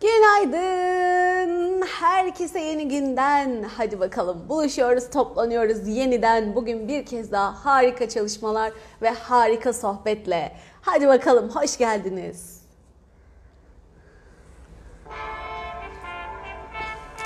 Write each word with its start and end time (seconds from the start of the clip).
Günaydın. 0.00 1.82
Herkese 1.86 2.60
yeni 2.60 2.88
günden. 2.88 3.62
Hadi 3.76 4.00
bakalım 4.00 4.48
buluşuyoruz, 4.48 5.10
toplanıyoruz 5.10 5.88
yeniden. 5.88 6.54
Bugün 6.54 6.88
bir 6.88 7.06
kez 7.06 7.32
daha 7.32 7.64
harika 7.64 8.08
çalışmalar 8.08 8.72
ve 9.02 9.10
harika 9.10 9.72
sohbetle. 9.72 10.56
Hadi 10.82 11.08
bakalım 11.08 11.48
hoş 11.50 11.78
geldiniz. 11.78 12.60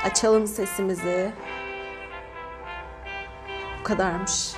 Açalım 0.05 0.47
sesimizi. 0.47 1.33
Bu 3.81 3.85
kadarmış. 3.85 4.55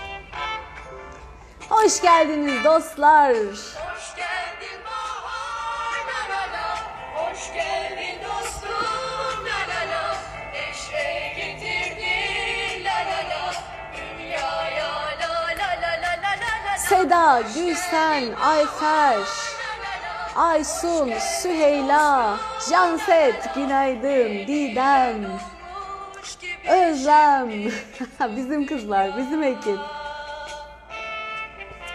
Hoş 1.68 2.02
geldiniz 2.02 2.64
dostlar. 2.64 3.36
La 17.16 17.22
la 17.22 17.42
Seda, 17.42 17.42
Gülsen, 17.54 18.32
Ayfer, 18.42 19.18
Aysun, 20.36 21.12
Süheyla, 21.42 22.36
Janset, 22.70 23.54
günaydın, 23.54 24.46
Didem, 24.46 25.24
Özlem, 26.70 27.50
bizim 28.36 28.66
kızlar, 28.66 29.18
bizim 29.18 29.42
ekip. 29.42 29.78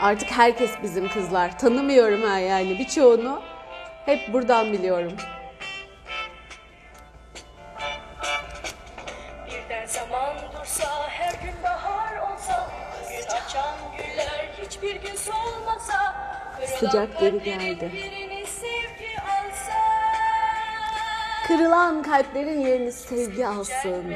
Artık 0.02 0.32
herkes 0.32 0.72
bizim 0.84 1.10
kızlar. 1.10 1.60
Tanımıyorum 1.60 2.22
ha 2.22 2.40
yani 2.40 2.80
birçoğunu. 2.80 3.42
Hep 4.06 4.34
buradan 4.34 4.74
biliyorum. 4.74 5.14
sıcak 16.82 17.20
geri 17.20 17.44
geldi. 17.44 17.92
Kırılan 21.48 22.04
kalplerin 22.04 22.60
yerini 22.60 22.92
sevgi 22.92 23.48
alsın. 23.48 24.16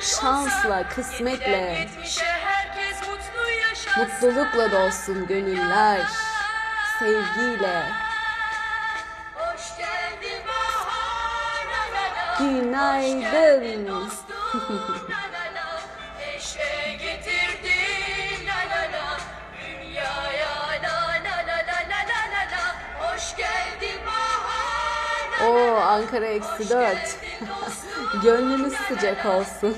Şansla, 0.00 0.88
kısmetle, 0.88 1.88
mutlulukla 3.98 4.72
dolsun 4.72 5.26
gönüller, 5.26 6.00
sevgiyle. 6.98 7.82
Günaydın. 12.38 13.90
Oo 25.46 25.76
Ankara 25.76 26.26
eksi 26.26 26.70
dört. 26.70 27.18
Gönlünüz 28.22 28.72
sıcak 28.72 29.26
olsun. 29.26 29.76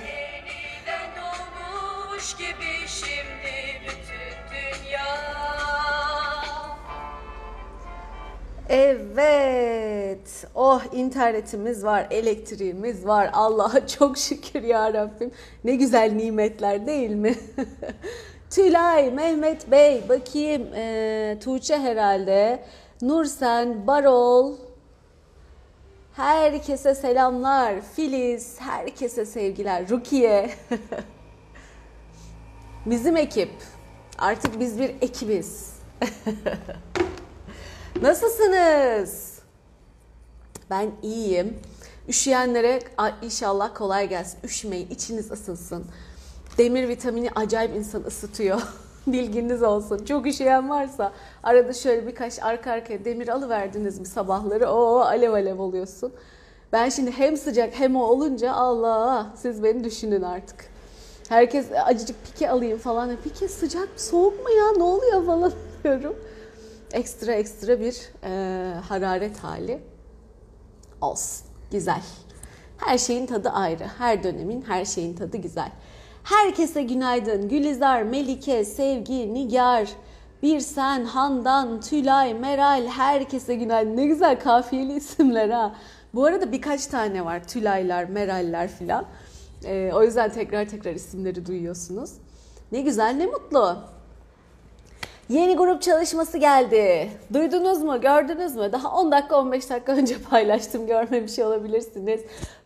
Evet. 8.68 10.46
Oh 10.54 10.82
internetimiz 10.92 11.84
var, 11.84 12.06
elektriğimiz 12.10 13.06
var. 13.06 13.30
Allah'a 13.32 13.86
çok 13.98 14.18
şükür 14.18 14.62
ya 14.62 14.92
Rabbim. 14.94 15.30
Ne 15.64 15.74
güzel 15.74 16.12
nimetler 16.12 16.86
değil 16.86 17.10
mi? 17.10 17.34
Tülay, 18.50 19.10
Mehmet 19.10 19.70
Bey, 19.70 20.02
bakayım 20.08 20.68
ee, 20.74 21.36
Tuğçe 21.44 21.78
herhalde. 21.78 22.62
Nursen, 23.02 23.86
Barol, 23.86 24.67
herkese 26.18 26.94
selamlar. 26.94 27.74
Filiz, 27.96 28.60
herkese 28.60 29.26
sevgiler. 29.26 29.90
Rukiye. 29.90 30.50
Bizim 32.86 33.16
ekip. 33.16 33.50
Artık 34.18 34.60
biz 34.60 34.78
bir 34.78 34.90
ekibiz. 35.00 35.72
Nasılsınız? 38.02 39.38
Ben 40.70 40.90
iyiyim. 41.02 41.58
Üşüyenlere 42.08 42.80
inşallah 43.22 43.74
kolay 43.74 44.08
gelsin. 44.08 44.38
Üşümeyin, 44.44 44.90
içiniz 44.90 45.30
ısınsın. 45.30 45.86
Demir 46.58 46.88
vitamini 46.88 47.30
acayip 47.30 47.76
insan 47.76 48.02
ısıtıyor. 48.02 48.62
Bilginiz 49.12 49.62
olsun. 49.62 50.04
Çok 50.04 50.26
üşüyen 50.26 50.70
varsa 50.70 51.12
arada 51.42 51.72
şöyle 51.72 52.06
birkaç 52.06 52.42
arka 52.42 52.72
arkaya 52.72 53.04
demir 53.04 53.28
alıverdiniz 53.28 53.98
mi 53.98 54.06
sabahları? 54.06 54.70
Oo 54.70 54.98
alev 55.00 55.32
alev 55.32 55.58
oluyorsun. 55.60 56.12
Ben 56.72 56.88
şimdi 56.88 57.10
hem 57.10 57.36
sıcak 57.36 57.80
hem 57.80 57.96
o 57.96 58.02
olunca 58.04 58.52
Allah 58.52 59.26
siz 59.36 59.62
beni 59.62 59.84
düşünün 59.84 60.22
artık. 60.22 60.64
Herkes 61.28 61.66
acıcık 61.84 62.16
pike 62.24 62.50
alayım 62.50 62.78
falan. 62.78 63.16
Pike 63.24 63.48
sıcak 63.48 63.88
soğuk 63.96 64.44
mu 64.44 64.50
ya 64.50 64.72
ne 64.76 64.82
oluyor 64.82 65.26
falan 65.26 65.52
diyorum. 65.84 66.16
Ekstra 66.92 67.32
ekstra 67.32 67.80
bir 67.80 68.10
e, 68.24 68.74
hararet 68.88 69.38
hali 69.38 69.78
olsun. 71.00 71.46
Güzel. 71.70 72.02
Her 72.78 72.98
şeyin 72.98 73.26
tadı 73.26 73.48
ayrı. 73.48 73.84
Her 73.98 74.22
dönemin 74.22 74.62
her 74.62 74.84
şeyin 74.84 75.16
tadı 75.16 75.36
güzel. 75.36 75.70
Herkese 76.28 76.82
günaydın. 76.82 77.48
Gülizar, 77.48 78.02
Melike, 78.02 78.64
Sevgi, 78.64 79.34
Nigar, 79.34 79.88
Birsen, 80.42 81.04
Handan, 81.04 81.80
Tülay, 81.80 82.34
Meral 82.34 82.86
herkese 82.86 83.54
günaydın. 83.54 83.96
Ne 83.96 84.06
güzel 84.06 84.40
kafiyeli 84.40 84.92
isimler 84.92 85.48
ha. 85.48 85.74
Bu 86.14 86.24
arada 86.24 86.52
birkaç 86.52 86.86
tane 86.86 87.24
var. 87.24 87.44
Tülaylar, 87.48 88.04
Meraller 88.04 88.68
filan. 88.68 89.04
Ee, 89.64 89.90
o 89.94 90.02
yüzden 90.02 90.32
tekrar 90.32 90.68
tekrar 90.68 90.94
isimleri 90.94 91.46
duyuyorsunuz. 91.46 92.10
Ne 92.72 92.80
güzel, 92.80 93.14
ne 93.14 93.26
mutlu. 93.26 93.78
Yeni 95.28 95.56
grup 95.56 95.82
çalışması 95.82 96.38
geldi. 96.38 97.10
Duydunuz 97.32 97.82
mu? 97.82 98.00
Gördünüz 98.00 98.56
mü? 98.56 98.72
Daha 98.72 98.92
10 98.92 99.12
dakika 99.12 99.36
15 99.40 99.70
dakika 99.70 99.92
önce 99.92 100.22
paylaştım. 100.30 100.86
Görmemiş 100.86 101.38
olabilirsiniz. 101.38 102.20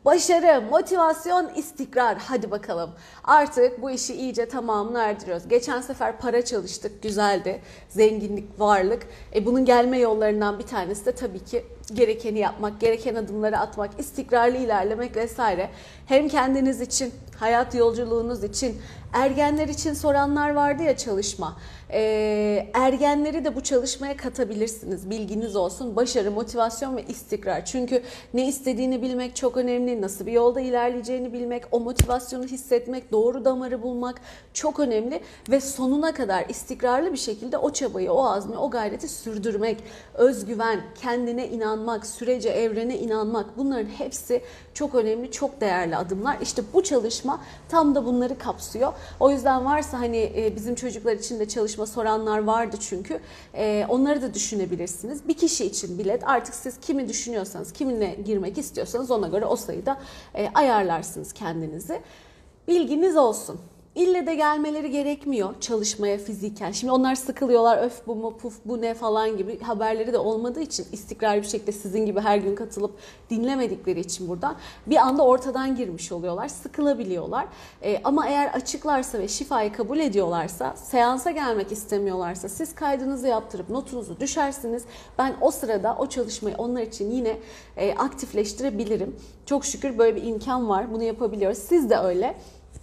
Başarı, 0.04 0.62
motivasyon, 0.70 1.50
istikrar. 1.56 2.18
Hadi 2.18 2.50
bakalım. 2.50 2.90
Artık 3.24 3.82
bu 3.82 3.90
işi 3.90 4.14
iyice 4.14 4.48
tamamını 4.48 4.98
erdiriyoruz. 4.98 5.48
Geçen 5.48 5.80
sefer 5.80 6.18
para 6.18 6.44
çalıştık. 6.44 7.02
Güzeldi. 7.02 7.60
Zenginlik, 7.88 8.60
varlık. 8.60 9.06
E 9.34 9.46
bunun 9.46 9.64
gelme 9.64 9.98
yollarından 9.98 10.58
bir 10.58 10.66
tanesi 10.66 11.06
de 11.06 11.12
tabii 11.12 11.44
ki 11.44 11.64
gerekeni 11.94 12.38
yapmak, 12.38 12.80
gereken 12.80 13.14
adımları 13.14 13.58
atmak, 13.58 13.90
istikrarlı 13.98 14.56
ilerlemek 14.56 15.16
vesaire. 15.16 15.70
Hem 16.06 16.28
kendiniz 16.28 16.80
için, 16.80 17.14
hayat 17.36 17.74
yolculuğunuz 17.74 18.44
için, 18.44 18.76
ergenler 19.12 19.68
için 19.68 19.92
soranlar 19.94 20.50
vardı 20.50 20.82
ya 20.82 20.96
çalışma. 20.96 21.56
Ee, 21.94 22.70
ergenleri 22.74 23.44
de 23.44 23.56
bu 23.56 23.60
çalışmaya 23.60 24.16
katabilirsiniz. 24.16 25.10
Bilginiz 25.10 25.56
olsun. 25.56 25.96
Başarı, 25.96 26.30
motivasyon 26.30 26.96
ve 26.96 27.04
istikrar. 27.08 27.64
Çünkü 27.64 28.02
ne 28.34 28.48
istediğini 28.48 29.02
bilmek 29.02 29.36
çok 29.36 29.56
önemli. 29.56 30.00
Nasıl 30.00 30.26
bir 30.26 30.32
yolda 30.32 30.60
ilerleyeceğini 30.60 31.32
bilmek, 31.32 31.62
o 31.70 31.80
motivasyonu 31.80 32.44
hissetmek, 32.44 33.12
doğru 33.12 33.44
damarı 33.44 33.82
bulmak 33.82 34.20
çok 34.54 34.80
önemli. 34.80 35.20
Ve 35.50 35.60
sonuna 35.60 36.14
kadar 36.14 36.44
istikrarlı 36.48 37.12
bir 37.12 37.18
şekilde 37.18 37.58
o 37.58 37.72
çabayı, 37.72 38.12
o 38.12 38.24
azmi, 38.24 38.56
o 38.56 38.70
gayreti 38.70 39.08
sürdürmek. 39.08 39.78
Özgüven, 40.14 40.80
kendine 41.02 41.48
inanmak, 41.48 42.06
sürece, 42.06 42.48
evrene 42.48 42.98
inanmak. 42.98 43.58
Bunların 43.58 43.88
hepsi 43.88 44.42
çok 44.74 44.94
önemli, 44.94 45.30
çok 45.30 45.60
değerli 45.60 45.96
adımlar. 45.96 46.36
İşte 46.42 46.62
bu 46.74 46.82
çalışma 46.82 47.40
tam 47.68 47.94
da 47.94 48.06
bunları 48.06 48.38
kapsıyor. 48.38 48.92
O 49.20 49.30
yüzden 49.30 49.64
varsa 49.64 50.00
hani 50.00 50.32
e, 50.36 50.56
bizim 50.56 50.74
çocuklar 50.74 51.12
için 51.12 51.38
de 51.38 51.48
çalışma 51.48 51.81
soranlar 51.86 52.38
vardı 52.38 52.76
çünkü. 52.80 53.20
E, 53.54 53.86
onları 53.88 54.22
da 54.22 54.34
düşünebilirsiniz. 54.34 55.28
Bir 55.28 55.34
kişi 55.34 55.64
için 55.66 55.98
bilet 55.98 56.28
artık 56.28 56.54
siz 56.54 56.80
kimi 56.80 57.08
düşünüyorsanız, 57.08 57.72
kiminle 57.72 58.18
girmek 58.24 58.58
istiyorsanız 58.58 59.10
ona 59.10 59.28
göre 59.28 59.44
o 59.44 59.56
sayıda 59.56 60.00
e, 60.34 60.48
ayarlarsınız 60.54 61.32
kendinizi. 61.32 62.00
Bilginiz 62.68 63.16
olsun. 63.16 63.60
İlle 63.94 64.26
de 64.26 64.34
gelmeleri 64.34 64.90
gerekmiyor 64.90 65.60
çalışmaya 65.60 66.18
fiziken. 66.18 66.72
Şimdi 66.72 66.92
onlar 66.92 67.14
sıkılıyorlar 67.14 67.84
öf 67.84 68.06
bu 68.06 68.14
mu 68.14 68.36
puf 68.36 68.54
bu 68.64 68.80
ne 68.80 68.94
falan 68.94 69.36
gibi 69.36 69.60
haberleri 69.60 70.12
de 70.12 70.18
olmadığı 70.18 70.60
için 70.60 70.86
istikrarlı 70.92 71.42
bir 71.42 71.46
şekilde 71.46 71.72
sizin 71.72 72.06
gibi 72.06 72.20
her 72.20 72.38
gün 72.38 72.54
katılıp 72.54 72.94
dinlemedikleri 73.30 74.00
için 74.00 74.28
buradan 74.28 74.56
bir 74.86 74.96
anda 74.96 75.24
ortadan 75.24 75.76
girmiş 75.76 76.12
oluyorlar. 76.12 76.48
Sıkılabiliyorlar. 76.48 77.46
Ee, 77.82 78.00
ama 78.04 78.28
eğer 78.28 78.46
açıklarsa 78.46 79.18
ve 79.18 79.28
şifayı 79.28 79.72
kabul 79.72 79.98
ediyorlarsa 79.98 80.76
seansa 80.76 81.30
gelmek 81.30 81.72
istemiyorlarsa 81.72 82.48
siz 82.48 82.74
kaydınızı 82.74 83.28
yaptırıp 83.28 83.70
notunuzu 83.70 84.20
düşersiniz. 84.20 84.84
Ben 85.18 85.34
o 85.40 85.50
sırada 85.50 85.96
o 85.98 86.06
çalışmayı 86.06 86.56
onlar 86.58 86.82
için 86.82 87.10
yine 87.10 87.38
e, 87.76 87.94
aktifleştirebilirim. 87.94 89.16
Çok 89.46 89.64
şükür 89.64 89.98
böyle 89.98 90.16
bir 90.16 90.22
imkan 90.22 90.68
var. 90.68 90.92
Bunu 90.92 91.02
yapabiliyoruz. 91.02 91.58
Siz 91.58 91.90
de 91.90 91.96
öyle 91.96 92.36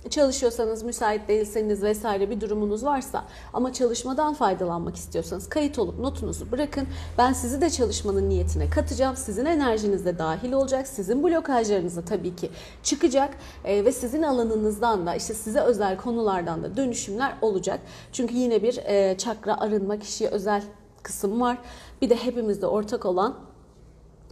çalışıyorsanız, 0.10 0.84
müsait 0.84 1.28
değilseniz 1.28 1.84
vesaire 1.84 2.30
bir 2.30 2.42
durumunuz 2.42 2.86
varsa 2.86 3.26
ama 3.54 3.74
çalışmadan 3.74 4.34
faydalanmak 4.34 4.96
istiyorsanız 4.96 5.50
kayıt 5.50 5.80
olup 5.80 6.00
notunuzu 6.00 6.52
bırakın. 6.52 6.88
Ben 7.18 7.34
sizi 7.34 7.62
de 7.62 7.70
çalışmanın 7.70 8.30
niyetine 8.30 8.70
katacağım. 8.70 9.16
Sizin 9.16 9.46
enerjiniz 9.46 10.06
de 10.06 10.18
dahil 10.18 10.52
olacak. 10.52 10.88
Sizin 10.88 11.24
blokajlarınız 11.24 11.98
da 11.98 12.02
tabii 12.02 12.36
ki 12.36 12.50
çıkacak 12.84 13.34
e, 13.66 13.86
ve 13.86 13.92
sizin 13.92 14.24
alanınızdan 14.24 15.06
da 15.06 15.16
işte 15.16 15.34
size 15.34 15.60
özel 15.60 15.98
konulardan 15.98 16.64
da 16.64 16.78
dönüşümler 16.78 17.34
olacak. 17.42 17.80
Çünkü 18.12 18.36
yine 18.36 18.64
bir 18.64 18.78
e, 18.78 19.18
çakra 19.18 19.60
arınma 19.60 20.00
kişiye 20.00 20.30
özel 20.30 20.64
kısım 21.04 21.42
var. 21.42 21.58
Bir 22.02 22.10
de 22.10 22.16
hepimizde 22.16 22.68
ortak 22.68 23.06
olan 23.06 23.49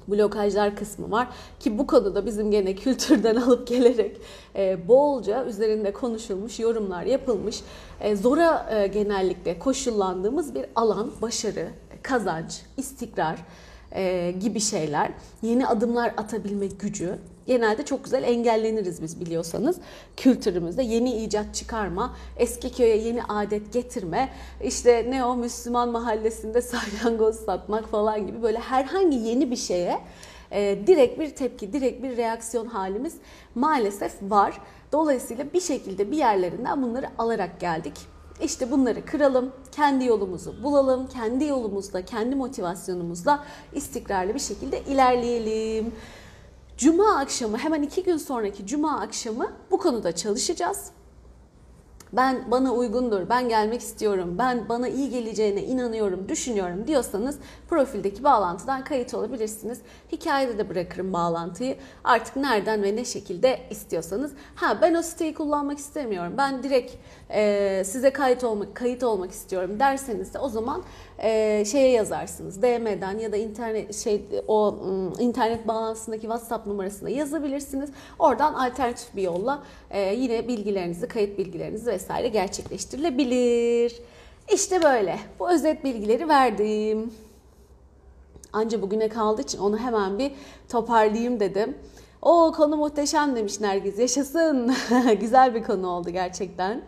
blokajlar 0.08 0.76
kısmı 0.76 1.12
var 1.12 1.28
ki 1.60 1.78
bu 1.78 1.88
konuda 1.88 2.26
bizim 2.26 2.52
gene 2.52 2.76
kültürden 2.76 3.36
alıp 3.42 3.68
gelerek 3.68 4.18
e, 4.56 4.88
bolca 4.88 5.46
üzerinde 5.46 5.94
konuşulmuş, 5.94 6.60
yorumlar 6.60 7.04
yapılmış, 7.04 7.62
e, 8.02 8.16
zora 8.16 8.70
e, 8.72 8.88
genellikle 8.88 9.60
koşullandığımız 9.60 10.56
bir 10.56 10.66
alan, 10.76 11.12
başarı, 11.22 11.70
kazanç, 12.04 12.62
istikrar 12.78 13.38
e, 13.92 14.32
gibi 14.40 14.60
şeyler, 14.60 15.12
yeni 15.42 15.68
adımlar 15.68 16.14
atabilme 16.18 16.68
gücü 16.68 17.20
genelde 17.48 17.86
çok 17.86 18.04
güzel 18.04 18.24
engelleniriz 18.24 19.02
biz 19.02 19.22
biliyorsanız. 19.22 19.78
Kültürümüzde 20.18 20.84
yeni 20.84 21.24
icat 21.24 21.56
çıkarma, 21.56 22.16
eski 22.38 22.72
köye 22.72 22.98
yeni 22.98 23.24
adet 23.24 23.74
getirme, 23.74 24.30
işte 24.64 25.06
ne 25.10 25.26
o 25.26 25.36
Müslüman 25.36 25.90
mahallesinde 25.90 26.62
salyangoz 27.02 27.36
satmak 27.36 27.88
falan 27.88 28.28
gibi 28.28 28.42
böyle 28.42 28.60
herhangi 28.60 29.18
yeni 29.18 29.52
bir 29.52 29.56
şeye 29.56 30.00
e, 30.52 30.80
direkt 30.88 31.20
bir 31.20 31.30
tepki, 31.30 31.74
direkt 31.74 32.04
bir 32.04 32.18
reaksiyon 32.18 32.66
halimiz 32.66 33.16
maalesef 33.56 34.14
var. 34.22 34.62
Dolayısıyla 34.92 35.54
bir 35.54 35.62
şekilde 35.62 36.12
bir 36.12 36.18
yerlerinden 36.18 36.84
bunları 36.84 37.08
alarak 37.18 37.60
geldik. 37.60 37.94
İşte 38.44 38.72
bunları 38.72 39.06
kıralım, 39.06 39.52
kendi 39.72 40.06
yolumuzu 40.06 40.64
bulalım, 40.64 41.08
kendi 41.08 41.46
yolumuzda, 41.46 42.06
kendi 42.06 42.36
motivasyonumuzla 42.36 43.46
istikrarlı 43.74 44.34
bir 44.34 44.40
şekilde 44.40 44.82
ilerleyelim. 44.82 45.94
Cuma 46.78 47.18
akşamı 47.18 47.58
hemen 47.58 47.82
iki 47.82 48.04
gün 48.04 48.18
sonraki 48.18 48.68
cuma 48.68 49.00
akşamı 49.00 49.52
bu 49.72 49.78
konuda 49.78 50.16
çalışacağız. 50.16 50.92
Ben 52.14 52.52
bana 52.52 52.74
uygundur, 52.74 53.30
ben 53.30 53.50
gelmek 53.50 53.82
istiyorum, 53.82 54.36
ben 54.38 54.70
bana 54.70 54.88
iyi 54.88 55.10
geleceğine 55.10 55.64
inanıyorum, 55.64 56.30
düşünüyorum 56.30 56.88
diyorsanız 56.88 57.40
profildeki 57.70 58.24
bağlantıdan 58.24 58.84
kayıt 58.84 59.14
olabilirsiniz. 59.14 59.82
Hikayede 60.12 60.58
de 60.58 60.70
bırakırım 60.70 61.14
bağlantıyı. 61.14 61.76
Artık 62.04 62.36
nereden 62.36 62.84
ve 62.84 62.96
ne 62.96 63.06
şekilde 63.06 63.60
istiyorsanız. 63.70 64.32
Ha 64.56 64.78
ben 64.82 64.94
o 64.94 65.02
siteyi 65.02 65.34
kullanmak 65.34 65.78
istemiyorum. 65.78 66.34
Ben 66.38 66.64
direkt 66.64 66.94
e, 67.30 67.84
size 67.86 68.10
kayıt 68.10 68.44
olmak 68.44 68.76
kayıt 68.76 69.04
olmak 69.04 69.32
istiyorum 69.32 69.80
derseniz 69.80 70.34
de 70.34 70.40
o 70.40 70.50
zaman 70.50 70.84
e, 71.20 71.64
şeye 71.66 71.92
yazarsınız. 71.92 72.62
DM'den 72.62 73.20
ya 73.20 73.32
da 73.32 73.38
internet 73.38 73.96
şey 73.96 74.26
o 74.48 74.76
internet 75.20 75.68
bağlantısındaki 75.68 76.22
WhatsApp 76.22 76.68
numarasına 76.68 77.10
yazabilirsiniz. 77.10 77.90
Oradan 78.20 78.54
alternatif 78.54 79.16
bir 79.16 79.22
yolla 79.22 79.64
e, 79.92 80.14
yine 80.14 80.48
bilgilerinizi, 80.48 81.08
kayıt 81.08 81.38
bilgilerinizi 81.38 81.86
vesaire 81.98 82.28
gerçekleştirilebilir. 82.28 83.96
İşte 84.54 84.84
böyle. 84.84 85.20
Bu 85.40 85.52
özet 85.52 85.84
bilgileri 85.84 86.30
verdim. 86.30 87.14
Anca 88.54 88.82
bugüne 88.82 89.10
kaldığı 89.10 89.42
için 89.42 89.58
onu 89.58 89.78
hemen 89.78 90.20
bir 90.20 90.32
toparlayayım 90.70 91.40
dedim. 91.40 91.78
O 92.22 92.54
konu 92.56 92.78
muhteşem 92.78 93.36
demiş 93.36 93.60
Nergiz. 93.60 94.00
Yaşasın. 94.00 94.76
Güzel 95.22 95.56
bir 95.56 95.64
konu 95.64 95.90
oldu 95.90 96.10
gerçekten. 96.10 96.82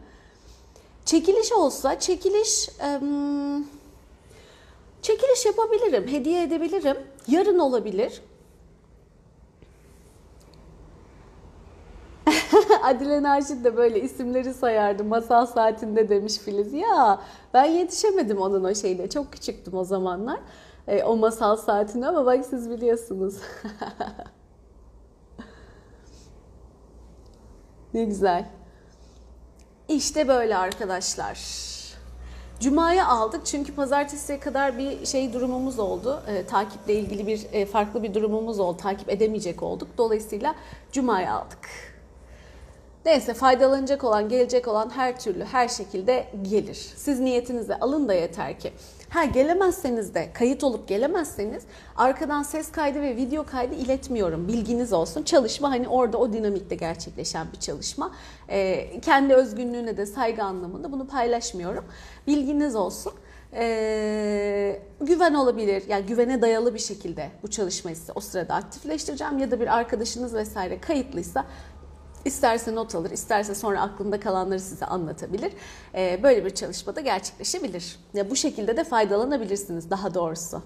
Çekiliş 1.06 1.52
olsa 1.52 2.00
çekiliş 2.00 2.70
çekiliş 5.02 5.46
yapabilirim, 5.46 6.08
hediye 6.08 6.44
edebilirim. 6.44 6.98
Yarın 7.28 7.60
olabilir. 7.60 8.22
Adile 12.84 13.24
Naşit 13.24 13.64
de 13.64 13.78
böyle 13.78 14.02
isimleri 14.02 14.54
sayardı 14.54 15.04
masal 15.04 15.46
saatinde 15.46 16.10
demiş 16.10 16.38
Filiz. 16.38 16.74
Ya 16.74 17.22
ben 17.54 17.66
yetişemedim 17.66 18.38
onun 18.38 18.64
o 18.64 18.76
şeyle. 18.76 19.10
Çok 19.10 19.32
küçüktüm 19.32 19.74
o 19.74 19.84
zamanlar. 19.84 20.40
E, 20.88 21.04
o 21.04 21.18
masal 21.18 21.56
saatinde 21.56 22.08
ama 22.08 22.26
bak 22.26 22.46
siz 22.46 22.70
biliyorsunuz. 22.70 23.34
ne 27.94 28.04
güzel. 28.04 28.46
İşte 29.88 30.28
böyle 30.28 30.58
arkadaşlar. 30.58 31.70
Cuma'ya 32.60 33.08
aldık 33.08 33.46
çünkü 33.46 33.76
pazartesiye 33.76 34.40
kadar 34.40 34.78
bir 34.78 35.06
şey 35.06 35.34
durumumuz 35.34 35.80
oldu. 35.80 36.24
E, 36.28 36.46
takiple 36.46 36.94
ilgili 36.94 37.28
bir 37.28 37.48
e, 37.52 37.66
farklı 37.66 38.04
bir 38.04 38.14
durumumuz 38.14 38.60
oldu. 38.60 38.78
Takip 38.78 39.10
edemeyecek 39.10 39.64
olduk. 39.64 39.88
Dolayısıyla 39.98 40.56
Cuma'ya 40.92 41.34
aldık. 41.34 41.89
Neyse 43.06 43.34
faydalanacak 43.34 44.04
olan, 44.04 44.30
gelecek 44.30 44.68
olan 44.68 44.90
her 44.90 45.20
türlü, 45.20 45.46
her 45.46 45.68
şekilde 45.68 46.28
gelir. 46.42 46.94
Siz 46.96 47.20
niyetinize 47.20 47.80
alın 47.80 48.08
da 48.08 48.14
yeter 48.14 48.60
ki. 48.60 48.74
Ha 49.10 49.26
gelemezseniz 49.26 50.14
de, 50.14 50.30
kayıt 50.34 50.64
olup 50.64 50.88
gelemezseniz 50.88 51.64
arkadan 51.96 52.44
ses 52.44 52.72
kaydı 52.72 53.02
ve 53.02 53.16
video 53.16 53.46
kaydı 53.46 53.76
iletmiyorum. 53.76 54.48
Bilginiz 54.48 54.94
olsun. 54.94 55.24
Çalışma 55.24 55.70
hani 55.70 55.88
orada 55.88 56.18
o 56.18 56.34
dinamikte 56.34 56.76
gerçekleşen 56.76 57.48
bir 57.54 57.60
çalışma. 57.60 58.12
Ee, 58.50 59.02
kendi 59.02 59.34
özgünlüğüne 59.34 59.98
de 59.98 60.06
saygı 60.06 60.44
anlamında 60.44 60.92
bunu 60.92 61.08
paylaşmıyorum. 61.08 61.86
Bilginiz 62.28 62.76
olsun. 62.76 63.14
Ee, 63.54 64.80
güven 65.02 65.34
olabilir. 65.34 65.84
Yani 65.88 66.06
güvene 66.06 66.42
dayalı 66.42 66.74
bir 66.74 66.80
şekilde 66.80 67.30
bu 67.44 67.50
çalışmayı 67.50 67.96
size 67.96 68.12
o 68.16 68.20
sırada 68.20 68.56
aktifleştireceğim. 68.56 69.38
Ya 69.38 69.52
da 69.52 69.60
bir 69.60 69.78
arkadaşınız 69.78 70.34
vesaire 70.34 70.82
kayıtlıysa 70.82 71.46
İsterse 72.26 72.76
not 72.76 72.96
alır, 72.96 73.12
isterse 73.12 73.56
sonra 73.56 73.82
aklında 73.82 74.20
kalanları 74.20 74.60
size 74.60 74.86
anlatabilir. 74.86 75.54
Ee, 75.96 76.20
böyle 76.24 76.46
bir 76.46 76.50
çalışma 76.50 76.96
da 76.96 77.02
gerçekleşebilir. 77.02 78.00
Ya 78.14 78.30
bu 78.30 78.36
şekilde 78.36 78.78
de 78.78 78.84
faydalanabilirsiniz 78.84 79.90
daha 79.90 80.14
doğrusu. 80.14 80.62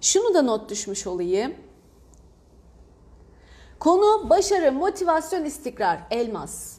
Şunu 0.00 0.34
da 0.34 0.42
not 0.42 0.70
düşmüş 0.70 1.06
olayım. 1.06 1.54
Konu 3.78 4.30
başarı, 4.30 4.72
motivasyon, 4.72 5.44
istikrar, 5.44 6.00
elmas. 6.10 6.78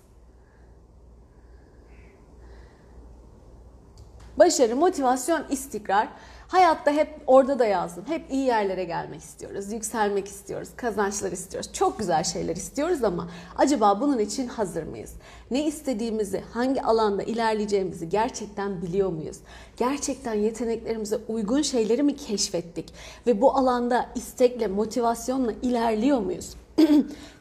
Başarı, 4.38 4.76
motivasyon, 4.76 5.44
istikrar. 5.50 6.08
Hayatta 6.48 6.92
hep 6.92 7.10
orada 7.28 7.60
da 7.60 7.66
yazdım. 7.66 8.04
Hep 8.08 8.32
iyi 8.32 8.46
yerlere 8.46 8.84
gelmek 8.84 9.22
istiyoruz, 9.22 9.72
yükselmek 9.72 10.28
istiyoruz, 10.28 10.70
kazançlar 10.76 11.32
istiyoruz. 11.32 11.74
Çok 11.74 12.00
güzel 12.00 12.24
şeyler 12.24 12.56
istiyoruz 12.56 13.04
ama 13.04 13.30
acaba 13.56 14.02
bunun 14.02 14.20
için 14.20 14.48
hazır 14.48 14.84
mıyız? 14.84 15.14
Ne 15.52 15.66
istediğimizi, 15.66 16.44
hangi 16.54 16.82
alanda 16.82 17.24
ilerleyeceğimizi 17.24 18.10
gerçekten 18.10 18.82
biliyor 18.82 19.10
muyuz? 19.10 19.38
Gerçekten 19.78 20.34
yeteneklerimize 20.34 21.18
uygun 21.28 21.62
şeyleri 21.62 22.04
mi 22.04 22.16
keşfettik? 22.16 22.94
Ve 23.28 23.42
bu 23.42 23.52
alanda 23.52 24.10
istekle, 24.16 24.68
motivasyonla 24.68 25.52
ilerliyor 25.62 26.20
muyuz? 26.20 26.54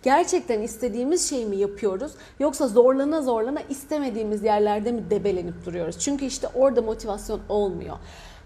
gerçekten 0.03 0.63
istediğimiz 0.63 1.31
şeyi 1.31 1.47
mi 1.47 1.57
yapıyoruz 1.57 2.13
yoksa 2.39 2.69
zorlana 2.69 3.23
zorlana 3.23 3.61
istemediğimiz 3.61 4.43
yerlerde 4.43 4.93
mi 4.93 5.11
debelenip 5.11 5.67
duruyoruz? 5.67 5.99
Çünkü 5.99 6.25
işte 6.25 6.49
orada 6.55 6.83
motivasyon 6.83 7.41
olmuyor. 7.49 7.97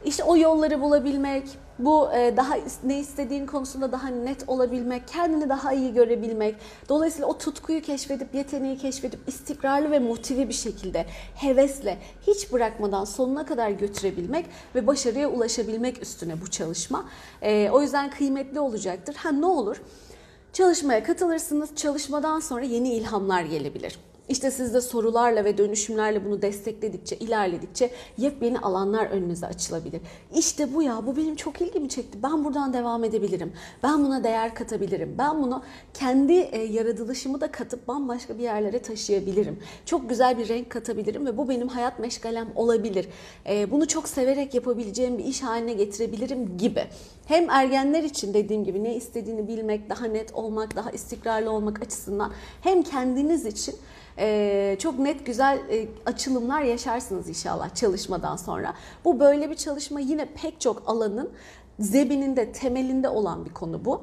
İşte 0.04 0.24
o 0.24 0.36
yolları 0.36 0.80
bulabilmek, 0.80 1.44
bu 1.78 2.12
e, 2.12 2.36
daha 2.36 2.54
ne 2.84 2.98
istediğin 2.98 3.46
konusunda 3.46 3.92
daha 3.92 4.08
net 4.08 4.48
olabilmek, 4.48 5.08
kendini 5.08 5.48
daha 5.48 5.72
iyi 5.72 5.94
görebilmek. 5.94 6.56
Dolayısıyla 6.88 7.26
o 7.26 7.38
tutkuyu 7.38 7.82
keşfedip, 7.82 8.34
yeteneği 8.34 8.78
keşfedip 8.78 9.20
istikrarlı 9.26 9.90
ve 9.90 9.98
motive 9.98 10.48
bir 10.48 10.54
şekilde, 10.54 11.06
hevesle, 11.34 11.98
hiç 12.26 12.52
bırakmadan 12.52 13.04
sonuna 13.04 13.46
kadar 13.46 13.70
götürebilmek 13.70 14.46
ve 14.74 14.86
başarıya 14.86 15.28
ulaşabilmek 15.28 16.02
üstüne 16.02 16.40
bu 16.40 16.50
çalışma. 16.50 17.04
E, 17.42 17.70
o 17.70 17.82
yüzden 17.82 18.10
kıymetli 18.10 18.60
olacaktır. 18.60 19.14
Ha 19.14 19.30
ne 19.30 19.46
olur? 19.46 19.82
Çalışmaya 20.52 21.02
katılırsınız. 21.02 21.76
Çalışmadan 21.76 22.40
sonra 22.40 22.64
yeni 22.64 22.94
ilhamlar 22.94 23.42
gelebilir. 23.42 23.98
İşte 24.28 24.50
siz 24.50 24.74
de 24.74 24.80
sorularla 24.80 25.44
ve 25.44 25.58
dönüşümlerle 25.58 26.24
bunu 26.24 26.42
destekledikçe, 26.42 27.16
ilerledikçe 27.16 27.90
yepyeni 28.16 28.58
alanlar 28.58 29.06
önünüze 29.06 29.46
açılabilir. 29.46 30.00
İşte 30.34 30.74
bu 30.74 30.82
ya, 30.82 31.06
bu 31.06 31.16
benim 31.16 31.36
çok 31.36 31.60
ilgimi 31.60 31.88
çekti. 31.88 32.18
Ben 32.22 32.44
buradan 32.44 32.72
devam 32.72 33.04
edebilirim. 33.04 33.52
Ben 33.82 34.04
buna 34.04 34.24
değer 34.24 34.54
katabilirim. 34.54 35.14
Ben 35.18 35.42
bunu 35.42 35.62
kendi 35.94 36.32
e, 36.32 36.62
yaratılışımı 36.62 37.40
da 37.40 37.50
katıp 37.50 37.88
bambaşka 37.88 38.38
bir 38.38 38.42
yerlere 38.42 38.82
taşıyabilirim. 38.82 39.58
Çok 39.84 40.08
güzel 40.08 40.38
bir 40.38 40.48
renk 40.48 40.70
katabilirim 40.70 41.26
ve 41.26 41.36
bu 41.36 41.48
benim 41.48 41.68
hayat 41.68 41.98
meşgalem 41.98 42.48
olabilir. 42.54 43.08
E, 43.48 43.70
bunu 43.70 43.88
çok 43.88 44.08
severek 44.08 44.54
yapabileceğim 44.54 45.18
bir 45.18 45.24
iş 45.24 45.42
haline 45.42 45.72
getirebilirim 45.72 46.58
gibi. 46.58 46.84
Hem 47.28 47.50
ergenler 47.50 48.02
için 48.02 48.34
dediğim 48.34 48.64
gibi 48.64 48.84
ne 48.84 48.94
istediğini 48.94 49.48
bilmek, 49.48 49.90
daha 49.90 50.06
net 50.06 50.34
olmak, 50.34 50.76
daha 50.76 50.90
istikrarlı 50.90 51.50
olmak 51.50 51.82
açısından 51.82 52.32
hem 52.62 52.82
kendiniz 52.82 53.46
için 53.46 53.74
çok 54.78 54.98
net 54.98 55.26
güzel 55.26 55.58
açılımlar 56.06 56.62
yaşarsınız 56.62 57.28
inşallah 57.28 57.74
çalışmadan 57.74 58.36
sonra. 58.36 58.74
Bu 59.04 59.20
böyle 59.20 59.50
bir 59.50 59.54
çalışma 59.54 60.00
yine 60.00 60.28
pek 60.42 60.60
çok 60.60 60.82
alanın 60.86 61.30
zebininde, 61.78 62.52
temelinde 62.52 63.08
olan 63.08 63.44
bir 63.44 63.54
konu 63.54 63.84
bu. 63.84 64.02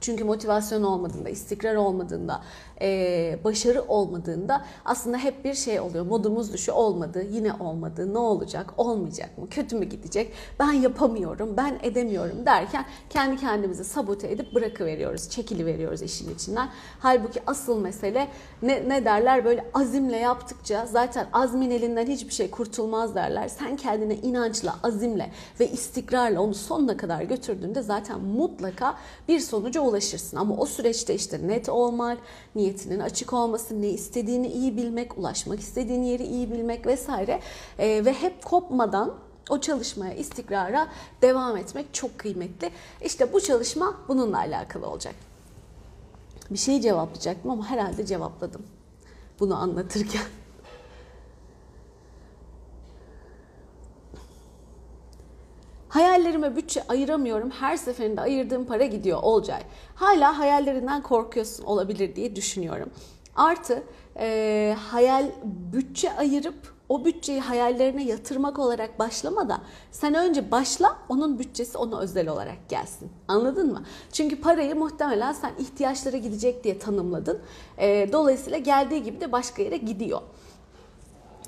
Çünkü 0.00 0.24
motivasyon 0.24 0.82
olmadığında, 0.82 1.28
istikrar 1.28 1.74
olmadığında, 1.74 2.42
e, 2.80 3.38
başarı 3.44 3.82
olmadığında 3.82 4.64
aslında 4.84 5.18
hep 5.18 5.44
bir 5.44 5.54
şey 5.54 5.80
oluyor. 5.80 6.06
Modumuz 6.06 6.52
düşü 6.52 6.72
olmadı, 6.72 7.26
yine 7.30 7.52
olmadı, 7.52 8.14
ne 8.14 8.18
olacak, 8.18 8.74
olmayacak 8.76 9.38
mı, 9.38 9.48
kötü 9.48 9.76
mü 9.76 9.84
gidecek, 9.84 10.32
ben 10.58 10.72
yapamıyorum, 10.72 11.56
ben 11.56 11.78
edemiyorum 11.82 12.46
derken 12.46 12.84
kendi 13.10 13.40
kendimizi 13.40 13.84
sabote 13.84 14.32
edip 14.32 14.54
bırakıveriyoruz, 14.54 15.30
çekili 15.30 15.66
veriyoruz 15.66 16.02
işin 16.02 16.34
içinden. 16.34 16.68
Halbuki 17.00 17.40
asıl 17.46 17.80
mesele 17.80 18.28
ne, 18.62 18.88
ne 18.88 19.04
derler 19.04 19.44
böyle 19.44 19.64
azimle 19.74 20.16
yaptıkça 20.16 20.86
zaten 20.86 21.26
azmin 21.32 21.70
elinden 21.70 22.06
hiçbir 22.06 22.32
şey 22.32 22.50
kurtulmaz 22.50 23.14
derler. 23.14 23.48
Sen 23.48 23.76
kendine 23.76 24.16
inançla, 24.16 24.76
azimle 24.82 25.30
ve 25.60 25.70
istikrarla 25.70 26.40
onu 26.40 26.54
sonuna 26.54 26.96
kadar 26.96 27.22
götürdüğünde 27.22 27.82
zaten 27.82 28.20
mutlaka 28.20 28.96
bir 29.28 29.40
sonuca 29.40 29.80
ulaşırsın. 29.80 30.36
Ama 30.36 30.56
o 30.56 30.66
süreçte 30.66 31.14
işte 31.14 31.48
net 31.48 31.68
olmak, 31.68 32.18
niyetinin 32.66 33.00
açık 33.00 33.32
olması, 33.32 33.82
ne 33.82 33.88
istediğini 33.88 34.48
iyi 34.48 34.76
bilmek, 34.76 35.18
ulaşmak 35.18 35.60
istediğin 35.60 36.02
yeri 36.02 36.26
iyi 36.26 36.52
bilmek 36.52 36.86
vesaire 36.86 37.40
e, 37.78 38.04
ve 38.04 38.12
hep 38.12 38.44
kopmadan 38.44 39.14
o 39.50 39.60
çalışmaya, 39.60 40.14
istikrara 40.14 40.88
devam 41.22 41.56
etmek 41.56 41.94
çok 41.94 42.18
kıymetli. 42.18 42.70
İşte 43.04 43.32
bu 43.32 43.40
çalışma 43.40 43.94
bununla 44.08 44.38
alakalı 44.38 44.86
olacak. 44.86 45.14
Bir 46.50 46.58
şey 46.58 46.80
cevaplayacaktım 46.80 47.50
ama 47.50 47.70
herhalde 47.70 48.06
cevapladım 48.06 48.62
bunu 49.40 49.56
anlatırken. 49.56 50.22
Hayallerime 55.96 56.56
bütçe 56.56 56.82
ayıramıyorum. 56.88 57.50
Her 57.50 57.76
seferinde 57.76 58.20
ayırdığım 58.20 58.64
para 58.64 58.84
gidiyor 58.84 59.18
Olcay. 59.22 59.62
Hala 59.94 60.38
hayallerinden 60.38 61.02
korkuyorsun 61.02 61.64
olabilir 61.64 62.16
diye 62.16 62.36
düşünüyorum. 62.36 62.90
Artı 63.36 63.82
e, 64.18 64.76
hayal 64.90 65.30
bütçe 65.44 66.12
ayırıp 66.12 66.74
o 66.88 67.04
bütçeyi 67.04 67.40
hayallerine 67.40 68.04
yatırmak 68.04 68.58
olarak 68.58 68.98
başlama 68.98 69.48
da 69.48 69.60
sen 69.90 70.14
önce 70.14 70.50
başla 70.50 70.96
onun 71.08 71.38
bütçesi 71.38 71.78
ona 71.78 72.00
özel 72.00 72.28
olarak 72.28 72.68
gelsin. 72.68 73.10
Anladın 73.28 73.72
mı? 73.72 73.82
Çünkü 74.12 74.40
parayı 74.40 74.74
muhtemelen 74.74 75.32
sen 75.32 75.52
ihtiyaçlara 75.58 76.16
gidecek 76.16 76.64
diye 76.64 76.78
tanımladın. 76.78 77.40
E, 77.78 78.12
dolayısıyla 78.12 78.58
geldiği 78.58 79.02
gibi 79.02 79.20
de 79.20 79.32
başka 79.32 79.62
yere 79.62 79.76
gidiyor. 79.76 80.20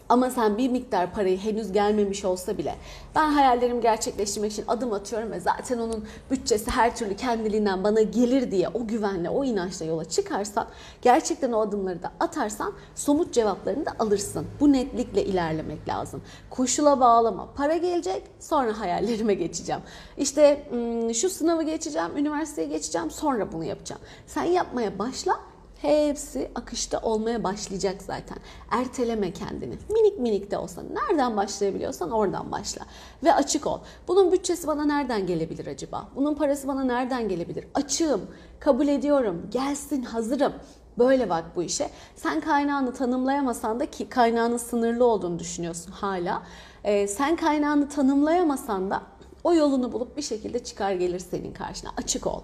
Ama 0.08 0.30
sen 0.30 0.58
bir 0.58 0.68
miktar 0.68 1.12
parayı 1.12 1.38
henüz 1.38 1.72
gelmemiş 1.72 2.24
olsa 2.24 2.58
bile 2.58 2.74
ben 3.14 3.30
hayallerimi 3.30 3.80
gerçekleştirmek 3.80 4.52
için 4.52 4.64
adım 4.68 4.92
atıyorum 4.92 5.30
ve 5.30 5.40
zaten 5.40 5.78
onun 5.78 6.04
bütçesi 6.30 6.70
her 6.70 6.96
türlü 6.96 7.16
kendiliğinden 7.16 7.84
bana 7.84 8.00
gelir 8.02 8.50
diye 8.50 8.68
o 8.68 8.86
güvenle, 8.86 9.30
o 9.30 9.44
inançla 9.44 9.86
yola 9.86 10.04
çıkarsan, 10.04 10.66
gerçekten 11.02 11.52
o 11.52 11.60
adımları 11.60 12.02
da 12.02 12.12
atarsan 12.20 12.72
somut 12.94 13.34
cevaplarını 13.34 13.86
da 13.86 13.92
alırsın. 13.98 14.46
Bu 14.60 14.72
netlikle 14.72 15.24
ilerlemek 15.24 15.88
lazım. 15.88 16.22
Koşula 16.50 17.00
bağlama. 17.00 17.48
Para 17.56 17.76
gelecek, 17.76 18.22
sonra 18.40 18.80
hayallerime 18.80 19.34
geçeceğim. 19.34 19.82
İşte 20.16 20.68
şu 21.14 21.28
sınavı 21.28 21.62
geçeceğim, 21.62 22.16
üniversiteye 22.16 22.68
geçeceğim, 22.68 23.10
sonra 23.10 23.52
bunu 23.52 23.64
yapacağım. 23.64 24.02
Sen 24.26 24.44
yapmaya 24.44 24.98
başla 24.98 25.40
Hepsi 25.82 26.50
akışta 26.54 27.00
olmaya 27.00 27.44
başlayacak 27.44 28.02
zaten. 28.02 28.38
Erteleme 28.70 29.32
kendini. 29.32 29.74
Minik 29.90 30.18
minik 30.18 30.50
de 30.50 30.58
olsa 30.58 30.82
nereden 30.82 31.36
başlayabiliyorsan 31.36 32.10
oradan 32.10 32.52
başla. 32.52 32.82
Ve 33.24 33.34
açık 33.34 33.66
ol. 33.66 33.78
Bunun 34.08 34.32
bütçesi 34.32 34.66
bana 34.66 34.84
nereden 34.84 35.26
gelebilir 35.26 35.66
acaba? 35.66 36.08
Bunun 36.16 36.34
parası 36.34 36.68
bana 36.68 36.84
nereden 36.84 37.28
gelebilir? 37.28 37.64
Açığım, 37.74 38.20
kabul 38.60 38.88
ediyorum, 38.88 39.46
gelsin, 39.50 40.02
hazırım. 40.02 40.52
Böyle 40.98 41.30
bak 41.30 41.44
bu 41.56 41.62
işe. 41.62 41.90
Sen 42.16 42.40
kaynağını 42.40 42.94
tanımlayamasan 42.94 43.80
da 43.80 43.86
ki 43.86 44.08
kaynağının 44.08 44.56
sınırlı 44.56 45.04
olduğunu 45.04 45.38
düşünüyorsun 45.38 45.92
hala. 45.92 46.42
Ee, 46.84 47.08
sen 47.08 47.36
kaynağını 47.36 47.88
tanımlayamasan 47.88 48.90
da 48.90 49.02
o 49.44 49.54
yolunu 49.54 49.92
bulup 49.92 50.16
bir 50.16 50.22
şekilde 50.22 50.64
çıkar 50.64 50.92
gelir 50.92 51.18
senin 51.18 51.52
karşına. 51.52 51.90
Açık 51.96 52.26
ol. 52.26 52.42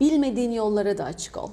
Bilmediğin 0.00 0.50
yollara 0.50 0.98
da 0.98 1.04
açık 1.04 1.36
ol. 1.36 1.50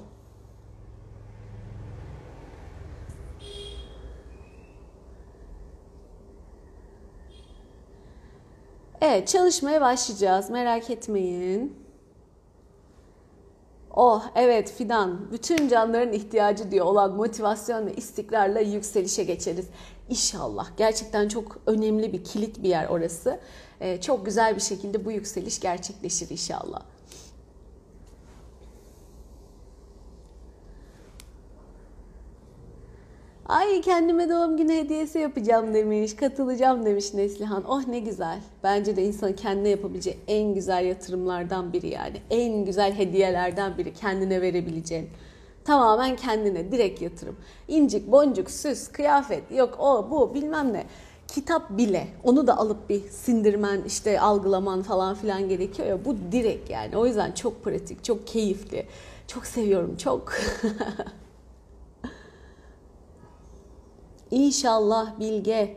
Evet 9.00 9.28
çalışmaya 9.28 9.80
başlayacağız 9.80 10.50
merak 10.50 10.90
etmeyin. 10.90 11.84
Oh 13.90 14.24
evet 14.34 14.72
Fidan 14.72 15.32
bütün 15.32 15.68
canlıların 15.68 16.12
ihtiyacı 16.12 16.70
diyor 16.70 16.86
olan 16.86 17.16
motivasyon 17.16 17.86
ve 17.86 17.94
istikrarla 17.94 18.60
yükselişe 18.60 19.24
geçeriz. 19.24 19.66
İnşallah 20.08 20.68
gerçekten 20.76 21.28
çok 21.28 21.58
önemli 21.66 22.12
bir 22.12 22.24
kilit 22.24 22.62
bir 22.62 22.68
yer 22.68 22.88
orası. 22.88 23.40
Ee, 23.80 24.00
çok 24.00 24.26
güzel 24.26 24.56
bir 24.56 24.60
şekilde 24.60 25.04
bu 25.04 25.12
yükseliş 25.12 25.60
gerçekleşir 25.60 26.30
inşallah. 26.30 26.82
Ay 33.48 33.80
kendime 33.80 34.28
doğum 34.28 34.56
günü 34.56 34.72
hediyesi 34.72 35.18
yapacağım 35.18 35.74
demiş, 35.74 36.16
katılacağım 36.16 36.86
demiş 36.86 37.14
Neslihan. 37.14 37.64
Oh 37.68 37.86
ne 37.88 37.98
güzel. 37.98 38.38
Bence 38.62 38.96
de 38.96 39.04
insanın 39.04 39.32
kendine 39.32 39.68
yapabileceği 39.68 40.16
en 40.28 40.54
güzel 40.54 40.84
yatırımlardan 40.84 41.72
biri 41.72 41.88
yani. 41.88 42.16
En 42.30 42.64
güzel 42.64 42.92
hediyelerden 42.94 43.78
biri 43.78 43.94
kendine 43.94 44.42
verebileceğin. 44.42 45.10
Tamamen 45.64 46.16
kendine 46.16 46.72
direkt 46.72 47.02
yatırım. 47.02 47.36
İncik, 47.68 48.12
boncuk, 48.12 48.50
süs, 48.50 48.88
kıyafet, 48.88 49.42
yok 49.52 49.76
o 49.78 50.10
bu 50.10 50.34
bilmem 50.34 50.72
ne. 50.72 50.84
Kitap 51.28 51.70
bile 51.70 52.08
onu 52.22 52.46
da 52.46 52.58
alıp 52.58 52.90
bir 52.90 53.00
sindirmen 53.10 53.82
işte 53.86 54.20
algılaman 54.20 54.82
falan 54.82 55.14
filan 55.14 55.48
gerekiyor 55.48 55.88
ya 55.88 56.04
bu 56.04 56.16
direkt 56.32 56.70
yani. 56.70 56.96
O 56.96 57.06
yüzden 57.06 57.32
çok 57.32 57.64
pratik, 57.64 58.04
çok 58.04 58.26
keyifli. 58.26 58.86
Çok 59.28 59.46
seviyorum, 59.46 59.96
çok. 59.96 60.32
İnşallah 64.30 65.20
Bilge 65.20 65.76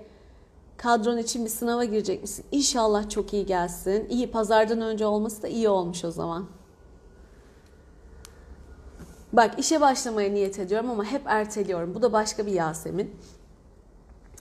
kadron 0.78 1.18
için 1.18 1.46
bir 1.46 1.50
sınava 1.50 1.84
girecek 1.84 2.22
misin? 2.22 2.46
İnşallah 2.52 3.10
çok 3.10 3.34
iyi 3.34 3.46
gelsin. 3.46 4.08
İyi 4.10 4.32
pazardan 4.32 4.82
önce 4.82 5.06
olması 5.06 5.44
da 5.44 5.48
iyi 5.48 5.70
olmuş 5.70 6.06
o 6.06 6.12
zaman. 6.12 6.46
Bak 9.34 9.60
işe 9.60 9.82
başlamaya 9.82 10.32
niyet 10.32 10.60
ediyorum 10.60 10.90
ama 10.90 11.04
hep 11.04 11.22
erteliyorum. 11.26 11.96
Bu 11.96 12.02
da 12.02 12.14
başka 12.14 12.46
bir 12.46 12.52
Yasemin. 12.52 13.16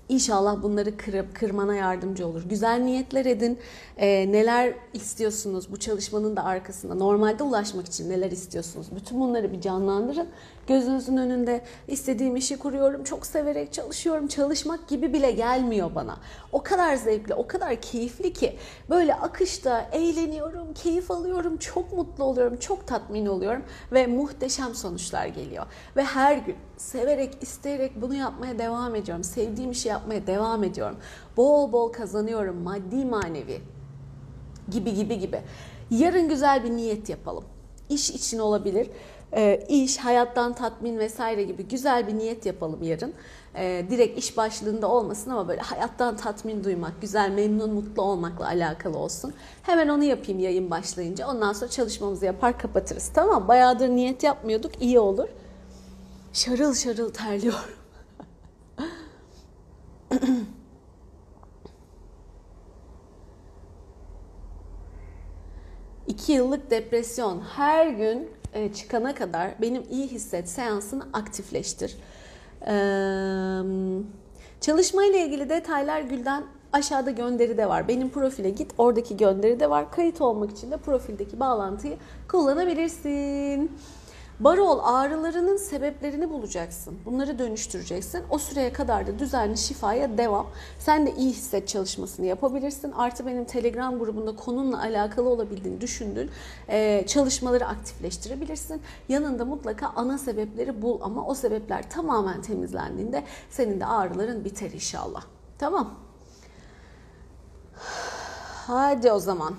İnşallah 0.09 0.63
bunları 0.63 0.97
kırıp 0.97 1.35
kırmana 1.35 1.75
yardımcı 1.75 2.27
olur. 2.27 2.43
Güzel 2.49 2.81
niyetler 2.81 3.27
edin. 3.27 3.59
Ee, 3.97 4.33
neler 4.33 4.75
istiyorsunuz 4.93 5.73
bu 5.73 5.77
çalışmanın 5.77 6.37
da 6.37 6.45
arkasında? 6.45 6.95
Normalde 6.95 7.43
ulaşmak 7.43 7.87
için 7.87 8.11
neler 8.11 8.31
istiyorsunuz? 8.31 8.87
Bütün 8.97 9.21
bunları 9.21 9.53
bir 9.53 9.61
canlandırın. 9.61 10.29
Gözünüzün 10.67 11.17
önünde 11.17 11.61
istediğim 11.89 12.37
işi 12.37 12.59
kuruyorum, 12.59 13.05
çok 13.05 13.27
severek 13.27 13.73
çalışıyorum. 13.73 14.27
Çalışmak 14.27 14.89
gibi 14.89 15.13
bile 15.13 15.31
gelmiyor 15.31 15.95
bana. 15.95 16.17
O 16.53 16.63
kadar 16.63 16.97
zevkli, 16.97 17.35
o 17.35 17.47
kadar 17.47 17.81
keyifli 17.81 18.33
ki 18.33 18.57
böyle 18.91 19.15
akışta 19.15 19.89
eğleniyorum, 19.93 20.75
keyif 20.75 21.11
alıyorum, 21.11 21.57
çok 21.57 21.93
mutlu 21.93 22.25
oluyorum, 22.25 22.57
çok 22.57 22.87
tatmin 22.87 23.27
oluyorum 23.27 23.63
ve 23.93 24.07
muhteşem 24.07 24.75
sonuçlar 24.75 25.27
geliyor. 25.27 25.67
Ve 25.97 26.05
her 26.05 26.37
gün 26.37 26.57
severek, 26.77 27.43
isteyerek 27.43 28.03
bunu 28.03 28.15
yapmaya 28.15 28.59
devam 28.59 28.95
ediyorum. 28.95 29.25
Sevdiğim 29.25 29.71
işi 29.71 29.89
yapmaya 29.89 30.27
devam 30.27 30.65
ediyorum. 30.65 30.97
Bol 31.37 31.73
bol 31.73 31.93
kazanıyorum 31.93 32.57
maddi 32.57 33.05
manevi 33.05 33.61
gibi 34.71 34.95
gibi 34.95 35.19
gibi. 35.19 35.41
Yarın 35.91 36.29
güzel 36.29 36.65
bir 36.65 36.71
niyet 36.71 37.09
yapalım. 37.09 37.45
İş 37.89 38.11
için 38.11 38.39
olabilir. 38.39 38.91
E, 39.33 39.64
iş, 39.68 39.99
hayattan 39.99 40.52
tatmin 40.52 40.99
vesaire 40.99 41.42
gibi 41.42 41.62
güzel 41.68 42.06
bir 42.06 42.18
niyet 42.18 42.47
yapalım 42.47 42.83
yarın. 42.83 43.14
E, 43.54 43.87
direkt 43.90 44.18
iş 44.18 44.37
başlığında 44.37 44.88
olmasın 44.88 45.30
ama 45.30 45.49
böyle 45.49 45.61
hayattan 45.61 46.16
tatmin 46.16 46.64
duymak, 46.64 47.00
güzel, 47.00 47.30
memnun, 47.30 47.75
mutlu 47.75 48.02
olmakla 48.02 48.47
alakalı 48.47 48.99
olsun. 48.99 49.35
Hemen 49.62 49.88
onu 49.88 50.04
yapayım 50.04 50.40
yayın 50.40 50.71
başlayınca. 50.71 51.28
Ondan 51.28 51.52
sonra 51.52 51.71
çalışmamızı 51.71 52.26
yapar 52.26 52.59
kapatırız. 52.59 53.11
Tamam 53.14 53.49
Bayağıdır 53.49 53.88
niyet 53.88 54.23
yapmıyorduk. 54.23 54.83
iyi 54.83 54.99
olur. 54.99 55.28
Şarıl 56.33 56.75
şarıl 56.75 57.12
terliyorum. 57.12 57.61
İki 66.06 66.33
yıllık 66.33 66.71
depresyon 66.71 67.40
her 67.56 67.87
gün 67.87 68.30
çıkana 68.75 69.15
kadar 69.15 69.51
benim 69.61 69.83
iyi 69.91 70.09
hisset 70.09 70.49
seansını 70.49 71.03
aktifleştir. 71.13 71.97
Ee, 72.67 72.73
çalışma 74.61 75.05
ile 75.05 75.27
ilgili 75.27 75.49
detaylar 75.49 76.01
Gül'den 76.01 76.45
aşağıda 76.73 77.11
gönderi 77.11 77.59
de 77.59 77.69
var. 77.69 77.89
Benim 77.89 78.09
profile 78.09 78.51
git 78.51 78.73
oradaki 78.79 79.17
gönderi 79.17 79.61
de 79.61 79.71
var. 79.71 79.91
Kayıt 79.91 80.21
olmak 80.21 80.51
için 80.51 80.71
de 80.71 80.77
profildeki 80.77 81.41
bağlantıyı 81.41 81.97
kullanabilirsin. 82.29 83.71
Barol 84.40 84.78
ağrılarının 84.83 85.57
sebeplerini 85.57 86.31
bulacaksın. 86.31 86.99
Bunları 87.05 87.38
dönüştüreceksin. 87.38 88.23
O 88.31 88.38
süreye 88.38 88.73
kadar 88.73 89.07
da 89.07 89.19
düzenli 89.19 89.59
şifaya 89.59 90.19
devam. 90.19 90.47
Sen 90.78 91.07
de 91.07 91.14
iyi 91.14 91.31
hisset 91.31 91.69
çalışmasını 91.69 92.26
yapabilirsin. 92.26 92.93
Artı 92.93 93.26
benim 93.26 93.45
Telegram 93.45 93.99
grubunda 93.99 94.37
konunla 94.37 94.81
alakalı 94.81 95.28
olabildiğini 95.28 95.81
düşündüğün 95.81 96.31
e, 96.69 97.05
çalışmaları 97.07 97.66
aktifleştirebilirsin. 97.66 98.83
Yanında 99.09 99.45
mutlaka 99.45 99.93
ana 99.97 100.19
sebepleri 100.19 100.83
bul 100.83 100.99
ama 101.02 101.26
o 101.26 101.35
sebepler 101.35 101.90
tamamen 101.90 102.43
temizlendiğinde 102.43 103.25
senin 103.50 103.81
de 103.81 103.87
ağrıların 103.87 104.45
biter 104.45 104.71
inşallah. 104.71 105.25
Tamam. 105.59 105.95
Hadi 108.66 109.12
o 109.12 109.19
zaman. 109.19 109.55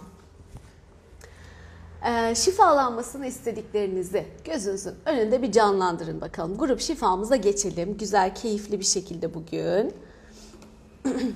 Ee, 2.06 2.36
şifalanmasını 2.36 3.28
istediklerinizi 3.28 4.26
gözünüzün 4.46 4.94
önünde 5.06 5.42
bir 5.42 5.52
canlandırın 5.52 6.22
bakalım. 6.22 6.58
Grup 6.58 6.80
şifamıza 6.80 7.36
geçelim. 7.36 7.98
Güzel, 7.98 8.36
keyifli 8.36 8.80
bir 8.80 8.86
şekilde 8.86 9.34
bugün. 9.34 9.94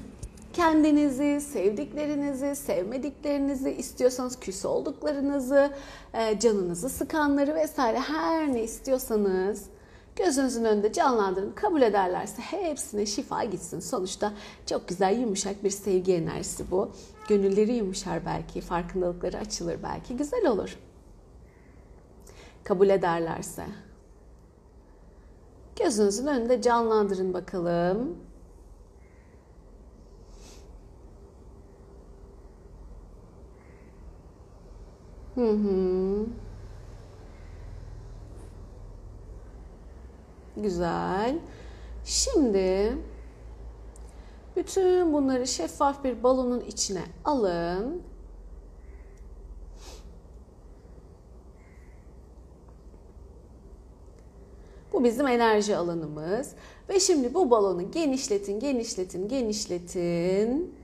Kendinizi, 0.53 1.41
sevdiklerinizi, 1.41 2.55
sevmediklerinizi, 2.55 3.71
istiyorsanız 3.71 4.39
küs 4.39 4.65
olduklarınızı, 4.65 5.71
e, 6.13 6.39
canınızı 6.39 6.89
sıkanları 6.89 7.55
vesaire 7.55 7.99
her 7.99 8.53
ne 8.53 8.63
istiyorsanız 8.63 9.63
gözünüzün 10.15 10.63
önünde 10.63 10.93
canlandırın. 10.93 11.51
Kabul 11.51 11.81
ederlerse 11.81 12.41
hepsine 12.41 13.05
şifa 13.05 13.43
gitsin. 13.43 13.79
Sonuçta 13.79 14.33
çok 14.65 14.87
güzel, 14.87 15.19
yumuşak 15.19 15.63
bir 15.63 15.69
sevgi 15.69 16.13
enerjisi 16.13 16.71
bu. 16.71 16.91
Gönülleri 17.31 17.73
yumuşar 17.73 18.25
belki, 18.25 18.61
farkındalıkları 18.61 19.37
açılır 19.37 19.77
belki. 19.83 20.17
Güzel 20.17 20.47
olur. 20.47 20.77
Kabul 22.63 22.89
ederlerse. 22.89 23.65
Gözünüzün 25.79 26.27
önünde 26.27 26.61
canlandırın 26.61 27.33
bakalım. 27.33 28.17
Hı 35.35 35.51
hı. 35.51 36.25
Güzel. 40.57 41.39
Şimdi 42.05 42.97
bütün 44.55 45.13
bunları 45.13 45.47
şeffaf 45.47 46.03
bir 46.03 46.23
balonun 46.23 46.59
içine 46.59 47.03
alın. 47.25 48.01
Bu 54.93 55.03
bizim 55.03 55.27
enerji 55.27 55.77
alanımız. 55.77 56.51
Ve 56.89 56.99
şimdi 56.99 57.33
bu 57.33 57.51
balonu 57.51 57.91
genişletin, 57.91 58.59
genişletin, 58.59 59.27
genişletin. 59.27 60.75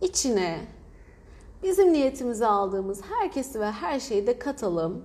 İçine 0.00 0.60
bizim 1.62 1.92
niyetimize 1.92 2.46
aldığımız 2.46 3.02
herkesi 3.02 3.60
ve 3.60 3.70
her 3.70 4.00
şeyi 4.00 4.26
de 4.26 4.38
katalım. 4.38 5.04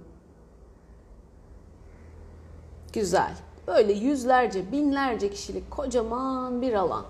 Güzel. 2.94 3.36
Böyle 3.68 3.94
yüzlerce, 3.94 4.72
binlerce 4.72 5.30
kişilik 5.30 5.72
kocaman 5.72 6.62
bir 6.62 6.74
alan. 6.74 7.06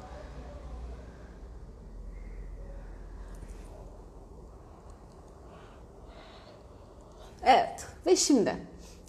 Evet 7.45 7.85
ve 8.05 8.15
şimdi 8.15 8.55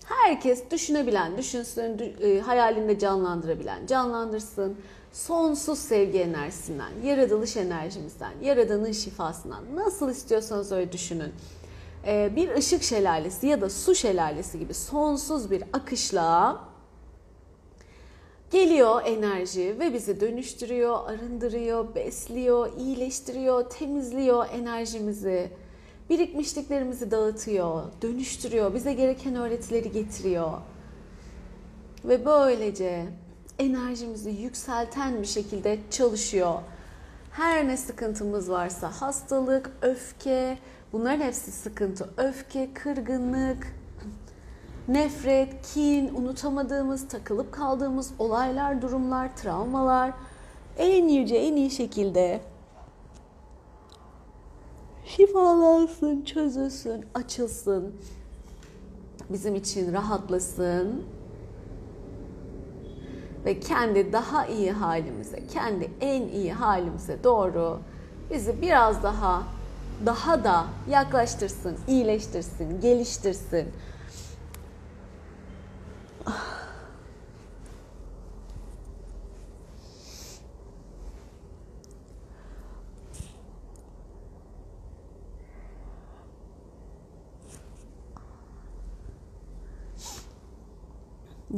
herkes 0.04 0.70
düşünebilen, 0.70 1.38
düşünsün, 1.38 2.16
e, 2.22 2.40
hayalinde 2.40 2.98
canlandırabilen, 2.98 3.86
canlandırsın. 3.86 4.76
Sonsuz 5.12 5.78
sevgi 5.78 6.18
enerjisinden, 6.18 6.90
yaratılış 7.04 7.56
enerjimizden, 7.56 8.32
yaradanın 8.42 8.92
şifasından 8.92 9.64
nasıl 9.74 10.10
istiyorsanız 10.10 10.72
öyle 10.72 10.92
düşünün. 10.92 11.32
E, 12.06 12.36
bir 12.36 12.54
ışık 12.54 12.82
şelalesi 12.82 13.46
ya 13.46 13.60
da 13.60 13.70
su 13.70 13.94
şelalesi 13.94 14.58
gibi 14.58 14.74
sonsuz 14.74 15.50
bir 15.50 15.62
akışla 15.72 16.58
Geliyor 18.54 19.02
enerji 19.04 19.76
ve 19.80 19.94
bizi 19.94 20.20
dönüştürüyor, 20.20 21.08
arındırıyor, 21.08 21.94
besliyor, 21.94 22.70
iyileştiriyor, 22.78 23.70
temizliyor 23.70 24.46
enerjimizi. 24.52 25.50
Birikmişliklerimizi 26.10 27.10
dağıtıyor, 27.10 27.82
dönüştürüyor, 28.02 28.74
bize 28.74 28.92
gereken 28.92 29.34
öğretileri 29.34 29.92
getiriyor. 29.92 30.52
Ve 32.04 32.26
böylece 32.26 33.04
enerjimizi 33.58 34.30
yükselten 34.30 35.22
bir 35.22 35.26
şekilde 35.26 35.78
çalışıyor. 35.90 36.54
Her 37.30 37.68
ne 37.68 37.76
sıkıntımız 37.76 38.50
varsa 38.50 39.00
hastalık, 39.00 39.70
öfke, 39.82 40.58
bunların 40.92 41.20
hepsi 41.20 41.52
sıkıntı. 41.52 42.10
Öfke, 42.16 42.68
kırgınlık, 42.74 43.66
nefret, 44.88 45.74
kin, 45.74 46.14
unutamadığımız, 46.14 47.08
takılıp 47.08 47.52
kaldığımız 47.52 48.12
olaylar, 48.18 48.82
durumlar, 48.82 49.36
travmalar 49.36 50.12
en 50.78 51.08
yüce, 51.08 51.36
en 51.36 51.56
iyi 51.56 51.70
şekilde 51.70 52.40
şifalansın, 55.04 56.22
çözülsün, 56.22 57.04
açılsın. 57.14 57.94
Bizim 59.30 59.54
için 59.54 59.92
rahatlasın. 59.92 61.02
Ve 63.44 63.60
kendi 63.60 64.12
daha 64.12 64.46
iyi 64.46 64.72
halimize, 64.72 65.46
kendi 65.46 65.90
en 66.00 66.22
iyi 66.22 66.52
halimize 66.52 67.24
doğru 67.24 67.80
bizi 68.30 68.62
biraz 68.62 69.02
daha 69.02 69.42
daha 70.06 70.44
da 70.44 70.64
yaklaştırsın, 70.90 71.76
iyileştirsin, 71.88 72.80
geliştirsin. 72.80 73.68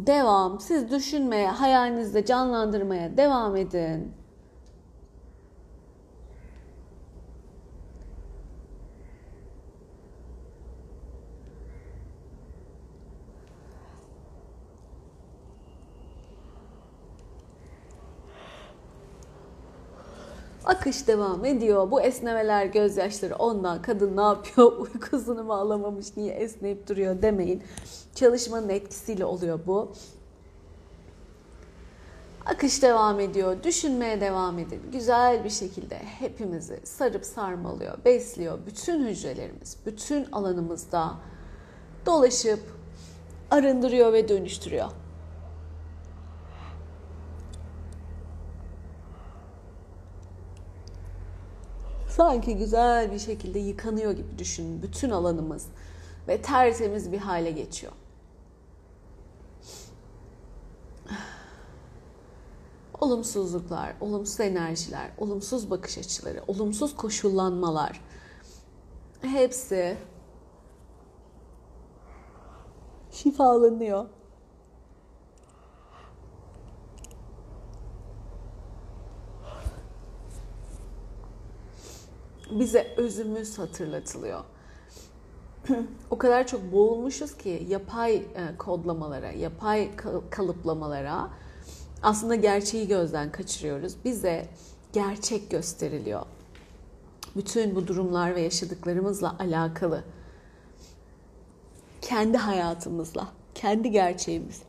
Devam. 0.06 0.60
Siz 0.60 0.90
düşünmeye, 0.90 1.48
hayalinizde 1.48 2.24
canlandırmaya 2.24 3.16
devam 3.16 3.56
edin. 3.56 4.14
Akış 20.66 21.08
devam 21.08 21.44
ediyor. 21.44 21.90
Bu 21.90 22.00
esnemeler, 22.00 22.66
gözyaşları 22.66 23.36
ondan. 23.36 23.82
Kadın 23.82 24.16
ne 24.16 24.20
yapıyor? 24.20 24.72
Uykusunu 24.78 25.44
mu 25.44 25.54
alamamış? 25.54 26.16
Niye 26.16 26.34
esneyip 26.34 26.88
duruyor 26.88 27.22
demeyin. 27.22 27.62
Çalışmanın 28.14 28.68
etkisiyle 28.68 29.24
oluyor 29.24 29.60
bu. 29.66 29.92
Akış 32.46 32.82
devam 32.82 33.20
ediyor. 33.20 33.62
Düşünmeye 33.62 34.20
devam 34.20 34.58
edin. 34.58 34.82
Güzel 34.92 35.44
bir 35.44 35.50
şekilde 35.50 35.98
hepimizi 35.98 36.80
sarıp 36.84 37.24
sarmalıyor, 37.24 38.04
besliyor. 38.04 38.58
Bütün 38.66 39.06
hücrelerimiz, 39.06 39.76
bütün 39.86 40.26
alanımızda 40.32 41.14
dolaşıp 42.06 42.60
arındırıyor 43.50 44.12
ve 44.12 44.28
dönüştürüyor. 44.28 44.90
Sanki 52.16 52.56
güzel 52.56 53.12
bir 53.12 53.18
şekilde 53.18 53.58
yıkanıyor 53.58 54.12
gibi 54.12 54.38
düşünün 54.38 54.82
bütün 54.82 55.10
alanımız 55.10 55.66
ve 56.28 56.42
tertemiz 56.42 57.12
bir 57.12 57.18
hale 57.18 57.50
geçiyor. 57.50 57.92
Olumsuzluklar, 63.00 63.94
olumsuz 64.00 64.40
enerjiler, 64.40 65.10
olumsuz 65.18 65.70
bakış 65.70 65.98
açıları, 65.98 66.42
olumsuz 66.48 66.96
koşullanmalar 66.96 68.00
hepsi 69.20 69.96
şifalanıyor. 73.10 74.06
Bize 82.58 82.94
özümüz 82.96 83.58
hatırlatılıyor. 83.58 84.44
o 86.10 86.18
kadar 86.18 86.46
çok 86.46 86.72
boğulmuşuz 86.72 87.36
ki 87.36 87.66
yapay 87.68 88.14
e, 88.14 88.24
kodlamalara, 88.58 89.30
yapay 89.30 89.90
kalıplamalara 90.30 91.30
aslında 92.02 92.34
gerçeği 92.34 92.88
gözden 92.88 93.32
kaçırıyoruz. 93.32 93.94
Bize 94.04 94.48
gerçek 94.92 95.50
gösteriliyor. 95.50 96.22
Bütün 97.36 97.74
bu 97.76 97.86
durumlar 97.86 98.34
ve 98.34 98.40
yaşadıklarımızla 98.40 99.36
alakalı. 99.38 100.04
Kendi 102.02 102.36
hayatımızla, 102.36 103.28
kendi 103.54 103.90
gerçeğimiz. 103.90 104.62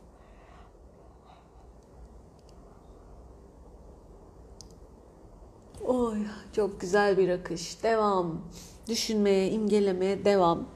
Oy, 5.88 6.18
çok 6.52 6.80
güzel 6.80 7.18
bir 7.18 7.28
akış. 7.28 7.82
Devam. 7.82 8.40
Düşünmeye, 8.88 9.50
imgelemeye 9.50 10.24
devam. 10.24 10.68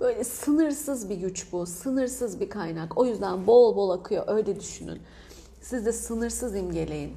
Böyle 0.00 0.24
sınırsız 0.24 1.10
bir 1.10 1.14
güç 1.14 1.52
bu, 1.52 1.66
sınırsız 1.66 2.40
bir 2.40 2.50
kaynak. 2.50 2.98
O 2.98 3.06
yüzden 3.06 3.46
bol 3.46 3.76
bol 3.76 3.90
akıyor, 3.90 4.24
öyle 4.26 4.60
düşünün. 4.60 5.02
Siz 5.60 5.86
de 5.86 5.92
sınırsız 5.92 6.56
imgeleyin. 6.56 7.16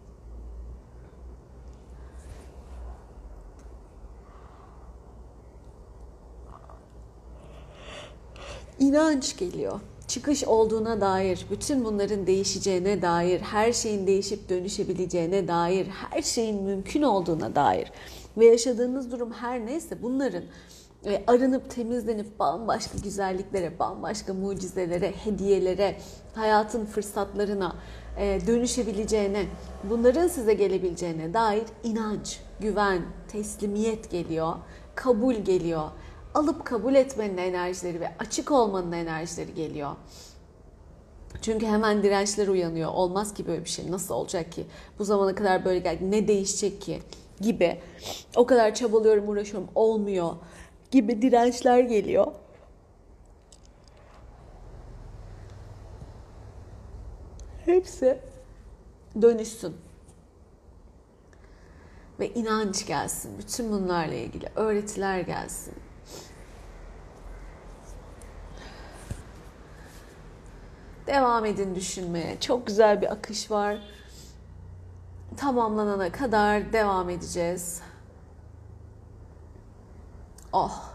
İnanç 8.82 9.38
geliyor. 9.38 9.80
Çıkış 10.08 10.44
olduğuna 10.44 11.02
dair, 11.02 11.46
bütün 11.52 11.86
bunların 11.86 12.28
değişeceğine 12.28 13.02
dair, 13.02 13.39
her 13.41 13.74
şeyin 13.74 14.08
değişip 14.08 14.50
dönüşebileceğine 14.50 15.48
dair, 15.48 15.88
her 15.88 16.22
şeyin 16.22 16.63
mümkün 16.63 17.02
olduğuna 17.02 17.56
dair 17.56 17.91
ve 18.38 18.46
yaşadığınız 18.46 19.12
durum 19.12 19.32
her 19.32 19.65
neyse 19.65 20.02
bunların 20.02 20.44
e, 21.06 21.24
arınıp 21.28 21.70
temizlenip 21.70 22.39
bambaşka 22.39 22.98
güzelliklere, 23.04 23.80
bambaşka 23.80 24.34
mucizelere, 24.34 25.12
hediyelere, 25.12 25.98
hayatın 26.36 26.86
fırsatlarına 26.86 27.76
e, 28.17 28.39
dönüşebileceğine, 28.48 29.46
bunların 29.84 30.28
size 30.28 30.54
gelebileceğine 30.54 31.34
dair 31.34 31.63
inanç, 31.84 32.39
güven, 32.60 33.02
teslimiyet 33.28 34.12
geliyor, 34.12 34.56
kabul 34.96 35.36
geliyor 35.36 35.89
alıp 36.34 36.65
kabul 36.65 36.96
etmenin 36.96 37.38
enerjileri 37.38 38.00
ve 38.02 38.12
açık 38.20 38.52
olmanın 38.52 38.91
enerjileri 38.91 39.54
geliyor. 39.54 39.96
Çünkü 41.41 41.65
hemen 41.65 42.04
dirençler 42.04 42.48
uyanıyor. 42.48 42.91
Olmaz 42.94 43.34
ki 43.34 43.48
böyle 43.48 43.63
bir 43.63 43.70
şey. 43.70 43.91
Nasıl 43.91 44.15
olacak 44.15 44.52
ki? 44.52 44.65
Bu 45.00 45.04
zamana 45.04 45.36
kadar 45.36 45.65
böyle 45.65 45.80
geldi. 45.80 46.12
Ne 46.12 46.28
değişecek 46.28 46.82
ki? 46.82 47.02
Gibi. 47.41 47.80
O 48.36 48.46
kadar 48.46 48.76
çabalıyorum, 48.76 49.30
uğraşıyorum. 49.30 49.70
Olmuyor. 49.76 50.36
Gibi 50.91 51.22
dirençler 51.22 51.80
geliyor. 51.80 52.28
Hepsi 57.65 58.20
dönüşsün. 59.22 59.76
Ve 62.20 62.34
inanç 62.34 62.88
gelsin. 62.88 63.38
Bütün 63.38 63.72
bunlarla 63.72 64.13
ilgili 64.13 64.48
öğretiler 64.56 65.20
gelsin. 65.20 65.74
Devam 71.08 71.46
edin 71.46 71.76
düşünmeye. 71.76 72.40
Çok 72.40 72.68
güzel 72.68 73.02
bir 73.02 73.12
akış 73.12 73.52
var. 73.52 73.78
Tamamlanana 75.38 76.12
kadar 76.12 76.74
devam 76.74 77.10
edeceğiz. 77.10 77.82
Oh. 80.54 80.92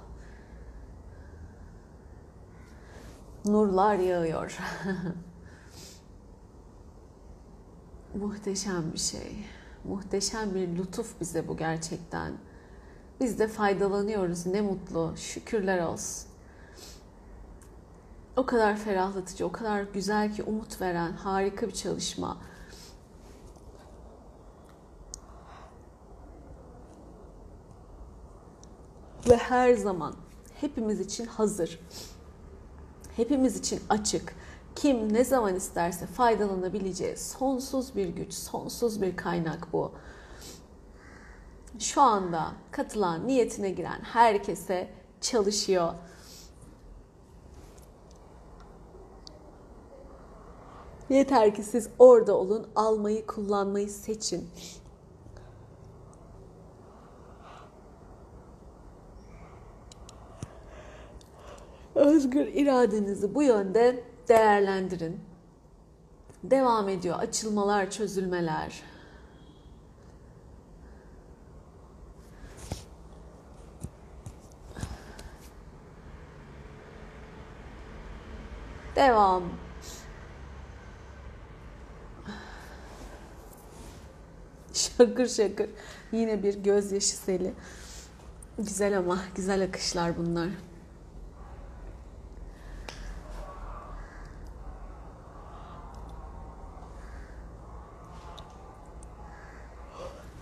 Nurlar 3.45 3.95
yağıyor. 3.95 4.59
Muhteşem 8.15 8.93
bir 8.93 8.99
şey. 8.99 9.37
Muhteşem 9.85 10.55
bir 10.55 10.69
lütuf 10.79 11.21
bize 11.21 11.49
bu 11.49 11.57
gerçekten. 11.57 12.33
Biz 13.21 13.39
de 13.39 13.49
faydalanıyoruz. 13.49 14.47
Ne 14.47 14.61
mutlu. 14.61 15.17
Şükürler 15.17 15.83
olsun 15.83 16.26
o 18.37 18.47
kadar 18.47 18.77
ferahlatıcı, 18.77 19.47
o 19.47 19.53
kadar 19.53 19.83
güzel 19.83 20.35
ki 20.35 20.43
umut 20.43 20.81
veren 20.81 21.13
harika 21.13 21.67
bir 21.69 21.73
çalışma. 21.73 22.39
Ve 29.31 29.37
her 29.37 29.75
zaman 29.75 30.15
hepimiz 30.61 31.01
için 31.01 31.27
hazır. 31.27 31.81
Hepimiz 33.17 33.57
için 33.57 33.81
açık. 33.89 34.35
Kim 34.77 35.13
ne 35.13 35.25
zaman 35.25 35.55
isterse 35.55 36.07
faydalanabileceği 36.07 37.17
sonsuz 37.17 37.97
bir 37.97 38.09
güç, 38.09 38.35
sonsuz 38.35 39.03
bir 39.03 39.17
kaynak 39.17 39.73
bu. 39.73 39.93
Şu 41.79 42.03
anda 42.03 42.53
katılan, 42.71 43.27
niyetine 43.27 43.71
giren 43.71 44.01
herkese 44.03 44.89
çalışıyor. 45.21 45.95
Yeter 51.11 51.55
ki 51.55 51.63
siz 51.63 51.89
orada 51.99 52.37
olun, 52.37 52.67
almayı, 52.77 53.27
kullanmayı 53.27 53.91
seçin. 53.91 54.49
Özgür 61.95 62.47
iradenizi 62.47 63.35
bu 63.35 63.43
yönde 63.43 64.05
değerlendirin. 64.29 65.21
Devam 66.45 66.89
ediyor 66.89 67.19
açılmalar, 67.19 67.91
çözülmeler. 67.91 68.83
Devam. 78.97 79.66
Şakır 84.99 85.29
şakır. 85.29 85.71
Yine 86.13 86.43
bir 86.43 86.55
gözyaşı 86.55 87.17
seli. 87.17 87.53
Güzel 88.59 88.99
ama 88.99 89.19
güzel 89.35 89.65
akışlar 89.65 90.17
bunlar. 90.19 90.49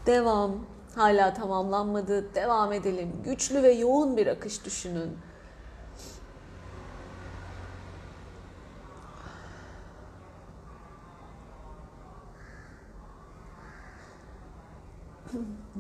Devam. 0.07 0.67
Hala 0.95 1.35
tamamlanmadı. 1.35 2.35
Devam 2.35 2.73
edelim. 2.73 3.13
Güçlü 3.25 3.63
ve 3.63 3.73
yoğun 3.73 4.17
bir 4.17 4.27
akış 4.27 4.65
düşünün. 4.65 5.19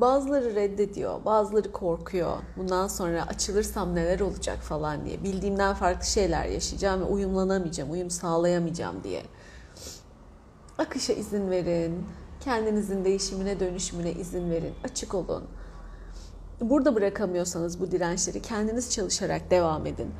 Bazıları 0.04 0.54
reddediyor, 0.54 1.24
bazıları 1.24 1.72
korkuyor. 1.72 2.36
Bundan 2.56 2.88
sonra 2.88 3.26
açılırsam 3.26 3.94
neler 3.94 4.20
olacak 4.20 4.58
falan 4.58 5.04
diye. 5.04 5.24
Bildiğimden 5.24 5.74
farklı 5.74 6.06
şeyler 6.06 6.46
yaşayacağım 6.46 7.00
ve 7.00 7.04
uyumlanamayacağım, 7.04 7.90
uyum 7.90 8.10
sağlayamayacağım 8.10 9.04
diye. 9.04 9.22
Akışa 10.78 11.12
izin 11.12 11.50
verin. 11.50 12.06
Kendinizin 12.40 13.04
değişimine, 13.04 13.60
dönüşümüne 13.60 14.12
izin 14.12 14.50
verin. 14.50 14.74
Açık 14.84 15.14
olun. 15.14 15.44
Burada 16.60 16.94
bırakamıyorsanız 16.94 17.80
bu 17.80 17.90
dirençleri 17.90 18.42
kendiniz 18.42 18.90
çalışarak 18.90 19.50
devam 19.50 19.86
edin. 19.86 20.10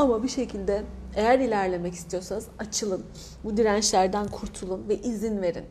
Ama 0.00 0.22
bir 0.22 0.28
şekilde 0.28 0.84
eğer 1.14 1.38
ilerlemek 1.38 1.94
istiyorsanız 1.94 2.48
açılın. 2.58 3.06
Bu 3.44 3.56
dirençlerden 3.56 4.28
kurtulun 4.28 4.88
ve 4.88 4.98
izin 4.98 5.42
verin. 5.42 5.64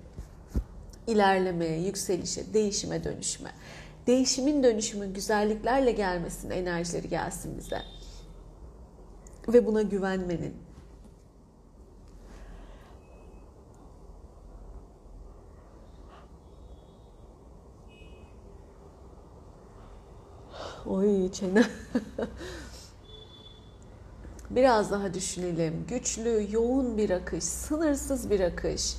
İlerlemeye, 1.07 1.81
yükselişe, 1.81 2.53
değişime, 2.53 3.03
dönüşüme. 3.03 3.51
Değişimin, 4.07 4.63
dönüşümün 4.63 5.13
güzelliklerle 5.13 5.91
gelmesin, 5.91 6.49
enerjileri 6.49 7.09
gelsin 7.09 7.57
bize. 7.57 7.81
Ve 9.47 9.65
buna 9.65 9.81
güvenmenin, 9.81 10.53
Oy 20.85 21.31
çene. 21.31 21.63
Biraz 24.49 24.91
daha 24.91 25.13
düşünelim. 25.13 25.85
Güçlü, 25.89 26.47
yoğun 26.51 26.97
bir 26.97 27.09
akış, 27.09 27.43
sınırsız 27.43 28.29
bir 28.29 28.39
akış. 28.39 28.95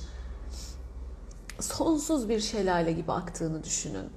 Sonsuz 1.59 2.29
bir 2.29 2.39
şelale 2.39 2.91
gibi 2.91 3.11
aktığını 3.11 3.63
düşünün. 3.63 4.09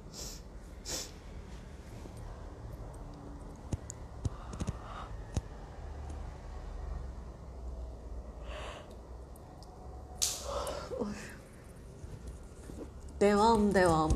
Devam, 13.21 13.75
devam. 13.75 14.11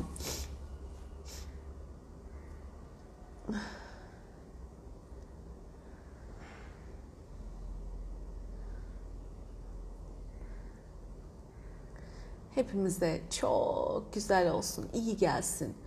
Hepimize 12.60 13.22
çok 13.40 14.14
güzel 14.14 14.52
olsun, 14.52 14.90
iyi 14.94 15.18
gelsin. 15.18 15.78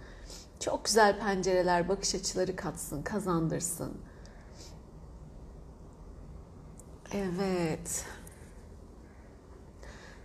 Çok 0.61 0.85
güzel 0.85 1.21
pencereler, 1.21 1.89
bakış 1.89 2.15
açıları 2.15 2.57
katsın, 2.57 3.03
kazandırsın. 3.03 3.93
Evet. 7.13 8.05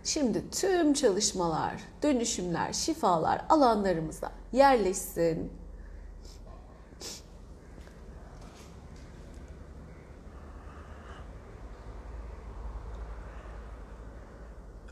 Şimdi 0.04 0.50
tüm 0.50 0.92
çalışmalar, 0.92 1.82
dönüşümler, 2.02 2.72
şifalar 2.72 3.44
alanlarımıza 3.48 4.32
yerleşsin. 4.52 5.52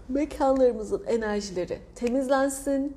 Mekanlarımızın 0.08 1.04
enerjileri 1.06 1.78
temizlensin. 1.94 2.96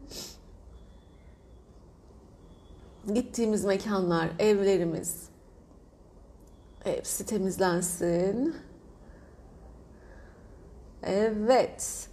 Gittiğimiz 3.14 3.66
mekanlar, 3.66 4.30
evlerimiz 4.40 5.30
hepsi 6.84 7.26
temizlensin. 7.26 8.56
Evet. 11.04 12.08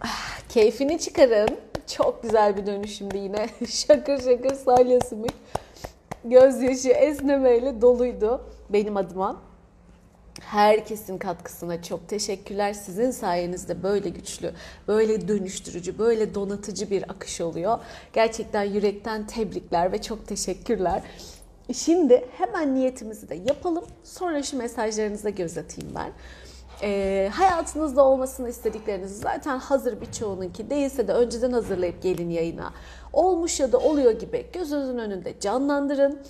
Ah, 0.00 0.40
Keyfini 0.48 0.98
çıkarın. 0.98 1.56
Çok 1.86 2.22
güzel 2.22 2.56
bir 2.56 2.66
dönüşümdü 2.66 3.16
yine. 3.16 3.48
şakır 3.68 4.22
şakır 4.22 4.54
salya 4.54 5.00
sümük. 5.00 5.34
Gözyaşı 6.24 6.88
esnemeyle 6.88 7.80
doluydu 7.80 8.40
benim 8.70 8.96
adıma. 8.96 9.42
Herkesin 10.40 11.18
katkısına 11.18 11.82
çok 11.82 12.08
teşekkürler. 12.08 12.72
Sizin 12.72 13.10
sayenizde 13.10 13.82
böyle 13.82 14.08
güçlü, 14.08 14.52
böyle 14.88 15.28
dönüştürücü, 15.28 15.98
böyle 15.98 16.34
donatıcı 16.34 16.90
bir 16.90 17.10
akış 17.10 17.40
oluyor. 17.40 17.78
Gerçekten 18.12 18.62
yürekten 18.62 19.26
tebrikler 19.26 19.92
ve 19.92 20.02
çok 20.02 20.26
teşekkürler. 20.26 21.02
Şimdi 21.74 22.28
hemen 22.38 22.74
niyetimizi 22.74 23.28
de 23.28 23.34
yapalım. 23.34 23.84
Sonra 24.04 24.42
şu 24.42 24.58
mesajlarınıza 24.58 25.30
göz 25.30 25.58
atayım 25.58 25.94
ben. 25.94 26.12
Ee, 26.82 27.30
hayatınızda 27.32 28.04
olmasını 28.04 28.48
istedikleriniz 28.48 29.20
zaten 29.20 29.58
hazır 29.58 30.00
birçoğununki 30.00 30.70
değilse 30.70 31.08
de 31.08 31.12
önceden 31.12 31.52
hazırlayıp 31.52 32.02
gelin 32.02 32.30
yayına. 32.30 32.72
Olmuş 33.12 33.60
ya 33.60 33.72
da 33.72 33.78
oluyor 33.78 34.12
gibi 34.12 34.46
gözünüzün 34.52 34.98
önünde 34.98 35.40
canlandırın 35.40 36.20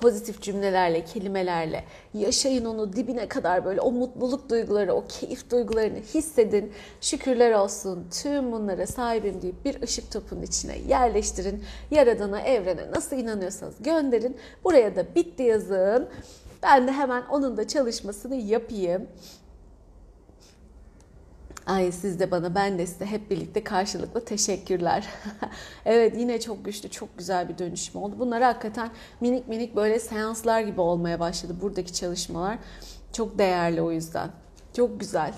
pozitif 0.00 0.42
cümlelerle, 0.42 1.04
kelimelerle 1.04 1.84
yaşayın 2.14 2.64
onu 2.64 2.92
dibine 2.92 3.28
kadar 3.28 3.64
böyle 3.64 3.80
o 3.80 3.92
mutluluk 3.92 4.50
duyguları, 4.50 4.94
o 4.94 5.04
keyif 5.08 5.50
duygularını 5.50 5.98
hissedin. 5.98 6.72
Şükürler 7.00 7.52
olsun 7.52 8.06
tüm 8.22 8.52
bunlara 8.52 8.86
sahibim 8.86 9.42
deyip 9.42 9.64
bir 9.64 9.82
ışık 9.82 10.12
topunun 10.12 10.42
içine 10.42 10.78
yerleştirin. 10.88 11.64
Yaradana, 11.90 12.40
evrene 12.40 12.90
nasıl 12.90 13.16
inanıyorsanız 13.16 13.74
gönderin. 13.80 14.36
Buraya 14.64 14.96
da 14.96 15.14
bitti 15.14 15.42
yazın. 15.42 16.08
Ben 16.62 16.88
de 16.88 16.92
hemen 16.92 17.22
onun 17.30 17.56
da 17.56 17.68
çalışmasını 17.68 18.36
yapayım. 18.36 19.08
Ay 21.66 21.92
siz 21.92 22.20
de 22.20 22.30
bana 22.30 22.54
ben 22.54 22.78
de 22.78 22.86
size 22.86 23.06
hep 23.06 23.30
birlikte 23.30 23.64
karşılıklı 23.64 24.24
teşekkürler. 24.24 25.08
evet 25.84 26.14
yine 26.18 26.40
çok 26.40 26.64
güçlü 26.64 26.88
çok 26.88 27.18
güzel 27.18 27.48
bir 27.48 27.58
dönüşüm 27.58 28.02
oldu. 28.02 28.16
Bunlar 28.18 28.42
hakikaten 28.42 28.90
minik 29.20 29.48
minik 29.48 29.76
böyle 29.76 29.98
seanslar 29.98 30.60
gibi 30.60 30.80
olmaya 30.80 31.20
başladı 31.20 31.56
buradaki 31.62 31.92
çalışmalar. 31.92 32.58
Çok 33.12 33.38
değerli 33.38 33.82
o 33.82 33.90
yüzden. 33.90 34.30
Çok 34.76 35.00
güzel. 35.00 35.34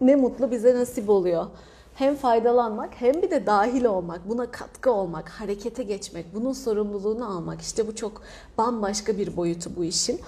Ne 0.00 0.16
mutlu 0.16 0.50
bize 0.50 0.74
nasip 0.74 1.08
oluyor. 1.08 1.46
Hem 1.94 2.16
faydalanmak 2.16 2.90
hem 2.94 3.22
bir 3.22 3.30
de 3.30 3.46
dahil 3.46 3.84
olmak, 3.84 4.28
buna 4.28 4.50
katkı 4.50 4.92
olmak, 4.92 5.28
harekete 5.28 5.82
geçmek, 5.82 6.34
bunun 6.34 6.52
sorumluluğunu 6.52 7.36
almak. 7.36 7.60
İşte 7.60 7.86
bu 7.86 7.94
çok 7.94 8.22
bambaşka 8.58 9.18
bir 9.18 9.36
boyutu 9.36 9.70
bu 9.76 9.84
işin. 9.84 10.20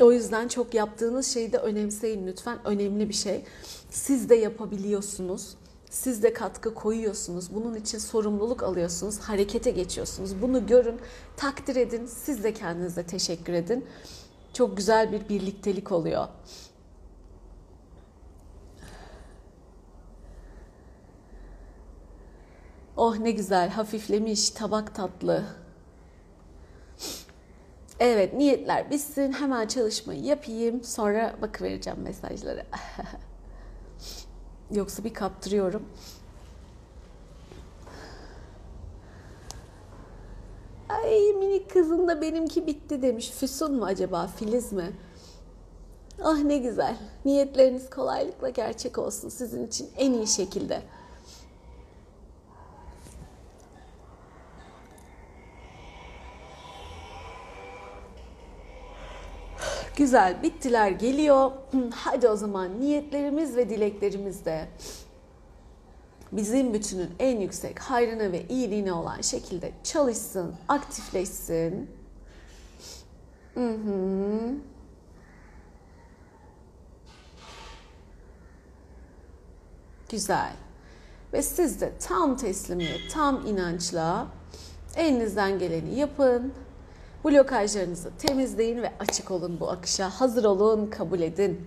O 0.00 0.12
yüzden 0.12 0.48
çok 0.48 0.74
yaptığınız 0.74 1.26
şeyi 1.26 1.52
de 1.52 1.58
önemseyin 1.58 2.26
lütfen. 2.26 2.58
Önemli 2.64 3.08
bir 3.08 3.14
şey. 3.14 3.44
Siz 3.90 4.28
de 4.28 4.34
yapabiliyorsunuz. 4.34 5.54
Siz 5.90 6.22
de 6.22 6.32
katkı 6.32 6.74
koyuyorsunuz. 6.74 7.54
Bunun 7.54 7.74
için 7.74 7.98
sorumluluk 7.98 8.62
alıyorsunuz. 8.62 9.18
Harekete 9.18 9.70
geçiyorsunuz. 9.70 10.42
Bunu 10.42 10.66
görün, 10.66 11.00
takdir 11.36 11.76
edin. 11.76 12.06
Siz 12.06 12.44
de 12.44 12.54
kendinize 12.54 13.02
teşekkür 13.02 13.52
edin. 13.52 13.86
Çok 14.52 14.76
güzel 14.76 15.12
bir 15.12 15.28
birliktelik 15.28 15.92
oluyor. 15.92 16.28
Oh 22.96 23.18
ne 23.18 23.30
güzel 23.30 23.68
hafiflemiş 23.68 24.50
tabak 24.50 24.94
tatlı. 24.94 25.44
Evet 28.00 28.34
niyetler 28.34 28.90
bitsin 28.90 29.32
hemen 29.32 29.66
çalışmayı 29.66 30.22
yapayım 30.24 30.84
sonra 30.84 31.34
bakıvereceğim 31.42 32.00
mesajları. 32.00 32.64
Yoksa 34.70 35.04
bir 35.04 35.14
kaptırıyorum. 35.14 35.82
Ay 40.88 41.32
minik 41.32 41.70
kızın 41.70 42.08
da 42.08 42.20
benimki 42.20 42.66
bitti 42.66 43.02
demiş. 43.02 43.30
Füsun 43.30 43.74
mu 43.74 43.84
acaba? 43.84 44.26
Filiz 44.26 44.72
mi? 44.72 44.92
Ah 46.22 46.38
ne 46.38 46.58
güzel. 46.58 46.96
Niyetleriniz 47.24 47.90
kolaylıkla 47.90 48.48
gerçek 48.48 48.98
olsun 48.98 49.28
sizin 49.28 49.66
için 49.66 49.90
en 49.96 50.12
iyi 50.12 50.26
şekilde. 50.26 50.82
Güzel 59.98 60.42
bittiler 60.42 60.90
geliyor. 60.90 61.52
Hadi 61.94 62.28
o 62.28 62.36
zaman 62.36 62.80
niyetlerimiz 62.80 63.56
ve 63.56 63.68
dileklerimiz 63.68 64.44
de 64.44 64.68
bizim 66.32 66.74
bütünün 66.74 67.10
en 67.18 67.40
yüksek 67.40 67.78
hayrına 67.78 68.32
ve 68.32 68.46
iyiliğine 68.48 68.92
olan 68.92 69.20
şekilde 69.20 69.72
çalışsın, 69.84 70.54
aktifleşsin. 70.68 71.90
Hı 73.54 73.70
hı. 73.70 74.54
Güzel. 80.10 80.52
Ve 81.32 81.42
siz 81.42 81.80
de 81.80 81.92
tam 82.00 82.36
teslimiyet, 82.36 83.10
tam 83.12 83.46
inançla 83.46 84.26
elinizden 84.96 85.58
geleni 85.58 85.98
yapın. 85.98 86.52
Blokajlarınızı 87.28 88.10
temizleyin 88.18 88.82
ve 88.82 88.92
açık 88.98 89.30
olun 89.30 89.60
bu 89.60 89.70
akışa. 89.70 90.10
Hazır 90.10 90.44
olun, 90.44 90.86
kabul 90.86 91.20
edin. 91.20 91.66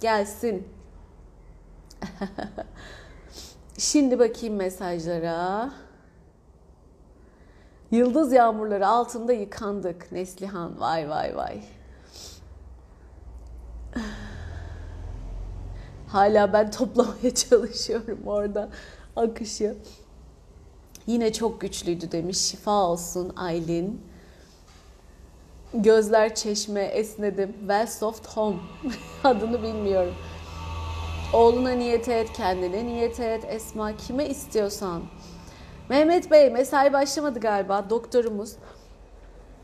Gelsin. 0.00 0.68
Şimdi 3.78 4.18
bakayım 4.18 4.56
mesajlara. 4.56 5.72
Yıldız 7.90 8.32
yağmurları 8.32 8.88
altında 8.88 9.32
yıkandık. 9.32 10.12
Neslihan 10.12 10.80
vay 10.80 11.10
vay 11.10 11.36
vay. 11.36 11.62
Hala 16.08 16.52
ben 16.52 16.70
toplamaya 16.70 17.34
çalışıyorum 17.34 18.20
orada 18.26 18.68
akışı. 19.16 19.76
Yine 21.06 21.32
çok 21.32 21.60
güçlüydü 21.60 22.12
demiş. 22.12 22.38
Şifa 22.38 22.86
olsun 22.86 23.32
Aylin. 23.36 24.09
Gözler 25.74 26.34
çeşme 26.34 26.82
esnedim. 26.82 27.52
Well 27.60 27.86
soft 27.86 28.26
home. 28.26 28.56
Adını 29.24 29.62
bilmiyorum. 29.62 30.14
Oğluna 31.34 31.70
niyet 31.70 32.08
et, 32.08 32.32
kendine 32.32 32.86
niyet 32.86 33.20
et. 33.20 33.44
Esma 33.48 33.96
kime 33.96 34.26
istiyorsan. 34.26 35.02
Mehmet 35.88 36.30
Bey 36.30 36.50
mesai 36.50 36.92
başlamadı 36.92 37.40
galiba. 37.40 37.90
Doktorumuz. 37.90 38.56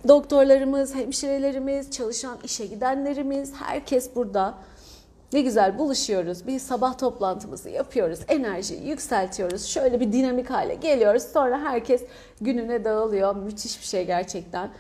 Doktorlarımız, 0.09 0.95
hemşirelerimiz, 0.95 1.91
çalışan 1.91 2.39
işe 2.45 2.67
gidenlerimiz, 2.67 3.55
herkes 3.55 4.17
burada. 4.17 4.55
Ne 5.33 5.41
güzel 5.41 5.79
buluşuyoruz. 5.79 6.47
Bir 6.47 6.59
sabah 6.59 6.99
toplantımızı 6.99 7.71
yapıyoruz. 7.71 8.21
Enerjiyi 8.29 8.89
yükseltiyoruz. 8.89 9.67
Şöyle 9.67 10.01
bir 10.01 10.13
dinamik 10.13 10.51
hale 10.51 10.75
geliyoruz. 10.75 11.23
Sonra 11.23 11.61
herkes 11.61 12.05
gününe 12.41 12.85
dağılıyor. 12.85 13.37
Müthiş 13.37 13.81
bir 13.81 13.87
şey 13.87 14.07
gerçekten. 14.07 14.71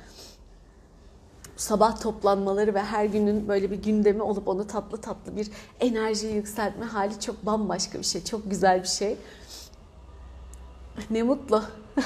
Sabah 1.57 2.01
toplanmaları 2.01 2.75
ve 2.75 2.83
her 2.83 3.05
günün 3.05 3.49
böyle 3.49 3.71
bir 3.71 3.83
gündemi 3.83 4.23
olup 4.23 4.49
onu 4.49 4.67
tatlı 4.67 5.01
tatlı 5.01 5.37
bir 5.37 5.51
enerjiyi 5.81 6.35
yükseltme 6.35 6.85
hali 6.85 7.21
çok 7.21 7.47
bambaşka 7.47 7.99
bir 7.99 8.05
şey. 8.05 8.25
Çok 8.25 8.51
güzel 8.51 8.83
bir 8.83 8.89
şey. 8.89 9.17
Ne 11.11 11.23
mutlu. 11.23 11.63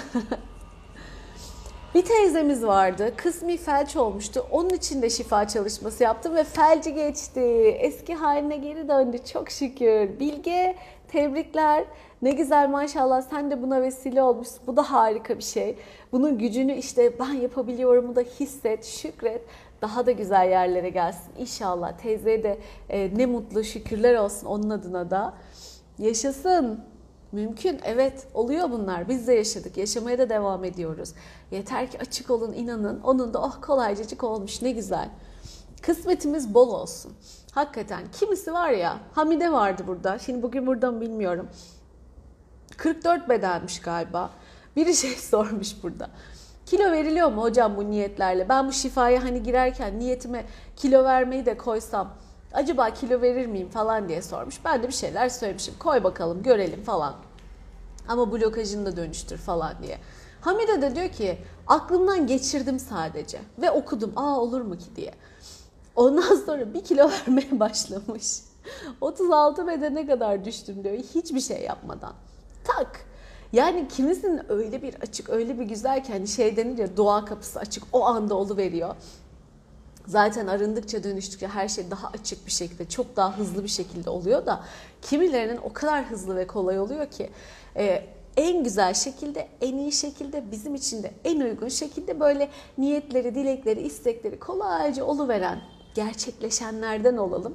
Bir 1.95 2.05
teyzemiz 2.05 2.63
vardı. 2.63 3.13
Kısmi 3.17 3.57
felç 3.57 3.97
olmuştu. 3.97 4.47
Onun 4.51 4.71
için 4.71 5.03
de 5.03 5.11
şifa 5.11 5.49
çalışması 5.49 6.03
yaptım 6.03 6.35
ve 6.35 6.45
felci 6.45 6.95
geçti. 6.95 7.41
Eski 7.81 8.15
haline 8.15 8.57
geri 8.57 8.89
döndü 8.89 9.19
çok 9.33 9.51
şükür. 9.51 10.21
Bilge 10.21 10.77
tebrikler. 11.09 11.85
Ne 12.23 12.31
güzel 12.31 12.69
maşallah 12.69 13.23
sen 13.23 13.51
de 13.51 13.63
buna 13.63 13.83
vesile 13.83 14.23
olmuşsun. 14.23 14.59
Bu 14.67 14.77
da 14.77 14.91
harika 14.93 15.39
bir 15.39 15.43
şey. 15.43 15.79
Bunun 16.13 16.39
gücünü 16.39 16.75
işte 16.75 17.19
ben 17.19 17.33
yapabiliyorumu 17.33 18.17
da 18.17 18.21
hisset, 18.21 18.85
şükret. 18.85 19.43
Daha 19.83 20.07
da 20.07 20.11
güzel 20.11 20.51
yerlere 20.51 20.91
gelsin 20.91 21.33
inşallah. 21.39 21.99
Teyzeye 21.99 22.43
de 22.43 22.59
e, 22.89 23.11
ne 23.17 23.27
mutlu 23.27 23.65
şükürler 23.65 24.15
olsun 24.15 24.47
onun 24.47 24.71
adına 24.71 25.11
da. 25.11 25.35
Yaşasın. 25.99 26.81
Mümkün 27.33 27.81
evet 27.85 28.27
oluyor 28.35 28.71
bunlar. 28.71 29.09
Biz 29.09 29.29
de 29.29 29.33
yaşadık. 29.33 29.77
Yaşamaya 29.77 30.19
da 30.19 30.31
devam 30.31 30.65
ediyoruz. 30.65 31.15
Yeter 31.51 31.91
ki 31.91 31.99
açık 31.99 32.31
olun 32.31 32.53
inanın. 32.53 33.01
Onun 33.01 33.35
da 33.35 33.43
oh 33.43 33.63
kolaycacık 33.63 34.25
olmuş 34.25 34.63
ne 34.63 34.71
güzel. 34.71 35.09
Kısmetimiz 35.83 36.55
bol 36.55 36.69
olsun. 36.69 37.13
Hakikaten 37.53 38.03
kimisi 38.21 38.53
var 38.53 38.71
ya 38.71 38.99
Hamide 39.13 39.53
vardı 39.53 39.83
burada. 39.87 40.19
Şimdi 40.19 40.43
bugün 40.43 40.67
burada 40.67 41.01
bilmiyorum. 41.01 41.49
44 42.77 43.29
bedenmiş 43.29 43.81
galiba. 43.81 44.31
Biri 44.77 44.95
şey 44.95 45.11
sormuş 45.17 45.83
burada. 45.83 46.11
Kilo 46.67 46.93
veriliyor 46.93 47.33
mu 47.33 47.43
hocam 47.43 47.77
bu 47.77 47.91
niyetlerle? 47.91 48.49
Ben 48.49 48.69
bu 48.69 48.73
şifaya 48.73 49.25
hani 49.25 49.43
girerken 49.43 49.99
niyetime 49.99 50.45
kilo 50.77 51.05
vermeyi 51.05 51.47
de 51.47 51.57
koysam 51.57 52.15
acaba 52.53 52.91
kilo 52.91 53.23
verir 53.23 53.47
miyim 53.47 53.69
falan 53.69 54.09
diye 54.09 54.23
sormuş. 54.23 54.65
Ben 54.65 54.83
de 54.83 54.89
bir 54.89 54.93
şeyler 54.93 55.29
söylemişim. 55.29 55.75
Koy 55.79 56.05
bakalım 56.05 56.43
görelim 56.43 56.83
falan. 56.83 57.15
Ama 58.09 58.33
blokajını 58.33 58.87
da 58.87 58.97
dönüştür 58.97 59.37
falan 59.37 59.75
diye. 59.83 59.99
Hamide 60.41 60.83
de 60.83 60.95
diyor 60.95 61.09
ki 61.09 61.39
aklımdan 61.67 62.27
geçirdim 62.27 62.79
sadece 62.79 63.41
ve 63.59 63.71
okudum 63.71 64.13
aa 64.17 64.41
olur 64.41 64.61
mu 64.61 64.79
ki 64.79 64.97
diye. 64.97 65.15
Ondan 65.97 66.37
sonra 66.47 66.75
bir 66.75 66.85
kilo 66.85 67.11
vermeye 67.27 67.61
başlamış. 67.61 68.41
36 69.01 69.67
bedene 69.67 70.07
kadar 70.07 70.45
düştüm 70.45 70.85
diyor 70.85 70.97
hiçbir 70.97 71.41
şey 71.41 71.63
yapmadan. 71.63 72.13
Tak 72.65 73.05
yani 73.53 73.89
kimisinin 73.89 74.53
öyle 74.53 74.83
bir 74.83 74.95
açık, 74.95 75.31
öyle 75.31 75.59
bir 75.59 75.65
güzel 75.65 76.05
ki 76.05 76.13
hani 76.13 76.29
şey 76.29 76.57
denir 76.57 76.79
ya 76.79 76.97
dua 76.97 77.25
kapısı 77.25 77.61
açık 77.61 77.85
o 77.93 78.05
anda 78.05 78.35
oluveriyor. 78.35 78.95
Zaten 80.07 80.47
arındıkça 80.47 81.05
dönüştükçe 81.05 81.49
her 81.49 81.69
şey 81.69 81.91
daha 81.91 82.09
açık 82.09 82.47
bir 82.47 82.53
şekilde, 82.53 82.89
çok 82.89 83.17
daha 83.17 83.39
hızlı 83.39 83.65
bir 83.65 83.69
şekilde 83.69 84.11
oluyor 84.11 84.47
da 84.47 84.65
kimilerinin 85.03 85.57
o 85.57 85.73
kadar 85.73 86.05
hızlı 86.05 86.37
ve 86.37 86.47
kolay 86.47 86.81
oluyor 86.81 87.07
ki 87.07 87.31
e, 87.77 88.05
en 88.37 88.65
güzel 88.65 88.95
şekilde, 88.95 89.49
en 89.61 89.77
iyi 89.77 89.93
şekilde, 89.93 90.51
bizim 90.51 90.75
için 90.75 91.03
de 91.03 91.11
en 91.25 91.41
uygun 91.41 91.69
şekilde 91.69 92.21
böyle 92.21 92.49
niyetleri, 92.79 93.35
dilekleri, 93.35 93.81
istekleri 93.81 94.39
kolayca 94.39 95.05
oluveren, 95.05 95.61
gerçekleşenlerden 95.95 97.17
olalım. 97.17 97.55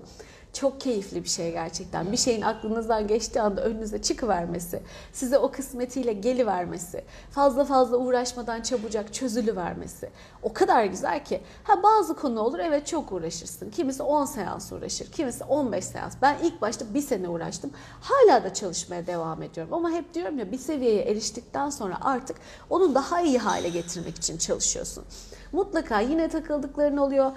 Çok 0.56 0.82
keyifli 0.82 1.24
bir 1.24 1.30
şey 1.30 1.52
gerçekten. 1.52 2.12
Bir 2.12 2.18
şeyin 2.18 2.41
aklınızdan 2.41 3.08
geçtiği 3.08 3.41
anda 3.41 3.63
önünüze 3.63 4.02
çıkıvermesi, 4.02 4.82
size 5.13 5.38
o 5.38 5.52
kısmetiyle 5.52 6.13
gelivermesi, 6.13 7.04
fazla 7.32 7.65
fazla 7.65 7.98
uğraşmadan 7.98 8.62
çabucak 8.62 9.13
çözülüvermesi. 9.13 10.10
O 10.44 10.54
kadar 10.54 10.86
güzel 10.86 11.26
ki. 11.26 11.41
Ha 11.63 11.84
bazı 11.84 12.15
konu 12.15 12.39
olur 12.39 12.60
evet 12.60 12.88
çok 12.88 13.12
uğraşırsın. 13.12 13.70
Kimisi 13.70 14.04
10 14.04 14.26
seans 14.26 14.72
uğraşır, 14.72 15.12
kimisi 15.12 15.44
15 15.44 15.86
seans. 15.86 16.15
Ben 16.22 16.38
ilk 16.44 16.62
başta 16.62 16.94
bir 16.94 17.02
sene 17.02 17.30
uğraştım. 17.30 17.72
Hala 18.02 18.44
da 18.44 18.54
çalışmaya 18.54 19.08
devam 19.08 19.44
ediyorum. 19.44 19.74
Ama 19.74 19.91
hep 19.91 20.13
diyorum 20.13 20.39
ya 20.39 20.52
bir 20.52 20.58
seviyeye 20.58 21.02
eriştikten 21.04 21.70
sonra 21.70 21.98
artık 22.02 22.38
onu 22.70 22.96
daha 22.96 23.22
iyi 23.22 23.38
hale 23.38 23.70
getirmek 23.70 24.18
için 24.18 24.38
çalışıyorsun. 24.38 25.06
Mutlaka 25.52 26.00
yine 26.00 26.30
takıldıkların 26.30 26.98
oluyor. 26.98 27.32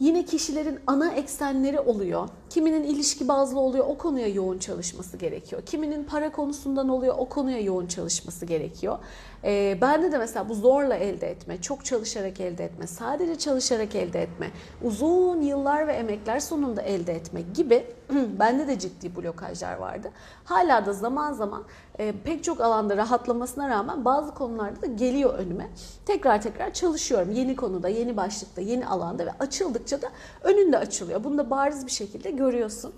Yine 0.00 0.24
kişilerin 0.24 0.80
ana 0.86 1.12
eksenleri 1.12 1.80
oluyor. 1.80 2.28
Kiminin 2.56 2.84
ilişki 2.84 3.28
bazlı 3.28 3.60
oluyor, 3.60 3.84
o 3.88 3.98
konuya 3.98 4.28
yoğun 4.28 4.58
çalışması 4.58 5.16
gerekiyor. 5.16 5.62
Kiminin 5.66 6.04
para 6.04 6.32
konusundan 6.32 6.88
oluyor, 6.88 7.14
o 7.18 7.28
konuya 7.28 7.60
yoğun 7.60 7.86
çalışması 7.86 8.46
gerekiyor. 8.46 8.98
Ee, 9.44 9.78
bende 9.80 10.12
de 10.12 10.18
mesela 10.18 10.48
bu 10.48 10.54
zorla 10.54 10.94
elde 10.94 11.30
etme, 11.30 11.62
çok 11.62 11.84
çalışarak 11.84 12.40
elde 12.40 12.64
etme, 12.64 12.86
sadece 12.86 13.38
çalışarak 13.38 13.94
elde 13.94 14.22
etme, 14.22 14.50
uzun 14.82 15.40
yıllar 15.40 15.86
ve 15.86 15.92
emekler 15.92 16.40
sonunda 16.40 16.82
elde 16.82 17.12
etme 17.12 17.40
gibi 17.54 17.86
bende 18.38 18.68
de 18.68 18.78
ciddi 18.78 19.16
blokajlar 19.16 19.76
vardı. 19.76 20.10
Hala 20.44 20.86
da 20.86 20.92
zaman 20.92 21.32
zaman 21.32 21.62
e, 21.98 22.14
pek 22.24 22.44
çok 22.44 22.60
alanda 22.60 22.96
rahatlamasına 22.96 23.68
rağmen 23.68 24.04
bazı 24.04 24.34
konularda 24.34 24.82
da 24.82 24.86
geliyor 24.86 25.34
önüme. 25.34 25.68
Tekrar 26.06 26.42
tekrar 26.42 26.72
çalışıyorum. 26.72 27.32
Yeni 27.32 27.56
konuda, 27.56 27.88
yeni 27.88 28.16
başlıkta, 28.16 28.60
yeni 28.60 28.86
alanda 28.86 29.26
ve 29.26 29.32
açıldıkça 29.40 30.02
da 30.02 30.08
önünde 30.42 30.78
açılıyor. 30.78 31.24
Bunu 31.24 31.38
da 31.38 31.50
bariz 31.50 31.86
bir 31.86 31.90
şekilde 31.90 32.30
görüyorsun. 32.46 32.92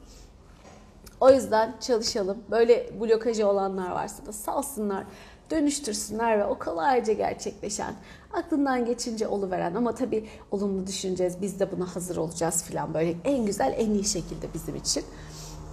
O 1.20 1.30
yüzden 1.30 1.74
çalışalım. 1.80 2.38
Böyle 2.50 3.00
blokajı 3.00 3.48
olanlar 3.48 3.90
varsa 3.90 4.26
da 4.26 4.32
salsınlar, 4.32 5.04
dönüştürsünler 5.50 6.38
ve 6.38 6.44
o 6.44 6.58
kolayca 6.58 7.12
gerçekleşen, 7.12 7.94
aklından 8.32 8.84
geçince 8.84 9.28
oluveren 9.28 9.74
ama 9.74 9.94
tabii 9.94 10.28
olumlu 10.50 10.86
düşüneceğiz, 10.86 11.42
biz 11.42 11.60
de 11.60 11.72
buna 11.72 11.96
hazır 11.96 12.16
olacağız 12.16 12.64
filan 12.64 12.94
böyle 12.94 13.14
en 13.24 13.46
güzel, 13.46 13.74
en 13.78 13.90
iyi 13.90 14.04
şekilde 14.04 14.54
bizim 14.54 14.76
için. 14.76 15.04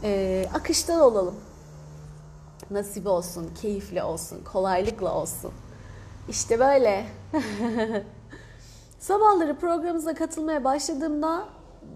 Ee, 0.04 0.46
akıştan 0.54 1.02
olalım. 1.02 1.36
Nasip 2.72 3.08
olsun, 3.08 3.50
keyifli 3.62 4.04
olsun, 4.04 4.44
kolaylıkla 4.44 5.14
olsun. 5.16 5.52
İşte 6.30 6.60
böyle. 6.60 7.06
Sabahları 9.00 9.60
programımıza 9.60 10.14
katılmaya 10.14 10.64
başladığımda 10.64 11.46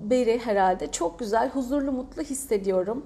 beri 0.01 0.39
herhalde 0.39 0.91
çok 0.91 1.19
güzel, 1.19 1.49
huzurlu, 1.49 1.91
mutlu 1.91 2.21
hissediyorum. 2.21 3.05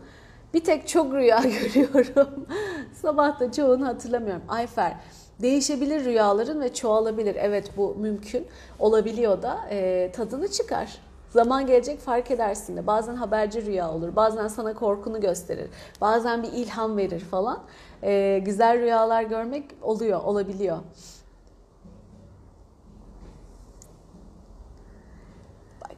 Bir 0.53 0.63
tek 0.63 0.87
çok 0.87 1.13
rüya 1.13 1.41
görüyorum. 1.43 2.45
Sabah 2.93 3.39
da 3.39 3.51
çoğunu 3.51 3.87
hatırlamıyorum. 3.87 4.43
Ayfer, 4.47 4.93
değişebilir 5.41 6.05
rüyaların 6.05 6.61
ve 6.61 6.73
çoğalabilir. 6.73 7.35
Evet 7.39 7.77
bu 7.77 7.95
mümkün. 7.95 8.47
Olabiliyor 8.79 9.41
da 9.41 9.59
e, 9.69 10.11
tadını 10.15 10.47
çıkar. 10.47 10.99
Zaman 11.29 11.65
gelecek 11.67 11.99
fark 11.99 12.31
edersin 12.31 12.77
de. 12.77 12.87
Bazen 12.87 13.15
haberci 13.15 13.65
rüya 13.65 13.91
olur. 13.91 14.15
Bazen 14.15 14.47
sana 14.47 14.73
korkunu 14.73 15.21
gösterir. 15.21 15.69
Bazen 16.01 16.43
bir 16.43 16.51
ilham 16.51 16.97
verir 16.97 17.19
falan. 17.19 17.59
E, 18.03 18.41
güzel 18.45 18.79
rüyalar 18.81 19.23
görmek 19.23 19.65
oluyor, 19.81 20.23
olabiliyor. 20.23 20.77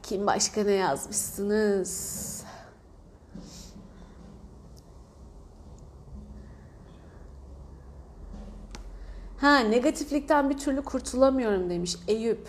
Bakayım 0.06 0.26
başka 0.26 0.64
ne 0.64 0.72
yazmışsınız? 0.72 2.42
Ha 9.40 9.58
negatiflikten 9.58 10.50
bir 10.50 10.58
türlü 10.58 10.82
kurtulamıyorum 10.82 11.70
demiş 11.70 11.96
Eyüp. 12.08 12.48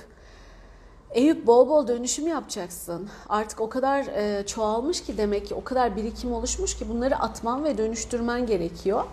Eyüp 1.11 1.47
bol 1.47 1.69
bol 1.69 1.87
dönüşüm 1.87 2.27
yapacaksın. 2.27 3.09
Artık 3.29 3.61
o 3.61 3.69
kadar 3.69 4.05
e, 4.05 4.45
çoğalmış 4.45 5.03
ki 5.03 5.17
demek 5.17 5.47
ki 5.47 5.55
o 5.55 5.63
kadar 5.63 5.95
birikim 5.95 6.33
oluşmuş 6.33 6.77
ki 6.77 6.89
bunları 6.89 7.15
atman 7.15 7.63
ve 7.63 7.77
dönüştürmen 7.77 8.45
gerekiyor. 8.45 9.03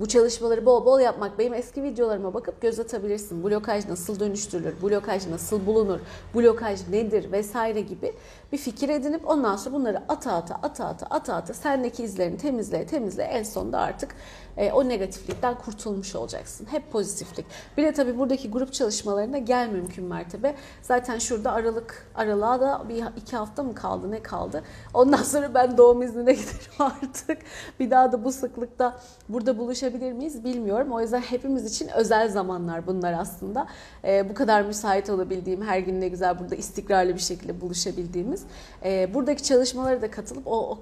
Bu 0.00 0.08
çalışmaları 0.08 0.66
bol 0.66 0.86
bol 0.86 1.00
yapmak. 1.00 1.38
Benim 1.38 1.54
eski 1.54 1.82
videolarıma 1.82 2.34
bakıp 2.34 2.60
göz 2.60 2.80
atabilirsin. 2.80 3.44
Blokaj 3.44 3.88
nasıl 3.88 4.20
dönüştürülür? 4.20 4.74
Blokaj 4.82 5.26
nasıl 5.26 5.66
bulunur? 5.66 5.98
Blokaj 6.34 6.80
nedir? 6.88 7.32
Vesaire 7.32 7.80
gibi 7.80 8.12
bir 8.52 8.58
fikir 8.58 8.88
edinip 8.88 9.28
ondan 9.28 9.56
sonra 9.56 9.74
bunları 9.74 10.02
ata 10.08 10.32
ata 10.32 10.54
ata 10.54 10.86
ata 10.86 11.06
ata 11.06 11.34
ata 11.34 11.54
sendeki 11.54 12.02
izlerini 12.02 12.36
temizle 12.36 12.86
temizle 12.86 13.22
en 13.22 13.42
sonunda 13.42 13.78
artık 13.78 14.14
e, 14.56 14.72
o 14.72 14.88
negatiflikten 14.88 15.58
kurtulmuş 15.58 16.14
olacaksın. 16.14 16.66
Hep 16.70 16.92
pozitiflik. 16.92 17.46
Bir 17.76 17.82
de 17.82 17.92
tabii 17.92 18.18
buradaki 18.18 18.50
grup 18.50 18.72
çalışmalarına 18.72 19.38
gel 19.38 19.68
mümkün 19.68 20.04
mertebe. 20.04 20.54
Zaten 20.82 21.18
şurada 21.18 21.52
Aralık 21.52 22.06
aralığa 22.14 22.60
da 22.60 22.88
bir 22.88 23.04
iki 23.16 23.36
hafta 23.36 23.62
mı 23.62 23.74
kaldı 23.74 24.10
ne 24.10 24.22
kaldı? 24.22 24.62
Ondan 24.94 25.22
sonra 25.22 25.54
ben 25.54 25.78
doğum 25.78 26.02
iznine 26.02 26.32
giderim 26.32 26.72
artık. 26.78 27.38
Bir 27.80 27.90
daha 27.90 28.12
da 28.12 28.24
bu 28.24 28.32
sıklıkta 28.32 28.98
burada 29.28 29.58
buluşabilir 29.58 30.12
miyiz 30.12 30.44
bilmiyorum. 30.44 30.92
O 30.92 31.00
yüzden 31.00 31.20
hepimiz 31.20 31.64
için 31.74 31.88
özel 31.88 32.28
zamanlar 32.28 32.86
bunlar 32.86 33.12
aslında. 33.12 33.66
E, 34.04 34.30
bu 34.30 34.34
kadar 34.34 34.62
müsait 34.62 35.10
olabildiğim, 35.10 35.62
her 35.62 35.78
gün 35.78 36.00
ne 36.00 36.08
güzel 36.08 36.38
burada 36.38 36.54
istikrarlı 36.54 37.14
bir 37.14 37.20
şekilde 37.20 37.60
buluşabildiğimiz. 37.60 38.35
E, 38.84 39.14
buradaki 39.14 39.42
çalışmalara 39.42 40.02
da 40.02 40.10
katılıp 40.10 40.46
o, 40.46 40.70
o 40.70 40.78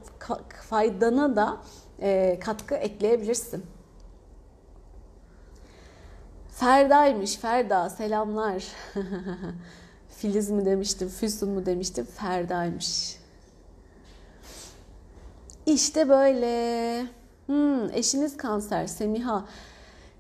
faydana 0.69 1.37
da 1.37 1.57
e, 2.01 2.39
katkı 2.41 2.75
ekleyebilirsin. 2.75 3.65
Ferda'ymış. 6.51 7.37
Ferda 7.37 7.91
selamlar. 7.91 8.65
Filiz 10.09 10.51
mi 10.51 10.65
demiştim, 10.65 11.09
Füsun 11.09 11.51
mu 11.51 11.67
demiştim, 11.67 12.05
Ferda'ymış. 12.05 13.17
İşte 15.67 16.09
böyle. 16.09 17.07
Hmm, 17.47 17.91
eşiniz 17.91 18.37
kanser, 18.37 18.87
Semiha. 18.87 19.45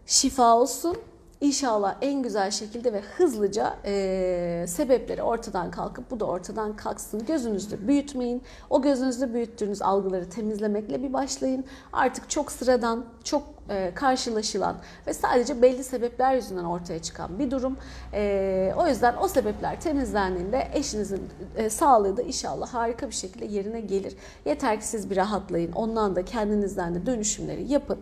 Şifa 0.06 0.56
olsun. 0.56 0.96
İnşallah 1.44 1.94
en 2.02 2.22
güzel 2.22 2.50
şekilde 2.50 2.92
ve 2.92 3.00
hızlıca 3.00 3.76
e, 3.84 4.64
sebepleri 4.68 5.22
ortadan 5.22 5.70
kalkıp 5.70 6.10
bu 6.10 6.20
da 6.20 6.24
ortadan 6.24 6.76
kalksın. 6.76 7.26
Gözünüzde 7.26 7.88
büyütmeyin. 7.88 8.42
O 8.70 8.82
gözünüzde 8.82 9.34
büyüttüğünüz 9.34 9.82
algıları 9.82 10.30
temizlemekle 10.30 11.02
bir 11.02 11.12
başlayın. 11.12 11.64
Artık 11.92 12.30
çok 12.30 12.52
sıradan, 12.52 13.04
çok 13.24 13.42
e, 13.68 13.92
karşılaşılan 13.94 14.76
ve 15.06 15.14
sadece 15.14 15.62
belli 15.62 15.84
sebepler 15.84 16.34
yüzünden 16.34 16.64
ortaya 16.64 17.02
çıkan 17.02 17.38
bir 17.38 17.50
durum. 17.50 17.76
E, 18.12 18.74
o 18.76 18.86
yüzden 18.86 19.14
o 19.20 19.28
sebepler 19.28 19.80
temizlendiğinde 19.80 20.68
eşinizin 20.74 21.28
e, 21.56 21.70
sağlığı 21.70 22.16
da 22.16 22.22
inşallah 22.22 22.74
harika 22.74 23.08
bir 23.08 23.14
şekilde 23.14 23.44
yerine 23.44 23.80
gelir. 23.80 24.16
Yeter 24.44 24.80
ki 24.80 24.86
siz 24.86 25.10
bir 25.10 25.16
rahatlayın. 25.16 25.72
Ondan 25.72 26.16
da 26.16 26.24
kendinizden 26.24 26.94
de 26.94 27.06
dönüşümleri 27.06 27.72
yapın 27.72 27.98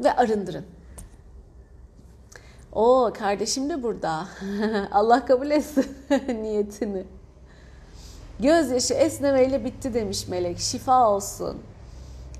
ve 0.00 0.12
arındırın. 0.16 0.64
O 2.72 3.12
kardeşim 3.18 3.70
de 3.70 3.82
burada. 3.82 4.28
Allah 4.92 5.24
kabul 5.24 5.50
etsin 5.50 5.86
niyetini. 6.42 7.04
Gözyaşı 8.40 8.94
esnemeyle 8.94 9.64
bitti 9.64 9.94
demiş 9.94 10.28
Melek. 10.28 10.58
Şifa 10.58 11.10
olsun. 11.10 11.58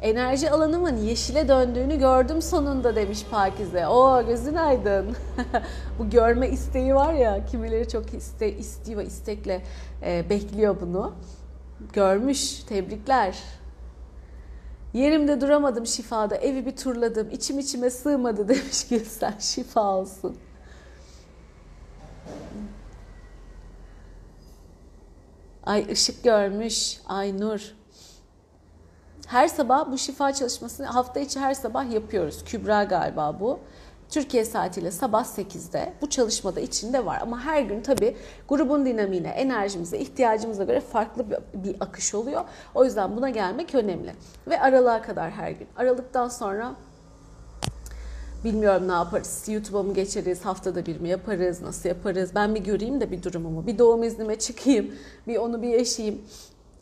Enerji 0.03 0.51
alanımın 0.51 0.97
yeşile 0.97 1.49
döndüğünü 1.49 1.99
gördüm 1.99 2.43
sonunda 2.43 2.97
demiş 2.97 3.27
Pakize. 3.31 3.87
O 3.87 4.27
gözün 4.27 4.55
aydın. 4.55 5.17
Bu 5.99 6.11
görme 6.11 6.49
isteği 6.49 6.95
var 6.95 7.13
ya 7.13 7.47
kimileri 7.47 7.89
çok 7.89 8.15
iste, 8.15 8.53
istiyor 8.53 9.03
istekle 9.03 9.63
e, 10.03 10.31
bekliyor 10.31 10.77
bunu. 10.81 11.13
Görmüş. 11.93 12.63
Tebrikler. 12.63 13.39
Yerimde 14.95 15.41
duramadım 15.41 15.87
şifada, 15.87 16.37
evi 16.37 16.67
bir 16.67 16.77
turladım, 16.77 17.31
içim 17.31 17.59
içime 17.59 17.91
sığmadı 17.91 18.49
demiş 18.49 18.89
Gülsen, 18.89 19.35
şifa 19.39 19.97
olsun. 19.97 20.37
Ay 25.63 25.87
ışık 25.93 26.25
görmüş, 26.25 27.01
ay 27.07 27.41
nur. 27.41 27.75
Her 29.27 29.49
sabah 29.49 29.91
bu 29.91 29.99
şifa 29.99 30.33
çalışmasını 30.33 30.87
hafta 30.87 31.21
içi 31.21 31.41
her 31.41 31.55
sabah 31.55 31.91
yapıyoruz. 31.93 32.45
Kübra 32.45 32.85
galiba 32.85 33.41
bu. 33.41 33.61
Türkiye 34.13 34.45
saatiyle 34.45 34.91
sabah 34.91 35.25
8'de 35.25 35.93
bu 36.01 36.11
çalışmada 36.11 36.61
içinde 36.61 37.07
var. 37.07 37.19
Ama 37.23 37.41
her 37.41 37.63
gün 37.63 37.81
tabii 37.81 38.17
grubun 38.49 38.87
dinamiğine, 38.87 39.29
enerjimize, 39.29 39.99
ihtiyacımıza 39.99 40.65
göre 40.65 40.81
farklı 40.81 41.27
bir, 41.55 41.77
akış 41.81 42.15
oluyor. 42.15 42.45
O 42.75 42.85
yüzden 42.85 43.17
buna 43.17 43.31
gelmek 43.31 43.75
önemli. 43.75 44.15
Ve 44.49 44.61
aralığa 44.61 45.03
kadar 45.03 45.31
her 45.31 45.51
gün. 45.51 45.67
Aralıktan 45.77 46.29
sonra 46.29 46.75
Bilmiyorum 48.45 48.89
ne 48.89 48.93
yaparız. 48.93 49.45
YouTube'a 49.49 49.83
mı 49.83 49.95
geçeriz, 49.95 50.45
haftada 50.45 50.87
bir 50.87 51.01
mi 51.01 51.09
yaparız, 51.09 51.63
nasıl 51.63 51.89
yaparız? 51.89 52.31
Ben 52.35 52.55
bir 52.55 52.61
göreyim 52.61 53.01
de 53.01 53.11
bir 53.11 53.23
durumumu. 53.23 53.67
Bir 53.67 53.79
doğum 53.79 54.03
iznime 54.03 54.39
çıkayım, 54.39 54.95
bir 55.27 55.37
onu 55.37 55.63
bir 55.63 55.69
yaşayayım. 55.69 56.23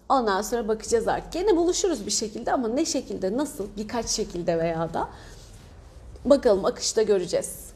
Ondan 0.09 0.43
sonra 0.43 0.69
bakacağız 0.69 1.09
artık. 1.09 1.33
Gene 1.33 1.57
buluşuruz 1.57 2.07
bir 2.07 2.11
şekilde 2.11 2.53
ama 2.53 2.69
ne 2.69 2.85
şekilde, 2.85 3.37
nasıl, 3.37 3.67
birkaç 3.77 4.07
şekilde 4.07 4.59
veya 4.59 4.95
da 4.95 5.09
Bakalım 6.25 6.65
akışta 6.65 7.03
göreceğiz. 7.03 7.71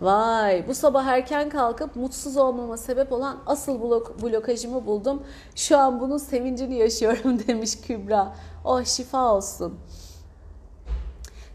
Vay 0.00 0.68
bu 0.68 0.74
sabah 0.74 1.06
erken 1.06 1.48
kalkıp 1.48 1.96
mutsuz 1.96 2.36
olmama 2.36 2.76
sebep 2.76 3.12
olan 3.12 3.38
asıl 3.46 3.80
blok, 3.80 4.22
blokajımı 4.22 4.86
buldum. 4.86 5.22
Şu 5.54 5.78
an 5.78 6.00
bunun 6.00 6.18
sevincini 6.18 6.74
yaşıyorum 6.74 7.38
demiş 7.48 7.80
Kübra. 7.80 8.36
Oh 8.64 8.84
şifa 8.84 9.34
olsun. 9.34 9.78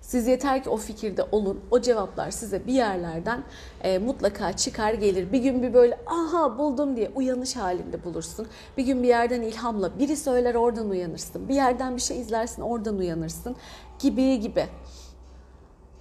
Siz 0.08 0.28
yeter 0.28 0.64
ki 0.64 0.70
o 0.70 0.78
fikirde 0.78 1.24
olun. 1.32 1.60
O 1.72 1.82
cevaplar 1.82 2.32
size 2.32 2.68
bir 2.68 2.74
yerlerden 2.74 3.44
e, 3.84 3.98
mutlaka 3.98 4.54
çıkar 4.54 4.94
gelir. 4.94 5.32
Bir 5.32 5.40
gün 5.40 5.64
bir 5.64 5.74
böyle 5.74 6.00
aha 6.06 6.58
buldum 6.58 6.96
diye 6.96 7.12
uyanış 7.16 7.56
halinde 7.56 8.04
bulursun. 8.04 8.48
Bir 8.78 8.86
gün 8.86 9.04
bir 9.04 9.08
yerden 9.08 9.42
ilhamla 9.42 10.00
biri 10.00 10.18
söyler 10.18 10.56
oradan 10.56 10.90
uyanırsın. 10.90 11.50
Bir 11.50 11.56
yerden 11.56 11.96
bir 11.96 12.02
şey 12.02 12.20
izlersin 12.20 12.62
oradan 12.62 12.98
uyanırsın 12.98 13.56
gibi 14.00 14.40
gibi. 14.40 14.66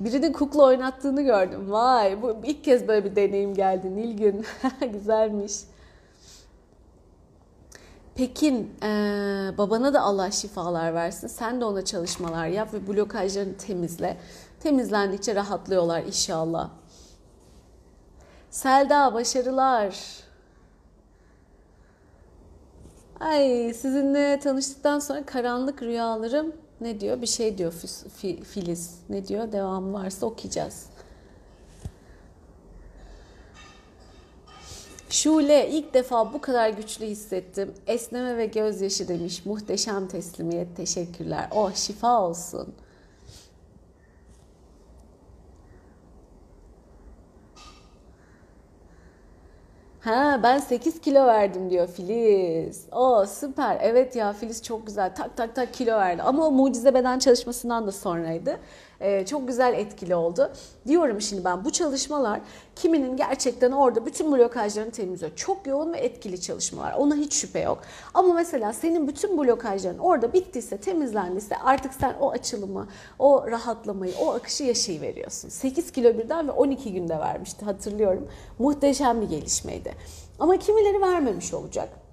Birinin 0.01 0.33
kukla 0.33 0.65
oynattığını 0.65 1.23
gördüm. 1.23 1.73
Vay 1.73 2.23
bu 2.23 2.37
ilk 2.45 2.65
kez 2.65 2.89
böyle 2.89 3.05
bir 3.05 3.17
deneyim 3.17 3.55
geldi 3.55 3.97
Nilgün. 3.97 4.45
Güzelmiş. 4.93 5.53
Pekin 8.17 8.75
e, 8.83 8.89
babana 9.59 9.95
da 9.95 10.01
Allah 10.01 10.31
şifalar 10.31 10.95
versin. 10.95 11.27
Sen 11.27 11.61
de 11.61 11.65
ona 11.65 11.85
çalışmalar 11.85 12.47
yap 12.47 12.75
ve 12.75 12.89
blokajlarını 12.89 13.57
temizle. 13.57 14.17
Temizlendikçe 14.61 15.35
rahatlıyorlar 15.35 16.03
inşallah. 16.03 16.71
Selda 18.51 19.15
başarılar. 19.15 19.97
Ay 23.21 23.75
sizinle 23.75 24.41
tanıştıktan 24.41 24.99
sonra 24.99 25.27
karanlık 25.27 25.83
rüyalarım 25.83 26.53
ne 26.81 27.01
diyor? 27.01 27.23
Bir 27.23 27.27
şey 27.27 27.59
diyor 27.59 27.73
Filiz. 28.45 29.01
Ne 29.09 29.29
diyor? 29.29 29.53
Devamı 29.53 29.93
varsa 29.93 30.27
okuyacağız. 30.27 30.87
Şule 35.11 35.69
ilk 35.69 35.95
defa 35.95 36.33
bu 36.33 36.41
kadar 36.41 36.69
güçlü 36.69 37.07
hissettim. 37.07 37.75
Esneme 37.87 38.37
ve 38.37 38.47
gözyaşı 38.47 39.09
demiş. 39.09 39.47
Muhteşem 39.47 40.09
teslimiyet. 40.09 40.77
Teşekkürler. 40.77 41.49
Oh 41.51 41.75
şifa 41.75 42.21
olsun. 42.23 42.75
Ha 50.01 50.41
ben 50.43 50.59
8 50.59 51.01
kilo 51.01 51.27
verdim 51.27 51.71
diyor 51.71 51.89
Filiz. 51.89 52.87
O 52.93 53.27
süper. 53.27 53.79
Evet 53.81 54.17
ya 54.17 54.33
Filiz 54.33 54.63
çok 54.63 54.87
güzel. 54.87 55.15
Tak 55.15 55.37
tak 55.37 55.55
tak 55.55 55.75
kilo 55.75 55.93
verdi. 55.97 56.23
Ama 56.23 56.47
o 56.47 56.51
mucize 56.51 56.95
beden 56.95 57.19
çalışmasından 57.19 57.87
da 57.87 57.93
sonraydı. 57.93 58.57
Ee, 59.01 59.27
çok 59.27 59.49
güzel 59.49 59.75
etkili 59.75 60.15
oldu. 60.15 60.53
Diyorum 60.87 61.21
şimdi 61.21 61.45
ben 61.45 61.65
bu 61.65 61.73
çalışmalar 61.73 62.41
kiminin 62.77 63.17
gerçekten 63.17 63.73
orada 63.73 64.07
bütün 64.07 64.33
blokajlarını 64.33 64.91
temizliyor. 64.91 65.37
Çok 65.37 65.67
yoğun 65.67 65.93
ve 65.93 65.99
etkili 65.99 66.41
çalışmalar. 66.41 66.93
Ona 66.93 67.15
hiç 67.15 67.35
şüphe 67.35 67.61
yok. 67.61 67.79
Ama 68.15 68.35
mesela 68.35 68.73
senin 68.73 69.09
bütün 69.09 69.39
blokajların 69.39 69.99
orada 69.99 70.33
bittiyse, 70.33 70.77
temizlendiyse 70.77 71.57
artık 71.57 71.95
sen 71.95 72.15
o 72.21 72.31
açılımı, 72.31 72.89
o 73.19 73.51
rahatlamayı, 73.51 74.13
o 74.21 74.33
akışı 74.33 74.65
yaşayıveriyorsun. 74.65 75.49
8 75.49 75.93
kilo 75.93 76.19
birden 76.19 76.49
ve 76.49 76.53
12 76.53 76.93
günde 76.93 77.19
vermişti 77.19 77.65
hatırlıyorum. 77.65 78.29
Muhteşem 78.59 79.21
bir 79.21 79.29
gelişmeydi. 79.29 79.95
Ama 80.39 80.57
kimileri 80.57 81.01
vermemiş 81.01 81.55
olacak. 81.55 82.06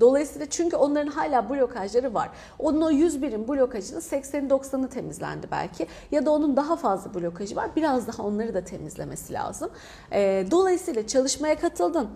Dolayısıyla 0.00 0.46
çünkü 0.50 0.76
onların 0.76 1.10
hala 1.10 1.50
blokajları 1.50 2.14
var. 2.14 2.30
Onun 2.58 2.80
o 2.80 2.90
101'in 2.90 3.48
blokajının 3.48 4.00
80'i 4.00 4.48
90'ı 4.48 4.88
temizlendi 4.88 5.46
belki. 5.50 5.86
Ya 6.10 6.26
da 6.26 6.30
onun 6.30 6.56
daha 6.56 6.76
fazla 6.76 7.14
blokajı 7.14 7.56
var. 7.56 7.70
Biraz 7.76 8.08
daha 8.08 8.22
onları 8.22 8.54
da 8.54 8.64
temizlemesi 8.64 9.32
lazım. 9.32 9.70
Ee, 10.12 10.46
dolayısıyla 10.50 11.06
çalışmaya 11.06 11.58
katıldın. 11.58 12.08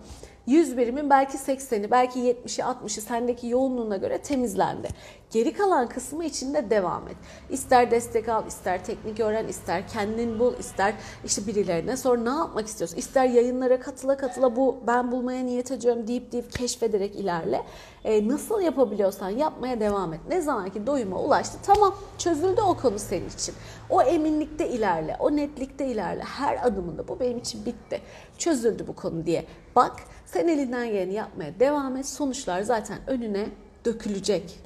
100 0.47 0.77
birimin 0.77 1.09
belki 1.09 1.37
80'i, 1.37 1.91
belki 1.91 2.19
70'i, 2.19 2.63
60'ı 2.63 3.01
sendeki 3.01 3.47
yoğunluğuna 3.47 3.97
göre 3.97 4.17
temizlendi. 4.17 4.87
Geri 5.31 5.53
kalan 5.53 5.89
kısmı 5.89 6.25
için 6.25 6.53
de 6.53 6.69
devam 6.69 7.07
et. 7.07 7.15
İster 7.49 7.91
destek 7.91 8.29
al, 8.29 8.47
ister 8.47 8.85
teknik 8.85 9.19
öğren, 9.19 9.47
ister 9.47 9.87
kendin 9.87 10.39
bul, 10.39 10.53
ister 10.59 10.93
işte 11.25 11.47
birilerine 11.47 11.97
sor 11.97 12.17
ne 12.17 12.29
yapmak 12.29 12.67
istiyorsun. 12.67 12.97
İster 12.97 13.25
yayınlara 13.25 13.79
katıla 13.79 14.17
katıla 14.17 14.55
bu 14.55 14.77
ben 14.87 15.11
bulmaya 15.11 15.43
niyet 15.43 15.71
ediyorum 15.71 16.07
deyip 16.07 16.31
deyip 16.31 16.51
keşfederek 16.51 17.15
ilerle. 17.15 17.63
Ee, 18.03 18.27
nasıl 18.27 18.61
yapabiliyorsan 18.61 19.29
yapmaya 19.29 19.79
devam 19.79 20.13
et. 20.13 20.19
Ne 20.29 20.41
zaman 20.41 20.69
ki 20.69 20.87
doyuma 20.87 21.19
ulaştı 21.19 21.57
tamam 21.65 21.95
çözüldü 22.17 22.61
o 22.61 22.77
konu 22.77 22.99
senin 22.99 23.29
için. 23.29 23.55
O 23.89 24.01
eminlikte 24.01 24.69
ilerle, 24.69 25.15
o 25.19 25.35
netlikte 25.35 25.85
ilerle. 25.85 26.23
Her 26.23 26.67
adımında 26.67 27.07
bu 27.07 27.19
benim 27.19 27.37
için 27.37 27.65
bitti. 27.65 28.01
Çözüldü 28.37 28.87
bu 28.87 28.95
konu 28.95 29.25
diye. 29.25 29.45
Bak 29.75 29.93
sen 30.33 30.47
elinden 30.47 30.87
geleni 30.87 31.13
yapmaya 31.13 31.59
devam 31.59 31.97
et. 31.97 32.05
Sonuçlar 32.05 32.61
zaten 32.61 32.99
önüne 33.07 33.49
dökülecek. 33.85 34.59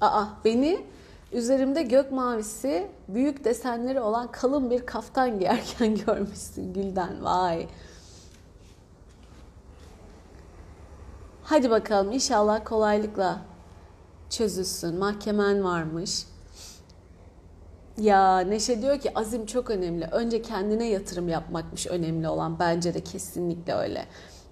Aa 0.00 0.24
beni 0.44 0.84
üzerimde 1.32 1.82
gök 1.82 2.12
mavisi 2.12 2.88
büyük 3.08 3.44
desenleri 3.44 4.00
olan 4.00 4.32
kalın 4.32 4.70
bir 4.70 4.86
kaftan 4.86 5.38
giyerken 5.38 5.94
görmüşsün 6.06 6.72
Gülden. 6.72 7.24
Vay. 7.24 7.68
Hadi 11.42 11.70
bakalım 11.70 12.12
inşallah 12.12 12.64
kolaylıkla 12.64 13.55
çözülsün. 14.30 14.98
Mahkemen 14.98 15.64
varmış. 15.64 16.26
Ya 17.98 18.40
Neşe 18.40 18.82
diyor 18.82 19.00
ki 19.00 19.18
azim 19.18 19.46
çok 19.46 19.70
önemli. 19.70 20.04
Önce 20.04 20.42
kendine 20.42 20.88
yatırım 20.88 21.28
yapmakmış 21.28 21.86
önemli 21.86 22.28
olan. 22.28 22.58
Bence 22.58 22.94
de 22.94 23.00
kesinlikle 23.00 23.74
öyle. 23.74 24.06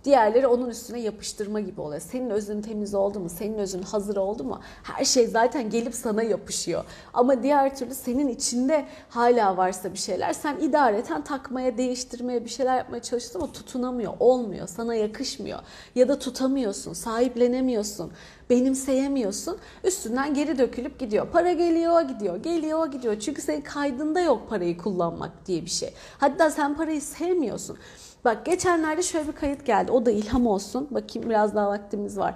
Diğerleri 0.05 0.46
onun 0.46 0.68
üstüne 0.70 1.00
yapıştırma 1.00 1.61
gibi 1.61 1.80
oluyor. 1.80 2.00
Senin 2.00 2.30
özün 2.30 2.62
temiz 2.62 2.94
oldu 2.94 3.20
mu? 3.20 3.28
Senin 3.28 3.59
özün 3.59 3.82
hazır 3.82 4.16
oldu 4.16 4.44
mu? 4.44 4.61
Her 4.82 5.05
şey 5.05 5.26
zaten 5.26 5.70
gelip 5.70 5.94
sana 5.94 6.22
yapışıyor. 6.22 6.84
Ama 7.14 7.42
diğer 7.42 7.76
türlü 7.76 7.94
senin 7.94 8.28
içinde 8.28 8.86
hala 9.09 9.57
varsa 9.57 9.92
bir 9.92 9.98
şeyler 9.98 10.32
sen 10.32 10.57
idareten 10.61 11.24
takmaya, 11.24 11.78
değiştirmeye, 11.78 12.44
bir 12.44 12.50
şeyler 12.50 12.76
yapmaya 12.76 13.02
çalıştın 13.02 13.40
ama 13.40 13.52
tutunamıyor, 13.52 14.12
olmuyor, 14.20 14.68
sana 14.68 14.94
yakışmıyor. 14.94 15.59
Ya 15.94 16.09
da 16.09 16.18
tutamıyorsun, 16.18 16.92
sahiplenemiyorsun, 16.92 18.12
benimseyemiyorsun. 18.50 19.59
Üstünden 19.84 20.34
geri 20.34 20.59
dökülüp 20.59 20.98
gidiyor. 20.98 21.28
Para 21.32 21.52
geliyor, 21.52 22.00
gidiyor, 22.02 22.36
geliyor, 22.36 22.86
gidiyor. 22.86 23.20
Çünkü 23.20 23.42
senin 23.42 23.61
kaydında 23.61 24.20
yok 24.20 24.48
parayı 24.48 24.78
kullanmak 24.78 25.46
diye 25.46 25.62
bir 25.64 25.70
şey. 25.70 25.94
Hatta 26.18 26.50
sen 26.50 26.76
parayı 26.76 27.02
sevmiyorsun. 27.02 27.78
Bak 28.25 28.47
geçenlerde 28.47 29.03
şöyle 29.03 29.29
bir 29.29 29.33
kayıt 29.33 29.66
geldi. 29.66 29.93
O 29.93 30.07
da 30.07 30.11
ilham 30.11 30.47
olsun. 30.47 30.89
Bakayım 30.91 31.31
biraz 31.31 31.55
daha 31.55 31.68
vaktimiz 31.68 32.18
var. 32.18 32.35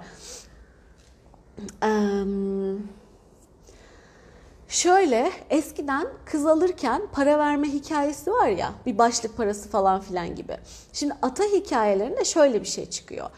Şöyle 4.67 5.31
eskiden 5.49 6.07
kız 6.25 6.45
alırken 6.45 7.01
para 7.11 7.37
verme 7.37 7.67
hikayesi 7.67 8.31
var 8.31 8.47
ya. 8.47 8.71
Bir 8.85 8.97
başlık 8.97 9.37
parası 9.37 9.69
falan 9.69 10.01
filan 10.01 10.35
gibi. 10.35 10.57
Şimdi 10.93 11.13
ata 11.21 11.43
hikayelerinde 11.43 12.25
şöyle 12.25 12.61
bir 12.61 12.67
şey 12.67 12.85
çıkıyor. 12.89 13.29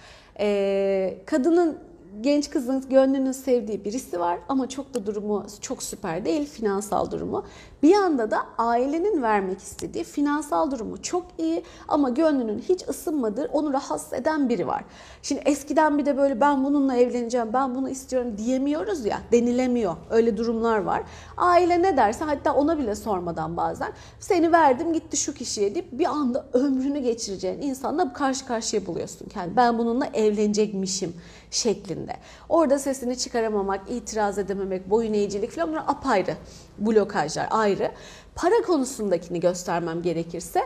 Kadının 1.25 1.79
genç 2.21 2.49
kızın 2.49 2.89
gönlünün 2.89 3.31
sevdiği 3.31 3.85
birisi 3.85 4.19
var 4.19 4.39
ama 4.49 4.69
çok 4.69 4.93
da 4.93 5.05
durumu 5.05 5.45
çok 5.61 5.83
süper 5.83 6.25
değil 6.25 6.45
finansal 6.45 7.11
durumu. 7.11 7.45
Bir 7.83 7.89
yanda 7.89 8.31
da 8.31 8.37
ailenin 8.57 9.21
vermek 9.21 9.59
istediği 9.59 10.03
finansal 10.03 10.71
durumu 10.71 11.01
çok 11.01 11.25
iyi 11.37 11.63
ama 11.87 12.09
gönlünün 12.09 12.59
hiç 12.59 12.87
ısınmadığı, 12.89 13.49
onu 13.53 13.73
rahatsız 13.73 14.13
eden 14.13 14.49
biri 14.49 14.67
var. 14.67 14.83
Şimdi 15.21 15.41
eskiden 15.45 15.97
bir 15.97 16.05
de 16.05 16.17
böyle 16.17 16.41
ben 16.41 16.63
bununla 16.63 16.95
evleneceğim, 16.95 17.53
ben 17.53 17.75
bunu 17.75 17.89
istiyorum 17.89 18.37
diyemiyoruz 18.37 19.05
ya, 19.05 19.21
denilemiyor. 19.31 19.95
Öyle 20.09 20.37
durumlar 20.37 20.77
var. 20.77 21.03
Aile 21.37 21.81
ne 21.81 21.97
derse 21.97 22.25
hatta 22.25 22.53
ona 22.53 22.77
bile 22.77 22.95
sormadan 22.95 23.57
bazen 23.57 23.91
seni 24.19 24.51
verdim 24.51 24.93
gitti 24.93 25.17
şu 25.17 25.33
kişiye 25.33 25.75
deyip 25.75 25.91
bir 25.91 26.05
anda 26.05 26.45
ömrünü 26.53 26.99
geçireceğin 26.99 27.61
insanla 27.61 28.13
karşı 28.13 28.45
karşıya 28.45 28.85
buluyorsun 28.85 29.29
kendi. 29.29 29.55
Ben 29.55 29.77
bununla 29.77 30.05
evlenecekmişim 30.05 31.13
şeklinde. 31.51 32.13
Orada 32.49 32.79
sesini 32.79 33.17
çıkaramamak, 33.17 33.81
itiraz 33.89 34.37
edememek, 34.37 34.89
boyun 34.89 35.13
eğicilik 35.13 35.51
falan 35.51 35.69
bunlar 35.69 35.83
apayrı 35.87 36.35
blokajlar 36.77 37.47
ayrı. 37.51 37.91
Para 38.35 38.61
konusundakini 38.61 39.39
göstermem 39.39 40.01
gerekirse 40.01 40.61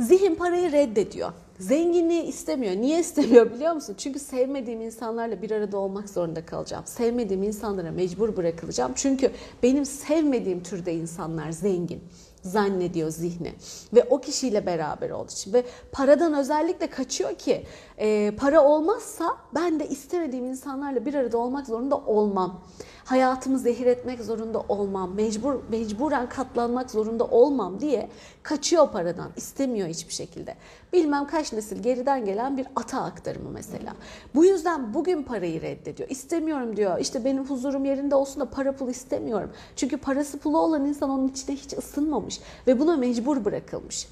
zihin 0.00 0.34
parayı 0.34 0.72
reddediyor. 0.72 1.32
Zenginliği 1.58 2.22
istemiyor. 2.22 2.76
Niye 2.76 3.00
istemiyor 3.00 3.52
biliyor 3.54 3.72
musun? 3.72 3.94
Çünkü 3.98 4.18
sevmediğim 4.18 4.80
insanlarla 4.80 5.42
bir 5.42 5.50
arada 5.50 5.78
olmak 5.78 6.10
zorunda 6.10 6.46
kalacağım. 6.46 6.86
Sevmediğim 6.86 7.42
insanlara 7.42 7.90
mecbur 7.90 8.36
bırakılacağım. 8.36 8.92
Çünkü 8.94 9.30
benim 9.62 9.84
sevmediğim 9.84 10.62
türde 10.62 10.94
insanlar 10.94 11.50
zengin 11.50 12.00
zannediyor 12.42 13.10
zihni 13.10 13.52
ve 13.94 14.06
o 14.10 14.20
kişiyle 14.20 14.66
beraber 14.66 15.10
olduğu 15.10 15.32
için 15.32 15.52
ve 15.52 15.64
paradan 15.92 16.34
özellikle 16.34 16.86
kaçıyor 16.86 17.34
ki 17.34 17.66
e, 17.98 18.32
para 18.36 18.64
olmazsa 18.64 19.36
ben 19.54 19.80
de 19.80 19.88
istemediğim 19.88 20.46
insanlarla 20.46 21.06
bir 21.06 21.14
arada 21.14 21.38
olmak 21.38 21.66
zorunda 21.66 21.96
olmam. 21.96 22.60
Hayatımı 23.08 23.58
zehir 23.58 23.86
etmek 23.86 24.20
zorunda 24.20 24.60
olmam. 24.68 25.14
Mecbur 25.14 25.54
mecburen 25.68 26.28
katlanmak 26.28 26.90
zorunda 26.90 27.24
olmam 27.24 27.80
diye 27.80 28.08
kaçıyor 28.42 28.88
paradan. 28.88 29.30
istemiyor 29.36 29.88
hiçbir 29.88 30.12
şekilde. 30.12 30.54
Bilmem 30.92 31.26
kaç 31.26 31.52
nesil 31.52 31.82
geriden 31.82 32.24
gelen 32.24 32.56
bir 32.56 32.66
ata 32.76 33.02
aktarımı 33.02 33.50
mesela. 33.50 33.94
Bu 34.34 34.44
yüzden 34.44 34.94
bugün 34.94 35.22
parayı 35.22 35.62
reddediyor. 35.62 36.08
İstemiyorum 36.08 36.76
diyor. 36.76 36.98
İşte 36.98 37.24
benim 37.24 37.44
huzurum 37.44 37.84
yerinde 37.84 38.14
olsun 38.14 38.40
da 38.40 38.50
para 38.50 38.72
pul 38.72 38.88
istemiyorum. 38.88 39.50
Çünkü 39.76 39.96
parası 39.96 40.38
pulu 40.38 40.58
olan 40.60 40.84
insan 40.84 41.10
onun 41.10 41.28
içine 41.28 41.56
hiç 41.56 41.72
ısınmamış 41.72 42.40
ve 42.66 42.80
buna 42.80 42.96
mecbur 42.96 43.44
bırakılmış. 43.44 44.08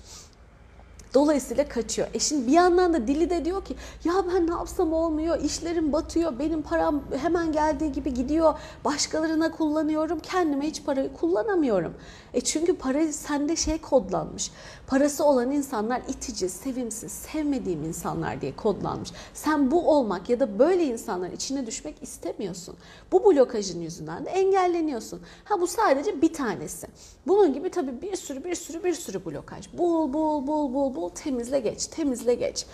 Dolayısıyla 1.16 1.68
kaçıyor. 1.68 2.08
E 2.14 2.18
şimdi 2.18 2.46
bir 2.46 2.52
yandan 2.52 2.94
da 2.94 3.06
dili 3.06 3.30
de 3.30 3.44
diyor 3.44 3.64
ki 3.64 3.76
ya 4.04 4.12
ben 4.34 4.46
ne 4.46 4.50
yapsam 4.50 4.92
olmuyor, 4.92 5.40
işlerim 5.40 5.92
batıyor, 5.92 6.38
benim 6.38 6.62
param 6.62 7.02
hemen 7.20 7.52
geldiği 7.52 7.92
gibi 7.92 8.14
gidiyor, 8.14 8.54
başkalarına 8.84 9.50
kullanıyorum, 9.50 10.18
kendime 10.18 10.66
hiç 10.66 10.84
parayı 10.84 11.12
kullanamıyorum. 11.12 11.94
E 12.36 12.40
çünkü 12.40 12.76
para 12.76 13.12
sende 13.12 13.56
şey 13.56 13.78
kodlanmış. 13.78 14.50
Parası 14.86 15.24
olan 15.24 15.50
insanlar 15.50 16.02
itici, 16.08 16.48
sevimsiz, 16.48 17.12
sevmediğim 17.12 17.84
insanlar 17.84 18.40
diye 18.40 18.56
kodlanmış. 18.56 19.10
Sen 19.34 19.70
bu 19.70 19.90
olmak 19.90 20.30
ya 20.30 20.40
da 20.40 20.58
böyle 20.58 20.84
insanların 20.84 21.32
içine 21.32 21.66
düşmek 21.66 22.02
istemiyorsun. 22.02 22.76
Bu 23.12 23.24
blokajın 23.24 23.80
yüzünden 23.80 24.24
de 24.24 24.30
engelleniyorsun. 24.30 25.20
Ha 25.44 25.60
bu 25.60 25.66
sadece 25.66 26.22
bir 26.22 26.32
tanesi. 26.32 26.86
Bunun 27.26 27.52
gibi 27.52 27.70
tabii 27.70 28.02
bir 28.02 28.16
sürü 28.16 28.44
bir 28.44 28.54
sürü 28.54 28.84
bir 28.84 28.94
sürü 28.94 29.24
blokaj. 29.24 29.68
Bul 29.72 30.12
bul 30.12 30.46
bul 30.46 30.74
bul 30.74 30.94
bul 30.94 31.08
temizle 31.08 31.60
geç, 31.60 31.86
temizle 31.86 32.34
geç. 32.34 32.66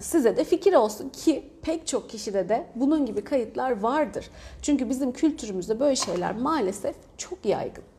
Size 0.00 0.36
de 0.36 0.44
fikir 0.44 0.74
olsun 0.74 1.08
ki 1.08 1.50
pek 1.62 1.86
çok 1.86 2.10
kişide 2.10 2.48
de 2.48 2.66
bunun 2.74 3.06
gibi 3.06 3.24
kayıtlar 3.24 3.80
vardır. 3.80 4.30
Çünkü 4.62 4.88
bizim 4.88 5.12
kültürümüzde 5.12 5.80
böyle 5.80 5.96
şeyler 5.96 6.36
maalesef 6.36 6.94
çok 7.18 7.44
yaygın. 7.44 7.89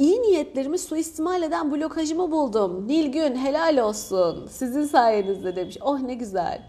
İyi 0.00 0.22
niyetlerimi 0.22 0.78
suistimal 0.78 1.42
eden 1.42 1.72
blokajımı 1.72 2.30
buldum. 2.30 2.88
Nilgün 2.88 3.36
helal 3.36 3.76
olsun. 3.78 4.46
Sizin 4.50 4.84
sayenizde 4.84 5.56
demiş. 5.56 5.78
Oh 5.80 6.00
ne 6.00 6.14
güzel. 6.14 6.62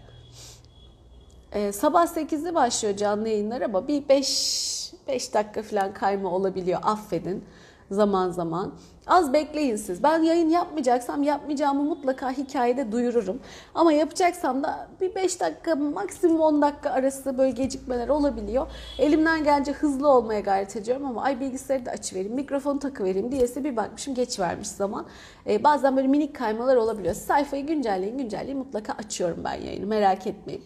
Ee, 1.52 1.72
sabah 1.72 2.06
8'de 2.06 2.54
başlıyor 2.54 2.96
canlı 2.96 3.28
yayınlar 3.28 3.60
ama 3.60 3.88
bir 3.88 4.08
5 4.08 4.92
5 5.08 5.34
dakika 5.34 5.62
falan 5.62 5.94
kayma 5.94 6.30
olabiliyor. 6.30 6.80
Affedin 6.82 7.44
zaman 7.90 8.30
zaman. 8.30 8.74
Az 9.06 9.32
bekleyin 9.32 9.76
siz. 9.76 10.02
Ben 10.02 10.22
yayın 10.22 10.48
yapmayacaksam 10.48 11.22
yapmayacağımı 11.22 11.82
mutlaka 11.82 12.30
hikayede 12.30 12.92
duyururum. 12.92 13.40
Ama 13.74 13.92
yapacaksam 13.92 14.62
da 14.62 14.88
bir 15.00 15.14
5 15.14 15.40
dakika 15.40 15.74
maksimum 15.74 16.40
10 16.40 16.62
dakika 16.62 16.90
arası 16.90 17.38
böyle 17.38 17.50
gecikmeler 17.50 18.08
olabiliyor. 18.08 18.66
Elimden 18.98 19.44
gelince 19.44 19.72
hızlı 19.72 20.08
olmaya 20.08 20.40
gayret 20.40 20.76
ediyorum 20.76 21.06
ama 21.06 21.22
ay 21.22 21.40
bilgisayarı 21.40 21.86
da 21.86 21.90
açıvereyim, 21.90 22.34
mikrofonu 22.34 22.78
takıvereyim 22.78 23.32
diyesi 23.32 23.64
bir 23.64 23.76
bakmışım 23.76 24.14
geç 24.14 24.40
vermiş 24.40 24.68
zaman. 24.68 25.06
Ee, 25.46 25.64
bazen 25.64 25.96
böyle 25.96 26.08
minik 26.08 26.36
kaymalar 26.36 26.76
olabiliyor. 26.76 27.14
Sayfayı 27.14 27.66
güncelleyin 27.66 28.18
güncelleyin 28.18 28.58
mutlaka 28.58 28.92
açıyorum 28.92 29.44
ben 29.44 29.60
yayını 29.60 29.86
merak 29.86 30.26
etmeyin. 30.26 30.64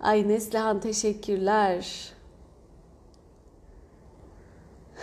Ay 0.00 0.28
Neslihan 0.28 0.80
teşekkürler. 0.80 2.14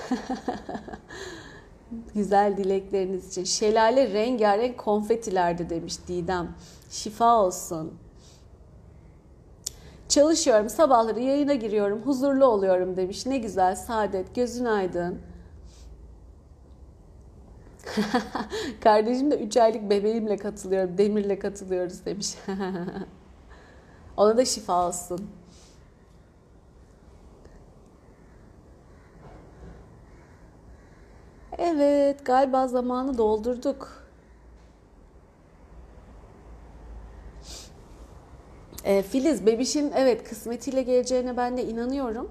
Güzel 2.16 2.58
dilekleriniz 2.58 3.28
için. 3.28 3.43
Şelale 3.43 4.14
rengarenk 4.14 4.78
konfetilerde 4.78 5.70
demiş 5.70 5.95
Didem. 6.08 6.56
Şifa 6.89 7.41
olsun. 7.41 7.93
Çalışıyorum, 10.10 10.70
sabahları 10.70 11.20
yayına 11.20 11.54
giriyorum, 11.54 12.02
huzurlu 12.02 12.45
oluyorum 12.45 12.97
demiş. 12.97 13.26
Ne 13.26 13.38
güzel, 13.38 13.76
saadet, 13.76 14.36
gözün 14.36 14.66
aydın. 14.66 15.20
Kardeşim 18.82 19.32
de 19.32 19.39
3 19.39 19.58
aylık 19.58 19.89
bebeğimle 19.89 20.38
katılıyorum, 20.38 20.97
Demir'le 20.97 21.39
katılıyoruz 21.39 22.06
demiş. 22.06 22.34
Ona 24.18 24.38
da 24.38 24.45
şifa 24.45 24.88
olsun. 24.88 25.30
Evet, 31.64 32.26
galiba 32.26 32.68
zamanı 32.68 33.18
doldurduk. 33.18 34.07
E, 38.84 39.01
Filiz, 39.01 39.45
bebişin 39.45 39.91
evet 39.95 40.30
kısmetiyle 40.30 40.82
geleceğine 40.82 41.38
ben 41.38 41.57
de 41.57 41.64
inanıyorum. 41.64 42.30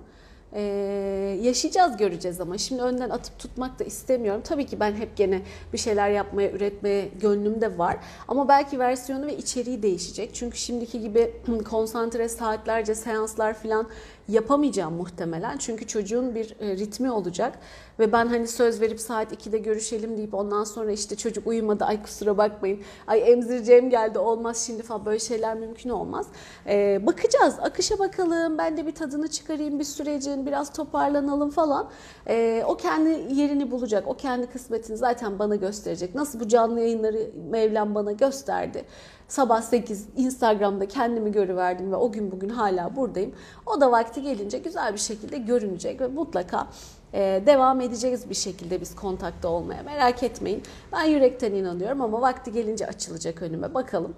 Ee, 0.54 1.38
yaşayacağız 1.42 1.96
göreceğiz 1.96 2.40
ama 2.40 2.58
şimdi 2.58 2.82
önden 2.82 3.10
atıp 3.10 3.38
tutmak 3.38 3.78
da 3.78 3.84
istemiyorum. 3.84 4.40
Tabii 4.44 4.66
ki 4.66 4.80
ben 4.80 4.92
hep 4.94 5.16
gene 5.16 5.42
bir 5.72 5.78
şeyler 5.78 6.10
yapmaya, 6.10 6.50
üretmeye 6.50 7.08
gönlüm 7.20 7.60
de 7.60 7.78
var. 7.78 7.96
Ama 8.28 8.48
belki 8.48 8.78
versiyonu 8.78 9.26
ve 9.26 9.36
içeriği 9.36 9.82
değişecek. 9.82 10.30
Çünkü 10.34 10.58
şimdiki 10.58 11.00
gibi 11.00 11.32
konsantre 11.70 12.28
saatlerce 12.28 12.94
seanslar 12.94 13.54
falan 13.54 13.88
yapamayacağım 14.28 14.94
muhtemelen. 14.94 15.58
Çünkü 15.58 15.86
çocuğun 15.86 16.34
bir 16.34 16.56
e, 16.60 16.76
ritmi 16.76 17.10
olacak 17.10 17.58
ve 17.98 18.12
ben 18.12 18.26
hani 18.26 18.48
söz 18.48 18.80
verip 18.80 19.00
saat 19.00 19.32
2'de 19.32 19.58
görüşelim 19.58 20.16
deyip 20.16 20.34
ondan 20.34 20.64
sonra 20.64 20.92
işte 20.92 21.16
çocuk 21.16 21.46
uyumadı 21.46 21.84
ay 21.84 22.02
kusura 22.02 22.38
bakmayın 22.38 22.80
ay 23.06 23.32
emzireceğim 23.32 23.90
geldi 23.90 24.18
olmaz 24.18 24.64
şimdi 24.66 24.82
falan 24.82 25.04
böyle 25.04 25.18
şeyler 25.18 25.56
mümkün 25.56 25.90
olmaz. 25.90 26.26
Ee, 26.66 27.06
bakacağız 27.06 27.54
akışa 27.60 27.98
bakalım 27.98 28.58
ben 28.58 28.76
de 28.76 28.86
bir 28.86 28.94
tadını 28.94 29.28
çıkarayım 29.28 29.78
bir 29.78 29.84
sürecin 29.84 30.46
biraz 30.46 30.72
toparlanalım 30.72 31.50
falan. 31.50 31.90
Ee, 32.28 32.64
o 32.66 32.76
kendi 32.76 33.34
yerini 33.34 33.70
bulacak 33.70 34.08
o 34.08 34.14
kendi 34.16 34.46
kısmetini 34.46 34.96
zaten 34.96 35.38
bana 35.38 35.56
gösterecek. 35.56 36.14
Nasıl 36.14 36.40
bu 36.40 36.48
canlı 36.48 36.80
yayınları 36.80 37.30
Mevlam 37.50 37.94
bana 37.94 38.12
gösterdi. 38.12 38.84
Sabah 39.30 39.62
8 39.62 40.06
Instagram'da 40.16 40.88
kendimi 40.88 41.32
görüverdim 41.32 41.92
ve 41.92 41.96
o 41.96 42.12
gün 42.12 42.30
bugün 42.32 42.48
hala 42.48 42.96
buradayım. 42.96 43.34
O 43.66 43.80
da 43.80 43.92
vakti 43.92 44.22
gelince 44.22 44.58
güzel 44.58 44.92
bir 44.92 44.98
şekilde 44.98 45.38
görünecek 45.38 46.00
ve 46.00 46.06
mutlaka 46.06 46.66
e, 47.12 47.42
devam 47.46 47.80
edeceğiz 47.80 48.30
bir 48.30 48.34
şekilde 48.34 48.80
biz 48.80 48.96
kontakta 48.96 49.48
olmaya. 49.48 49.82
Merak 49.82 50.22
etmeyin. 50.22 50.62
Ben 50.92 51.04
yürekten 51.04 51.52
inanıyorum 51.52 52.00
ama 52.00 52.20
vakti 52.20 52.52
gelince 52.52 52.86
açılacak 52.86 53.42
önüme. 53.42 53.74
Bakalım. 53.74 54.14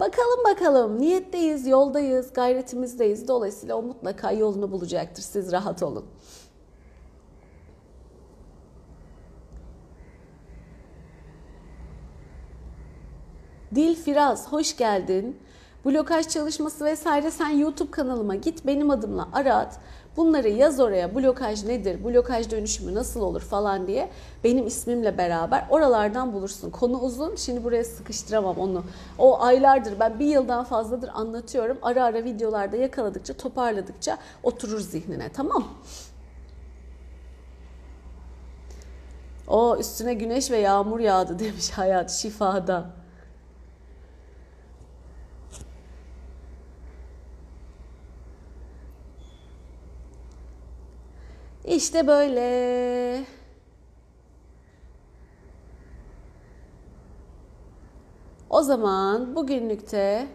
Bakalım 0.00 0.44
bakalım. 0.44 1.00
Niyetteyiz, 1.00 1.66
yoldayız, 1.66 2.32
gayretimizdeyiz. 2.32 3.28
Dolayısıyla 3.28 3.76
o 3.76 3.82
mutlaka 3.82 4.32
yolunu 4.32 4.72
bulacaktır. 4.72 5.22
Siz 5.22 5.52
rahat 5.52 5.82
olun. 5.82 6.04
Dil 13.74 13.94
Firaz 13.94 14.52
hoş 14.52 14.76
geldin. 14.76 15.36
Blokaj 15.84 16.28
çalışması 16.28 16.84
vesaire 16.84 17.30
sen 17.30 17.48
YouTube 17.48 17.90
kanalıma 17.90 18.34
git 18.34 18.66
benim 18.66 18.90
adımla 18.90 19.28
arat. 19.32 19.80
Bunları 20.16 20.48
yaz 20.48 20.80
oraya 20.80 21.14
blokaj 21.14 21.64
nedir, 21.64 22.04
blokaj 22.04 22.50
dönüşümü 22.50 22.94
nasıl 22.94 23.20
olur 23.20 23.40
falan 23.40 23.86
diye 23.86 24.10
benim 24.44 24.66
ismimle 24.66 25.18
beraber 25.18 25.66
oralardan 25.70 26.32
bulursun. 26.32 26.70
Konu 26.70 26.98
uzun 26.98 27.36
şimdi 27.36 27.64
buraya 27.64 27.84
sıkıştıramam 27.84 28.58
onu. 28.58 28.84
O 29.18 29.42
aylardır 29.42 30.00
ben 30.00 30.18
bir 30.18 30.26
yıldan 30.26 30.64
fazladır 30.64 31.10
anlatıyorum. 31.14 31.78
Ara 31.82 32.04
ara 32.04 32.24
videolarda 32.24 32.76
yakaladıkça 32.76 33.34
toparladıkça 33.34 34.18
oturur 34.42 34.80
zihnine 34.80 35.28
tamam 35.28 35.64
O 39.48 39.76
üstüne 39.76 40.14
güneş 40.14 40.50
ve 40.50 40.58
yağmur 40.58 41.00
yağdı 41.00 41.38
demiş 41.38 41.70
hayat 41.70 42.10
şifada. 42.10 42.97
İşte 51.68 52.06
böyle. 52.06 53.24
O 58.50 58.62
zaman 58.62 59.36
bugünlükte 59.36 60.26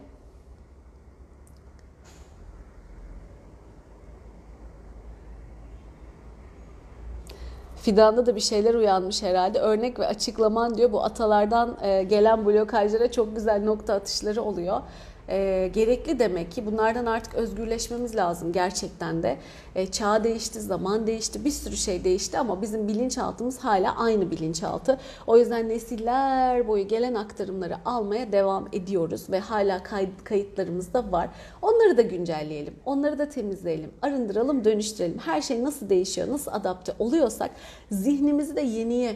Fidan'da 7.75 8.25
da 8.25 8.35
bir 8.35 8.41
şeyler 8.41 8.73
uyanmış 8.73 9.23
herhalde. 9.23 9.59
Örnek 9.59 9.99
ve 9.99 10.07
açıklaman 10.07 10.77
diyor 10.77 10.91
bu 10.91 11.03
atalardan 11.03 11.77
e, 11.81 12.03
gelen 12.03 12.45
blokajlara 12.45 13.11
çok 13.11 13.35
güzel 13.35 13.63
nokta 13.63 13.93
atışları 13.93 14.41
oluyor 14.41 14.81
e, 15.29 15.69
gerekli 15.73 16.19
demek 16.19 16.51
ki 16.51 16.65
bunlardan 16.65 17.05
artık 17.05 17.33
özgürleşmemiz 17.35 18.15
lazım 18.15 18.51
gerçekten 18.51 19.23
de. 19.23 19.37
E, 19.75 19.91
çağ 19.91 20.23
değişti, 20.23 20.61
zaman 20.61 21.07
değişti, 21.07 21.45
bir 21.45 21.51
sürü 21.51 21.75
şey 21.77 22.03
değişti 22.03 22.39
ama 22.39 22.61
bizim 22.61 22.87
bilinçaltımız 22.87 23.59
hala 23.59 23.95
aynı 23.97 24.31
bilinçaltı. 24.31 24.99
O 25.27 25.37
yüzden 25.37 25.69
nesiller 25.69 26.67
boyu 26.67 26.87
gelen 26.87 27.13
aktarımları 27.13 27.75
almaya 27.85 28.31
devam 28.31 28.67
ediyoruz 28.73 29.29
ve 29.29 29.39
hala 29.39 29.83
kay- 29.83 30.09
kayıtlarımız 30.23 30.93
da 30.93 31.11
var. 31.11 31.29
Onları 31.61 31.97
da 31.97 32.01
güncelleyelim, 32.01 32.73
onları 32.85 33.19
da 33.19 33.29
temizleyelim, 33.29 33.91
arındıralım, 34.01 34.65
dönüştürelim. 34.65 35.17
Her 35.17 35.41
şey 35.41 35.63
nasıl 35.63 35.89
değişiyor, 35.89 36.29
nasıl 36.29 36.51
adapte 36.51 36.93
oluyorsak 36.99 37.51
zihnimizi 37.91 38.55
de 38.55 38.61
yeniye 38.61 39.15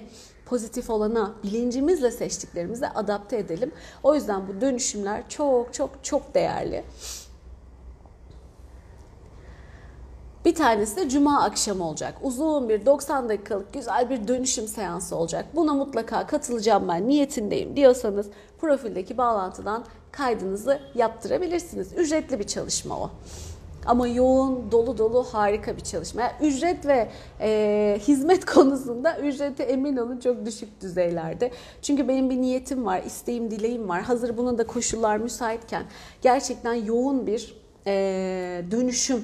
pozitif 0.50 0.89
olana 0.89 1.34
bilincimizle 1.43 2.12
seçtiklerimize 2.12 2.89
adapte 2.89 3.38
edelim. 3.38 3.72
O 4.04 4.16
yüzden 4.16 4.48
bu 4.48 4.62
dönüşümler 4.62 5.30
çok 5.30 5.74
çok 5.74 6.04
çok 6.04 6.34
değerli. 6.34 6.84
Bir 10.45 10.56
tanesi 10.56 10.95
de 10.95 11.10
cuma 11.10 11.43
akşamı 11.43 11.88
olacak. 11.88 12.16
Uzun 12.22 12.70
bir 12.70 12.86
90 12.86 13.30
dakikalık 13.30 13.74
güzel 13.74 14.10
bir 14.10 14.28
dönüşüm 14.28 14.68
seansı 14.68 15.16
olacak. 15.16 15.45
Buna 15.56 15.74
mutlaka 15.74 16.28
katılacağım 16.28 16.88
ben 16.88 17.08
niyetindeyim 17.08 17.76
diyorsanız 17.76 18.28
profildeki 18.62 19.18
bağlantıdan 19.18 19.86
kaydınızı 20.12 20.80
yaptırabilirsiniz. 20.95 21.93
Ücretli 21.98 22.39
bir 22.39 22.48
çalışma 22.48 23.00
o. 23.00 23.10
Ama 23.88 24.07
yoğun, 24.07 24.71
dolu 24.71 24.97
dolu 24.97 25.23
harika 25.23 25.77
bir 25.77 25.81
çalışma. 25.81 26.21
Yani 26.21 26.31
ücret 26.41 26.85
ve 26.85 27.09
e, 27.41 27.99
hizmet 28.07 28.45
konusunda 28.53 29.19
ücreti 29.19 29.63
emin 29.63 29.97
olun 29.97 30.19
çok 30.19 30.45
düşük 30.45 30.81
düzeylerde. 30.81 31.51
Çünkü 31.81 32.07
benim 32.07 32.29
bir 32.29 32.41
niyetim 32.41 32.85
var, 32.85 33.03
isteğim, 33.03 33.51
dileğim 33.51 33.89
var. 33.89 34.01
Hazır 34.01 34.38
buna 34.38 34.57
da 34.57 34.67
koşullar 34.67 35.17
müsaitken 35.17 35.83
gerçekten 36.21 36.73
yoğun 36.73 37.27
bir 37.27 37.57
e, 37.88 37.91
dönüşüm 38.71 39.23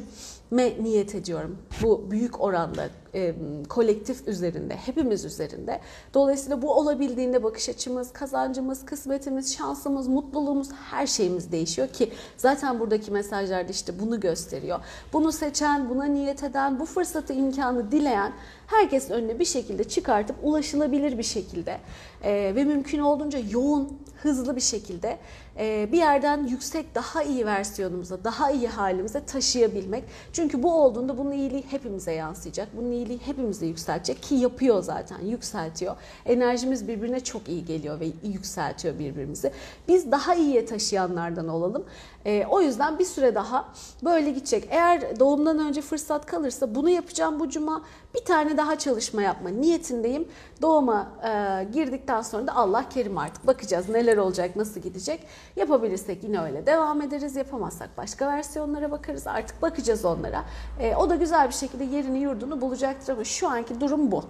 me 0.51 0.83
niyet 0.83 1.15
ediyorum. 1.15 1.57
Bu 1.81 2.11
büyük 2.11 2.41
oranda 2.41 2.89
e, 3.15 3.35
kolektif 3.69 4.27
üzerinde, 4.27 4.75
hepimiz 4.75 5.25
üzerinde. 5.25 5.79
Dolayısıyla 6.13 6.61
bu 6.61 6.73
olabildiğinde 6.73 7.43
bakış 7.43 7.69
açımız, 7.69 8.13
kazancımız, 8.13 8.85
kısmetimiz, 8.85 9.57
şansımız, 9.57 10.07
mutluluğumuz, 10.07 10.71
her 10.71 11.07
şeyimiz 11.07 11.51
değişiyor 11.51 11.87
ki 11.87 12.11
zaten 12.37 12.79
buradaki 12.79 13.11
mesajlarda 13.11 13.71
işte 13.71 13.99
bunu 13.99 14.19
gösteriyor. 14.19 14.79
Bunu 15.13 15.31
seçen, 15.31 15.89
buna 15.89 16.05
niyet 16.05 16.43
eden, 16.43 16.79
bu 16.79 16.85
fırsatı, 16.85 17.33
imkanı 17.33 17.91
dileyen 17.91 18.33
herkesin 18.67 19.13
önüne 19.13 19.39
bir 19.39 19.45
şekilde 19.45 19.83
çıkartıp 19.83 20.35
ulaşılabilir 20.43 21.17
bir 21.17 21.23
şekilde 21.23 21.77
e, 22.23 22.55
ve 22.55 22.63
mümkün 22.63 22.99
olduğunca 22.99 23.39
yoğun, 23.49 23.99
hızlı 24.21 24.55
bir 24.55 24.61
şekilde 24.61 25.17
bir 25.57 25.97
yerden 25.97 26.47
yüksek, 26.47 26.95
daha 26.95 27.23
iyi 27.23 27.45
versiyonumuza, 27.45 28.23
daha 28.23 28.51
iyi 28.51 28.67
halimize 28.67 29.25
taşıyabilmek. 29.25 30.03
Çünkü 30.33 30.63
bu 30.63 30.73
olduğunda 30.73 31.17
bunun 31.17 31.31
iyiliği 31.31 31.63
hepimize 31.69 32.11
yansıyacak. 32.13 32.67
Bunun 32.77 32.91
iyiliği 32.91 33.19
hepimizi 33.25 33.65
yükseltecek 33.65 34.23
ki 34.23 34.35
yapıyor 34.35 34.83
zaten 34.83 35.19
yükseltiyor. 35.19 35.95
Enerjimiz 36.25 36.87
birbirine 36.87 37.19
çok 37.19 37.49
iyi 37.49 37.65
geliyor 37.65 37.99
ve 37.99 38.07
yükseltiyor 38.23 38.99
birbirimizi. 38.99 39.51
Biz 39.87 40.11
daha 40.11 40.35
iyiye 40.35 40.65
taşıyanlardan 40.65 41.47
olalım. 41.47 41.85
Ee, 42.25 42.45
o 42.49 42.61
yüzden 42.61 42.99
bir 42.99 43.05
süre 43.05 43.35
daha 43.35 43.65
böyle 44.03 44.31
gidecek. 44.31 44.67
Eğer 44.71 45.19
doğumdan 45.19 45.59
önce 45.59 45.81
fırsat 45.81 46.25
kalırsa 46.25 46.75
bunu 46.75 46.89
yapacağım 46.89 47.39
bu 47.39 47.49
cuma. 47.49 47.81
Bir 48.15 48.25
tane 48.25 48.57
daha 48.57 48.77
çalışma 48.77 49.21
yapma 49.21 49.49
niyetindeyim. 49.49 50.27
Doğuma 50.61 51.07
e, 51.23 51.63
girdikten 51.73 52.21
sonra 52.21 52.47
da 52.47 52.55
Allah 52.55 52.89
kerim 52.89 53.17
artık 53.17 53.47
bakacağız 53.47 53.89
neler 53.89 54.17
olacak, 54.17 54.55
nasıl 54.55 54.81
gidecek. 54.81 55.27
Yapabilirsek 55.55 56.23
yine 56.23 56.41
öyle 56.41 56.65
devam 56.65 57.01
ederiz. 57.01 57.35
Yapamazsak 57.35 57.97
başka 57.97 58.27
versiyonlara 58.27 58.91
bakarız. 58.91 59.27
Artık 59.27 59.61
bakacağız 59.61 60.05
onlara. 60.05 60.45
E, 60.79 60.95
o 60.95 61.09
da 61.09 61.15
güzel 61.15 61.47
bir 61.47 61.53
şekilde 61.53 61.83
yerini 61.83 62.19
yurdunu 62.19 62.61
bulacaktır 62.61 63.13
ama 63.13 63.23
şu 63.23 63.49
anki 63.49 63.81
durum 63.81 64.11
bu. 64.11 64.23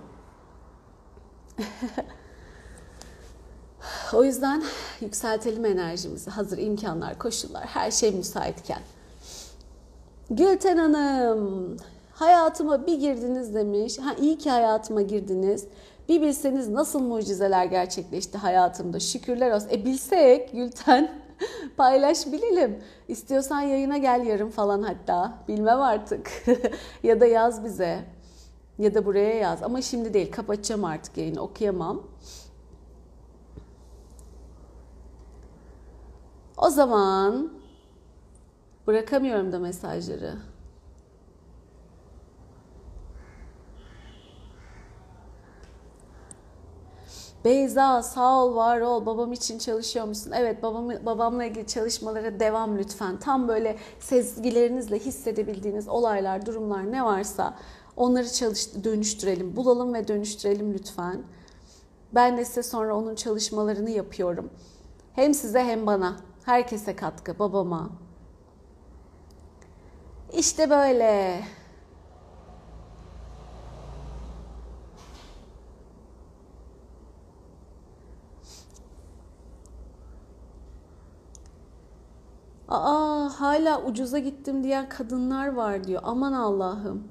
o 4.14 4.24
yüzden 4.24 4.64
yükseltelim 5.02 5.66
enerjimizi. 5.66 6.30
Hazır 6.30 6.58
imkanlar, 6.58 7.18
koşullar, 7.18 7.66
her 7.66 7.92
şey 7.92 8.12
müsaitken. 8.12 8.80
Gülten 10.30 10.78
Hanım, 10.78 11.78
hayatıma 12.14 12.88
bir 12.88 13.00
girdiniz 13.00 13.56
demiş. 13.56 14.00
Ha 14.00 14.16
iyi 14.22 14.38
ki 14.38 14.50
hayatıma 14.50 15.02
girdiniz. 15.02 15.66
Bir 16.10 16.22
bilseniz 16.22 16.70
nasıl 16.70 17.00
mucizeler 17.00 17.66
gerçekleşti 17.66 18.38
hayatımda. 18.38 19.00
Şükürler 19.00 19.52
olsun. 19.52 19.70
E 19.72 19.86
bilsek 19.86 20.52
Gülten 20.52 21.12
paylaş 21.78 22.28
bilelim. 22.28 22.80
İstiyorsan 23.08 23.62
yayına 23.62 23.98
gel 23.98 24.26
yarın 24.26 24.50
falan 24.50 24.82
hatta. 24.82 25.34
Bilmem 25.48 25.82
artık. 25.82 26.32
ya 27.04 27.20
da 27.22 27.26
yaz 27.26 27.66
bize. 27.66 28.00
Ya 28.80 28.94
da 28.94 29.06
buraya 29.06 29.36
yaz. 29.36 29.64
Ama 29.64 29.82
şimdi 29.82 30.14
değil. 30.14 30.32
Kapatacağım 30.32 30.86
artık 30.86 31.18
yayını. 31.18 31.42
Okuyamam. 31.42 32.02
O 36.64 36.70
zaman 36.70 37.50
bırakamıyorum 38.88 39.52
da 39.52 39.60
mesajları. 39.60 40.36
Beyza 47.46 48.04
sağ 48.04 48.44
ol 48.44 48.56
var 48.56 48.82
ol 48.82 49.06
babam 49.06 49.34
için 49.34 49.60
çalışıyor 49.60 50.06
musun? 50.06 50.32
Evet 50.36 50.64
babam, 50.64 50.90
babamla 51.06 51.46
ilgili 51.46 51.68
çalışmalara 51.68 52.40
devam 52.40 52.78
lütfen. 52.78 53.20
Tam 53.20 53.48
böyle 53.48 53.78
sezgilerinizle 54.00 55.00
hissedebildiğiniz 55.00 55.88
olaylar, 55.88 56.46
durumlar 56.46 56.92
ne 56.92 57.06
varsa 57.06 57.58
onları 57.98 58.32
çalış, 58.32 58.84
dönüştürelim, 58.84 59.56
bulalım 59.56 59.94
ve 59.94 60.08
dönüştürelim 60.08 60.74
lütfen. 60.74 61.24
Ben 62.16 62.38
de 62.38 62.46
size 62.46 62.64
sonra 62.64 62.96
onun 62.98 63.16
çalışmalarını 63.16 63.90
yapıyorum. 63.90 64.50
Hem 65.14 65.34
size 65.34 65.64
hem 65.64 65.86
bana. 65.88 66.33
Herkese 66.46 66.96
katkı, 66.96 67.40
babama. 67.40 67.90
İşte 70.34 70.70
böyle. 70.70 71.44
Aa 82.68 83.30
hala 83.40 83.84
ucuza 83.84 84.20
gittim 84.20 84.64
diyen 84.64 84.90
kadınlar 84.90 85.54
var 85.54 85.84
diyor. 85.84 86.02
Aman 86.06 86.34
Allah'ım. 86.34 87.08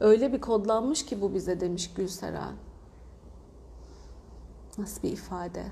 Öyle 0.00 0.32
bir 0.32 0.40
kodlanmış 0.40 1.06
ki 1.06 1.20
bu 1.20 1.34
bize 1.34 1.60
demiş 1.60 1.94
Gülseren. 1.94 2.54
Nasıl 4.78 5.02
bir 5.02 5.12
ifade? 5.12 5.64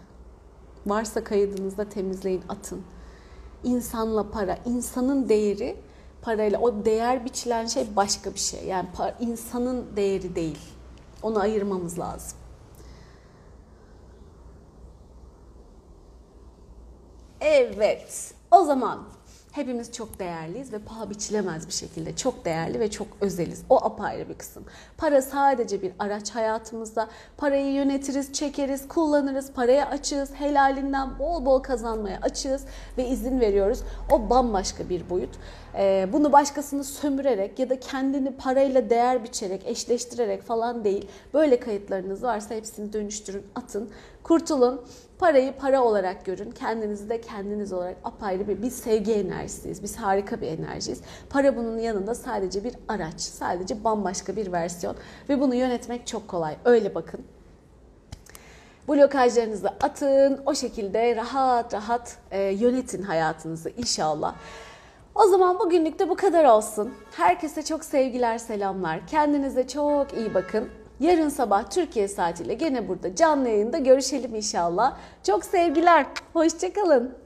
Varsa 0.86 1.24
kaydınızda 1.24 1.88
temizleyin, 1.88 2.42
atın. 2.48 2.82
İnsanla 3.64 4.30
para, 4.30 4.59
insanın 4.64 5.28
değeri 5.28 5.76
parayla, 6.22 6.59
o 6.61 6.84
değer 6.84 7.24
biçilen 7.24 7.66
şey 7.66 7.96
başka 7.96 8.34
bir 8.34 8.38
şey. 8.38 8.64
Yani 8.66 8.88
insanın 9.20 9.96
değeri 9.96 10.34
değil. 10.34 10.59
Onu 11.22 11.38
ayırmamız 11.40 11.98
lazım. 11.98 12.38
Evet. 17.40 18.34
O 18.50 18.64
zaman 18.64 19.05
hepimiz 19.53 19.92
çok 19.92 20.18
değerliyiz 20.18 20.72
ve 20.72 20.78
paha 20.78 21.11
biçilemez 21.11 21.66
bir 21.66 21.72
şekilde 21.72 22.16
çok 22.16 22.44
değerli 22.44 22.80
ve 22.80 22.90
çok 22.90 23.07
özeliz. 23.20 23.62
O 23.70 23.84
apayrı 23.84 24.28
bir 24.28 24.34
kısım. 24.34 24.64
Para 24.96 25.22
sadece 25.22 25.82
bir 25.82 25.92
araç 25.98 26.30
hayatımızda. 26.30 27.09
Parayı 27.36 27.72
yönetiriz, 27.72 28.32
çekeriz, 28.32 28.88
kullanırız, 28.88 29.53
paraya 29.53 29.88
açığız, 29.88 30.34
helalinden 30.34 31.18
bol 31.18 31.46
bol 31.46 31.62
kazanmaya 31.62 32.18
açığız 32.22 32.64
ve 32.98 33.09
izin 33.09 33.40
veriyoruz. 33.40 33.80
O 34.11 34.30
bambaşka 34.30 34.88
bir 34.88 35.11
boyut. 35.11 35.30
Ee, 35.74 36.09
bunu 36.12 36.32
başkasını 36.32 36.84
sömürerek 36.84 37.59
ya 37.59 37.70
da 37.70 37.80
kendini 37.80 38.36
parayla 38.36 38.90
değer 38.90 39.24
biçerek, 39.24 39.66
eşleştirerek 39.66 40.42
falan 40.42 40.84
değil. 40.84 41.09
Böyle 41.34 41.61
kayıtlarınız 41.61 42.22
varsa 42.22 42.55
hepsini 42.55 42.92
dönüştürün, 42.92 43.46
atın, 43.55 43.90
kurtulun. 44.22 44.84
Parayı 45.23 45.53
para 45.57 45.85
olarak 45.85 46.25
görün. 46.25 46.51
Kendinizi 46.51 47.09
de 47.09 47.20
kendiniz 47.20 47.73
olarak 47.73 47.97
apayrı 48.05 48.49
bir, 48.49 48.62
bir 48.62 48.70
sevgi 48.70 49.12
enerjisiyiz. 49.12 49.83
Biz 49.83 49.97
harika 49.97 50.41
bir 50.41 50.47
enerjiyiz. 50.47 51.01
Para 51.31 51.57
bunun 51.57 51.79
yanında 51.79 52.14
sadece 52.14 52.64
bir 52.64 52.75
araç. 52.89 53.20
Sadece 53.20 53.85
bambaşka 53.85 54.37
bir 54.37 54.53
versiyon. 54.53 54.97
Ve 55.29 55.41
bunu 55.41 55.55
yönetmek 55.55 56.07
çok 56.07 56.29
kolay. 56.29 56.57
Öyle 56.64 56.95
bakın. 56.95 57.20
Blokajlarınızı 58.89 59.68
atın. 59.68 60.43
O 60.47 60.55
şekilde 60.55 61.16
rahat 61.16 61.75
rahat 61.75 62.16
e, 62.31 62.41
yönetin 62.43 63.03
hayatınızı 63.03 63.70
inşallah. 63.70 64.35
O 65.14 65.27
zaman 65.27 65.59
bugünlük 65.59 65.99
de 65.99 66.09
bu 66.09 66.16
kadar 66.16 66.45
olsun. 66.45 66.95
Herkese 67.16 67.62
çok 67.64 67.85
sevgiler, 67.85 68.39
selamlar. 68.39 69.07
Kendinize 69.07 69.68
çok 69.68 70.14
iyi 70.14 70.35
bakın. 70.35 70.82
Yarın 71.01 71.28
sabah 71.28 71.70
Türkiye 71.70 72.09
saatiyle 72.09 72.55
gene 72.55 72.88
burada 72.88 73.16
canlı 73.16 73.49
yayında 73.49 73.78
görüşelim 73.78 74.34
inşallah. 74.34 74.97
Çok 75.22 75.45
sevgiler. 75.45 76.07
Hoşçakalın. 76.32 77.22